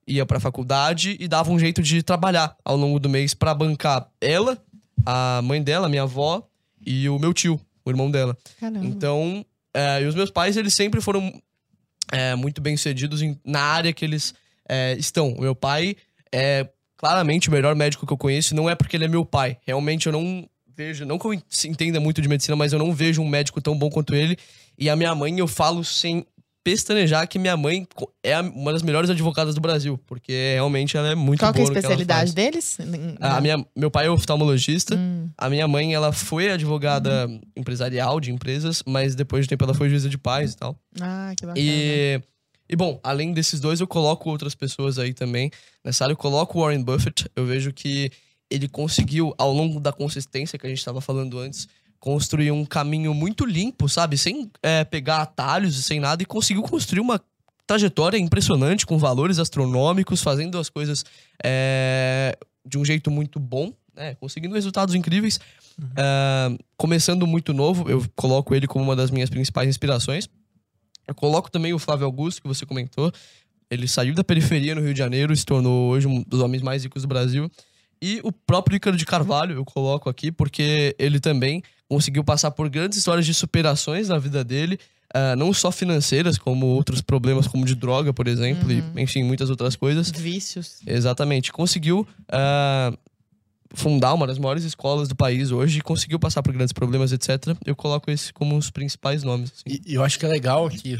[0.06, 4.08] ia pra faculdade e dava um jeito de trabalhar ao longo do mês pra bancar
[4.20, 4.58] ela,
[5.06, 6.44] a mãe dela, minha avó
[6.84, 8.36] e o meu tio, o irmão dela.
[8.58, 8.84] Caramba.
[8.84, 11.32] Então, é, e os meus pais, eles sempre foram
[12.10, 14.34] é, muito bem sucedidos em- na área que eles
[14.68, 15.32] é, estão.
[15.34, 15.94] O meu pai
[16.34, 19.56] é claramente o melhor médico que eu conheço, não é porque ele é meu pai.
[19.66, 22.92] Realmente eu não vejo, não que eu en- entenda muito de medicina, mas eu não
[22.92, 24.36] vejo um médico tão bom quanto ele.
[24.78, 26.24] E a minha mãe, eu falo sem
[26.62, 27.86] pestanejar que minha mãe
[28.22, 31.58] é a- uma das melhores advogadas do Brasil, porque realmente ela é muito Qual que
[31.60, 32.76] é a boa no que ela especialidade deles?
[33.18, 34.94] A minha, meu pai é oftalmologista.
[34.94, 35.30] Hum.
[35.38, 37.26] A minha mãe, ela foi advogada
[37.56, 40.78] empresarial de empresas, mas depois de tempo ela foi juíza de paz e tal.
[41.00, 41.66] Ah, que bacana.
[41.66, 42.20] E,
[42.70, 45.50] e bom, além desses dois, eu coloco outras pessoas aí também.
[45.84, 47.28] Nessa área eu coloco o Warren Buffett.
[47.34, 48.12] Eu vejo que
[48.48, 51.66] ele conseguiu, ao longo da consistência que a gente estava falando antes,
[51.98, 54.16] construir um caminho muito limpo, sabe?
[54.16, 57.20] Sem é, pegar atalhos e sem nada, e conseguiu construir uma
[57.66, 61.04] trajetória impressionante, com valores astronômicos, fazendo as coisas
[61.44, 64.14] é, de um jeito muito bom, né?
[64.14, 65.40] Conseguindo resultados incríveis.
[65.96, 70.28] Ah, começando muito novo, eu coloco ele como uma das minhas principais inspirações.
[71.06, 73.12] Eu coloco também o Flávio Augusto, que você comentou.
[73.70, 76.82] Ele saiu da periferia no Rio de Janeiro, se tornou hoje um dos homens mais
[76.82, 77.50] ricos do Brasil.
[78.02, 82.68] E o próprio Ícaro de Carvalho eu coloco aqui, porque ele também conseguiu passar por
[82.68, 84.78] grandes histórias de superações na vida dele,
[85.12, 89.50] ah, não só financeiras, como outros problemas, como de droga, por exemplo, e enfim, muitas
[89.50, 90.10] outras coisas.
[90.10, 90.80] Vícios.
[90.86, 91.52] Exatamente.
[91.52, 92.92] Conseguiu ah,
[93.74, 97.56] fundar uma das maiores escolas do país hoje, conseguiu passar por grandes problemas, etc.
[97.64, 99.52] Eu coloco esse como os principais nomes.
[99.52, 99.80] assim.
[99.86, 100.98] E, eu acho que é legal que,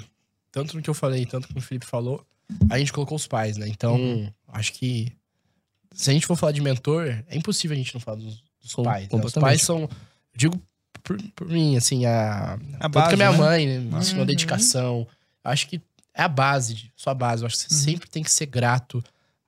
[0.53, 2.25] tanto no que eu falei, tanto no que o Felipe falou,
[2.69, 3.67] a gente colocou os pais, né?
[3.69, 5.13] Então, acho que
[5.95, 8.75] se a gente for falar de mentor, é impossível a gente não falar dos, dos
[8.75, 9.09] Com- pais.
[9.09, 9.21] né?
[9.25, 9.89] Os pais são.
[10.35, 10.61] Digo
[11.03, 12.55] por, por mim, assim, a.
[12.55, 12.59] A
[12.89, 13.39] tanto base, que a minha né?
[13.39, 14.27] mãe né, me ensinou Uhum.
[14.27, 15.07] dedicação.
[15.43, 15.81] Acho que
[16.15, 17.43] é a base, sua base.
[17.43, 17.81] Eu acho que você Uhum.
[17.81, 19.03] sempre tem que ser grato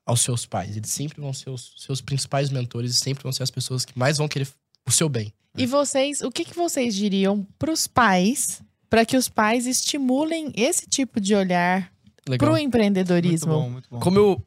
[0.05, 0.75] aos seus pais.
[0.75, 3.97] Eles sempre vão ser os seus principais mentores e sempre vão ser as pessoas que
[3.97, 4.47] mais vão querer
[4.87, 5.33] o seu bem.
[5.57, 10.85] E vocês, o que, que vocês diriam pros pais para que os pais estimulem esse
[10.87, 11.91] tipo de olhar
[12.37, 13.53] pro Muito empreendedorismo?
[13.53, 13.99] bom, muito bom.
[13.99, 14.45] Como eu.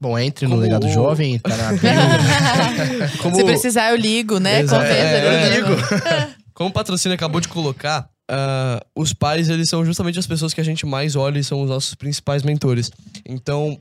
[0.00, 1.80] Bom, entre no Como Legado o- Jovem, tá na bio.
[3.22, 4.60] Como, Se precisar, eu ligo, né?
[4.60, 4.84] Exato.
[4.84, 5.82] É, eu ligo.
[6.52, 10.60] Como o patrocínio acabou de colocar, ah, os pais, eles são justamente as pessoas que
[10.60, 12.90] a gente mais olha e são os nossos principais mentores.
[13.24, 13.80] Então,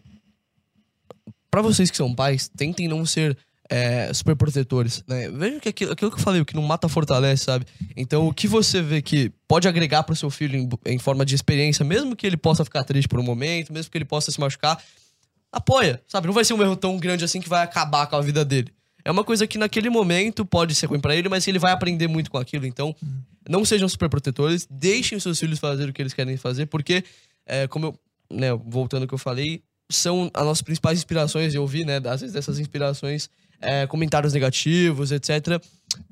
[1.51, 3.37] pra vocês que são pais, tentem não ser
[3.69, 5.29] é, super protetores, né?
[5.29, 7.65] Veja que aquilo, aquilo que eu falei, o que não mata fortalece, sabe?
[7.95, 11.35] Então, o que você vê que pode agregar pro seu filho em, em forma de
[11.35, 14.39] experiência, mesmo que ele possa ficar triste por um momento, mesmo que ele possa se
[14.39, 14.81] machucar,
[15.51, 16.27] apoia, sabe?
[16.27, 18.73] Não vai ser um erro tão grande assim que vai acabar com a vida dele.
[19.05, 22.07] É uma coisa que naquele momento pode ser ruim pra ele, mas ele vai aprender
[22.07, 22.65] muito com aquilo.
[22.65, 22.93] Então,
[23.49, 27.03] não sejam super protetores, deixem os seus filhos fazer o que eles querem fazer, porque,
[27.45, 27.99] é, como eu,
[28.29, 29.63] né, voltando ao que eu falei,
[29.95, 31.53] são as nossas principais inspirações.
[31.53, 33.29] Eu vi, né, às vezes dessas inspirações,
[33.59, 35.61] é, comentários negativos, etc.,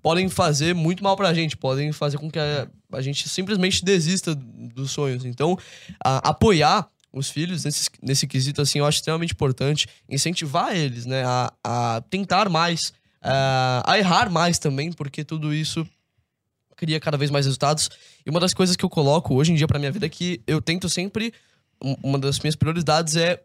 [0.02, 4.36] podem fazer muito mal pra gente, podem fazer com que a, a gente simplesmente desista
[4.36, 5.26] dos sonhos.
[5.26, 5.58] Então,
[6.04, 9.88] a- apoiar os filhos nesse, nesse quesito, assim, eu acho extremamente importante.
[10.08, 15.88] Incentivar eles, né, a, a tentar mais, a, a errar mais também, porque tudo isso
[16.76, 17.90] cria cada vez mais resultados.
[18.26, 20.42] E uma das coisas que eu coloco hoje em dia pra minha vida é que
[20.46, 21.34] eu tento sempre.
[21.84, 23.42] um- Uma das minhas prioridades é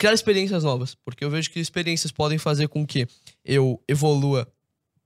[0.00, 0.94] criar experiências novas.
[1.04, 3.06] Porque eu vejo que experiências podem fazer com que
[3.44, 4.48] eu evolua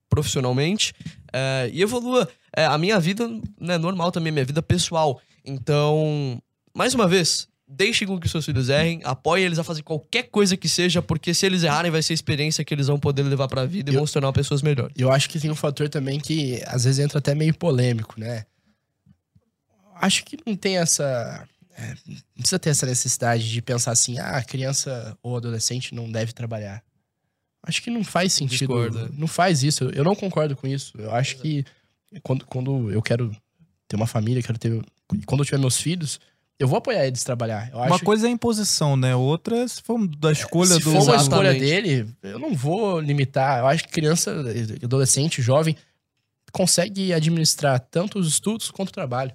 [0.08, 0.94] profissionalmente
[1.32, 3.28] eh, e evolua eh, a minha vida
[3.60, 5.20] né, normal também, minha vida pessoal.
[5.44, 6.40] Então,
[6.72, 10.56] mais uma vez, deixem com que seus filhos errem, apoiem eles a fazer qualquer coisa
[10.56, 13.64] que seja, porque se eles errarem, vai ser experiência que eles vão poder levar pra
[13.64, 14.94] vida e Eu- vão se tornar pessoas melhores.
[14.96, 18.44] Eu acho que tem um fator também que às vezes entra até meio polêmico, né?
[19.96, 21.48] Acho que não tem essa.
[21.76, 26.32] É, não precisa ter essa necessidade de pensar assim, ah, criança ou adolescente não deve
[26.32, 26.82] trabalhar.
[27.62, 28.58] Acho que não faz sentido.
[28.58, 29.10] Discordo.
[29.16, 29.84] Não faz isso.
[29.94, 30.92] Eu não concordo com isso.
[30.98, 31.64] Eu acho que
[32.22, 33.34] quando, quando eu quero
[33.88, 34.84] ter uma família, quero ter.
[35.26, 36.20] Quando eu tiver meus filhos,
[36.58, 37.70] eu vou apoiar eles a trabalhar.
[37.70, 39.16] Eu Uma acho coisa é a imposição, né?
[39.16, 40.92] Outra, se for da escolha se do.
[40.92, 43.60] for uma escolha dele, eu não vou limitar.
[43.60, 44.32] Eu acho que criança,
[44.82, 45.76] adolescente, jovem,
[46.52, 49.32] consegue administrar tanto os estudos quanto o trabalho.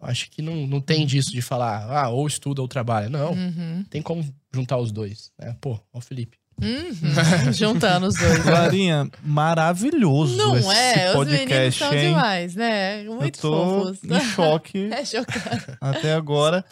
[0.00, 3.08] Acho que não, não tem disso de falar, ah, ou estuda ou trabalha.
[3.08, 3.84] Não, Uhum.
[3.90, 5.30] tem como juntar os dois.
[5.38, 5.56] Né?
[5.60, 6.38] Pô, ó o Felipe.
[6.62, 7.52] Uhum.
[7.52, 8.38] Juntando os dois.
[8.42, 11.10] Clarinha, maravilhoso Não esse é?
[11.16, 12.08] Os meninos podcast, são hein?
[12.10, 13.02] demais, né?
[13.04, 13.98] Muito Eu tô fofos.
[14.04, 15.66] em choque É chocante.
[15.80, 16.64] até agora.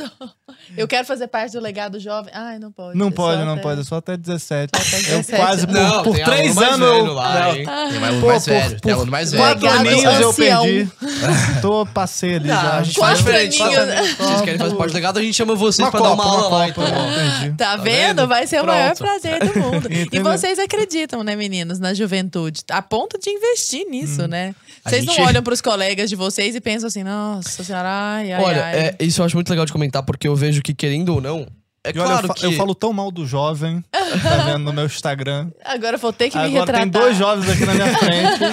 [0.76, 2.32] Eu quero fazer parte do legado jovem.
[2.34, 2.98] Ai, não pode.
[2.98, 4.70] Não pode, não até- pode, é só até 17.
[4.76, 5.36] só até Eu 17.
[5.42, 7.64] quase, por, Não, por tem três anos, eu, velho lá, hein?
[7.90, 9.42] Tem mais, por- velho, tem por aluno mais velho.
[9.44, 10.88] quatro aninhos eu perdi.
[11.62, 12.76] Tô, passei ali Não, já.
[12.78, 13.62] a gente Quatro faz diferente.
[13.62, 14.08] aninhos.
[14.10, 16.24] Se vocês querem fazer parte do legado, a gente chama vocês Uma pra dar uma
[16.24, 16.68] aula lá.
[16.68, 17.56] Então, eu.
[17.56, 18.26] Tá, Tá vendo?
[18.26, 19.77] Vai ser o maior prazer do mundo.
[19.90, 20.24] E Entendeu?
[20.32, 22.62] vocês acreditam, né, meninos, na juventude?
[22.70, 24.54] A ponto de investir nisso, né?
[24.84, 28.32] A Vocês gente- não olham pros colegas de vocês e pensam assim, nossa senhora, ai,
[28.32, 28.78] ai, Olha, ai.
[28.78, 31.46] é, isso eu acho muito legal de comentar, porque eu vejo que, querendo ou não,
[31.84, 32.44] é E olha, claro eu, fa- que.
[32.46, 35.50] eu falo tão mal do jovem, tá vendo no meu Instagram.
[35.64, 36.82] Agora vou ter que me Agora retratar.
[36.82, 38.44] tem dois jovens aqui na minha frente,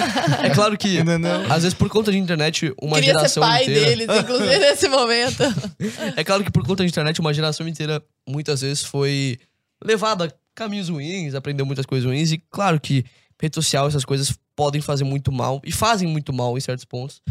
[0.44, 1.42] É claro que, entendeu?
[1.50, 3.86] às vezes, por conta de internet, uma Queria ser geração pai inteira.
[3.86, 5.42] deles, inclusive nesse momento.
[6.16, 9.38] É claro que por conta da internet, uma geração inteira muitas vezes foi
[9.84, 12.32] levada a caminhos ruins, aprendeu muitas coisas ruins.
[12.32, 13.04] E claro que
[13.40, 17.22] rede social, essas coisas podem fazer muito mal e fazem muito mal em certos pontos.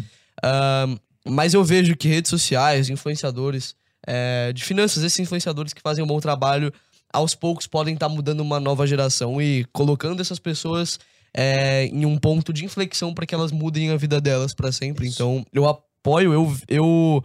[1.27, 3.75] Mas eu vejo que redes sociais, influenciadores
[4.05, 6.71] é, de finanças, esses influenciadores que fazem um bom trabalho,
[7.11, 10.99] aos poucos podem estar mudando uma nova geração e colocando essas pessoas
[11.33, 15.07] é, em um ponto de inflexão para que elas mudem a vida delas para sempre.
[15.07, 17.23] Então, eu apoio, eu, eu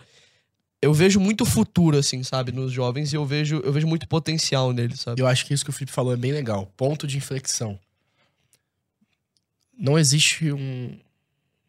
[0.83, 4.73] eu vejo muito futuro, assim, sabe, nos jovens e eu vejo, eu vejo muito potencial
[4.73, 5.21] neles, sabe?
[5.21, 6.67] Eu acho que isso que o Felipe falou é bem legal.
[6.77, 7.79] Ponto de inflexão.
[9.79, 10.97] Não existe um,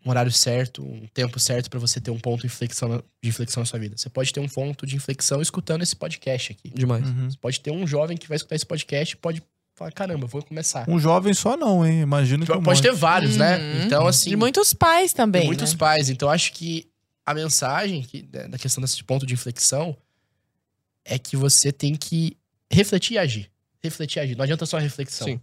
[0.05, 3.29] um horário certo, um tempo certo pra você ter um ponto de inflexão, na- de
[3.29, 3.95] inflexão na sua vida.
[3.97, 6.69] Você pode ter um ponto de inflexão escutando esse podcast aqui.
[6.73, 7.05] Demais.
[7.07, 7.29] Uhum.
[7.29, 9.41] Você pode ter um jovem que vai escutar esse podcast e pode
[9.75, 10.89] falar, caramba, vou começar.
[10.89, 12.01] Um jovem só não, hein?
[12.01, 12.99] Imagino que um Pode ter monte.
[12.99, 13.57] vários, né?
[13.57, 13.83] Uhum.
[13.85, 15.43] Então, assim, De muitos pais também.
[15.43, 15.77] e muitos né?
[15.77, 16.09] pais.
[16.09, 16.87] Então, acho que
[17.25, 19.95] a mensagem que, da questão desse ponto de inflexão
[21.05, 22.37] é que você tem que
[22.71, 23.51] refletir e agir.
[23.81, 24.37] Refletir e agir.
[24.37, 25.27] Não adianta só reflexão.
[25.27, 25.41] Sim.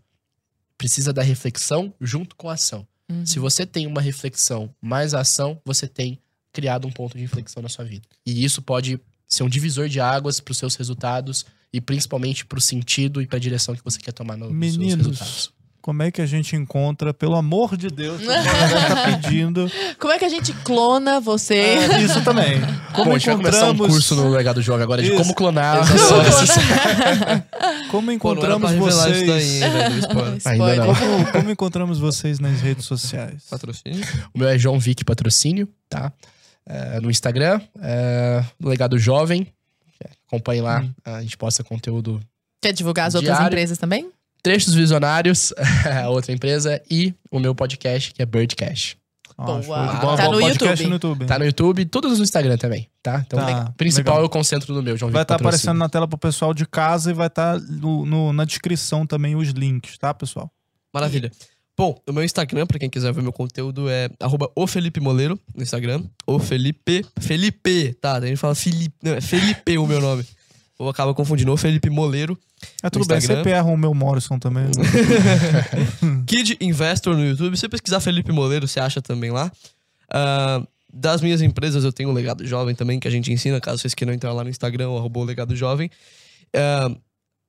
[0.76, 2.86] Precisa da reflexão junto com a ação.
[3.10, 3.24] Uhum.
[3.24, 6.20] Se você tem uma reflexão mais ação, você tem
[6.52, 8.06] criado um ponto de inflexão na sua vida.
[8.24, 12.58] E isso pode ser um divisor de águas para os seus resultados e principalmente para
[12.58, 15.52] o sentido e para a direção que você quer tomar no, nos seus Meninos, resultados.
[15.80, 19.70] Como é que a gente encontra, pelo amor de Deus, galera tá pedindo.
[19.98, 21.54] Como é que a gente clona você?
[21.56, 22.60] É, isso também.
[22.92, 25.16] Como Bom, a gente vai começar um encontramos, curso no Legado Jovem agora de Isso.
[25.16, 26.26] como clonar pessoas.
[27.90, 29.26] como encontramos vocês?
[29.26, 29.60] daí?
[30.38, 30.78] Spoiler.
[30.86, 30.94] Não.
[30.94, 33.44] Como, como encontramos vocês nas redes sociais?
[33.48, 34.04] Patrocínio.
[34.34, 36.12] O meu é João Vic Patrocínio, tá?
[36.66, 39.46] É, no Instagram, é, Legado Jovem.
[40.26, 40.92] Acompanhe lá, Hum.
[41.04, 42.20] a gente posta conteúdo
[42.60, 43.46] Quer divulgar as outras Diário.
[43.52, 44.10] empresas também?
[44.48, 45.52] Trechos Visionários,
[46.02, 48.96] a outra empresa, e o meu podcast, que é Birdcash.
[49.36, 49.62] Boa.
[49.62, 50.86] show de Tá no podcast YouTube.
[50.86, 51.26] no YouTube.
[51.26, 53.22] Tá no YouTube, todos no Instagram também, tá?
[53.26, 54.24] Então, Tá, principal legal.
[54.24, 57.12] eu concentro no meu, João Vai estar aparecendo na tela pro pessoal de casa e
[57.12, 60.50] vai estar no, no- na descrição também os links, tá, pessoal?
[60.94, 61.30] Maravilha.
[61.76, 65.38] Bom, o meu Instagram, pra quem quiser ver meu conteúdo, é arroba o Felipe Moleiro
[65.54, 66.02] no Instagram.
[66.26, 67.04] O Felipe.
[67.20, 68.16] Felipe, tá?
[68.16, 68.94] A gente fala Felipe.
[69.02, 70.24] Não, é Felipe o meu nome.
[70.78, 71.52] Ou acaba confundindo.
[71.52, 72.38] O Felipe Moleiro.
[72.82, 74.64] É tudo bem, sempre erram o meu Morrison também.
[76.26, 77.56] Kid Investor no YouTube.
[77.56, 79.50] Se você pesquisar Felipe Moleiro, você acha também lá.
[80.08, 83.78] Ah, das minhas empresas, eu tenho o Legado Jovem também, que a gente ensina, caso
[83.78, 85.90] vocês queiram entrar lá no Instagram, arroba o Legado Jovem.
[86.54, 86.90] Ah,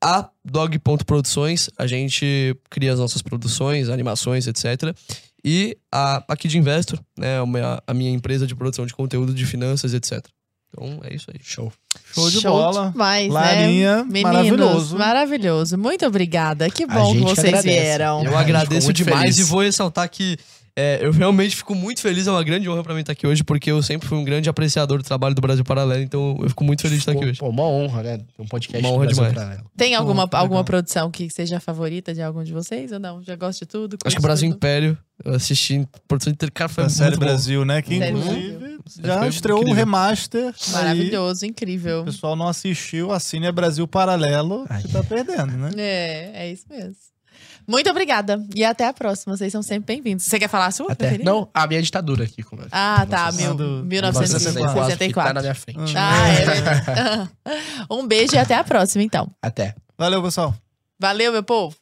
[0.01, 4.95] a Dog.produções, a gente cria as nossas produções, animações, etc.
[5.43, 9.45] E a, a Kid Investor, né, minha, a minha empresa de produção de conteúdo, de
[9.45, 10.25] finanças, etc.
[10.71, 11.39] Então, é isso aí.
[11.43, 11.71] Show.
[12.13, 12.91] Show de bola.
[12.91, 14.03] demais, Larinha, né?
[14.03, 14.97] Meninos, maravilhoso.
[14.97, 15.77] maravilhoso.
[15.77, 16.69] Muito obrigada.
[16.69, 17.67] Que bom que vocês agradece.
[17.67, 18.23] vieram.
[18.23, 19.39] Eu- A agradeço demais feliz.
[19.39, 20.37] e vou ressaltar que
[20.75, 23.43] é, eu realmente fico muito feliz, é uma grande honra pra mim estar aqui hoje,
[23.43, 26.63] porque eu sempre fui um grande apreciador do trabalho do Brasil Paralelo, então eu fico
[26.63, 27.39] muito feliz de estar aqui Pô, hoje.
[27.39, 28.19] pô, uma honra, né?
[28.37, 29.33] Um podcast Uma honra do Brasil demais.
[29.35, 29.71] Paralelo.
[29.75, 30.41] Tem alguma, Pô, legal.
[30.41, 33.21] alguma produção que seja a favorita de algum de vocês ou não?
[33.21, 33.97] Já gosto de tudo?
[34.05, 34.55] Acho que o Brasil tudo?
[34.55, 37.25] Império, eu assisti em produção inteira, cara, foi muito série bom.
[37.25, 37.81] Brasil, né?
[37.81, 38.68] Que inclusive Brasil.
[39.01, 39.85] Já estreou um incrível.
[39.85, 40.53] remaster.
[40.67, 42.03] Aí, Maravilhoso, o incrível.
[42.05, 44.81] pessoal não assistiu, assine é Brasil Paralelo, Ai.
[44.81, 45.71] que tá perdendo, né?
[45.77, 46.95] É, é isso mesmo.
[47.67, 48.43] Muito obrigada.
[48.55, 49.37] E até a próxima.
[49.37, 50.25] Vocês são sempre bem-vindos.
[50.25, 50.91] Você quer falar a sua?
[50.91, 51.19] Até.
[51.19, 52.41] Não, a minha ditadura aqui.
[52.41, 53.25] Como Ah, tá.
[53.25, 54.97] Nossa, Mil, do- 1964.
[54.97, 55.93] que tá na minha frente.
[55.95, 57.29] Ah, é verdade.
[57.91, 59.29] um beijo e até a próxima, então.
[59.39, 59.75] Até.
[59.95, 60.55] Valeu, pessoal.
[60.99, 61.75] Valeu, meu povo.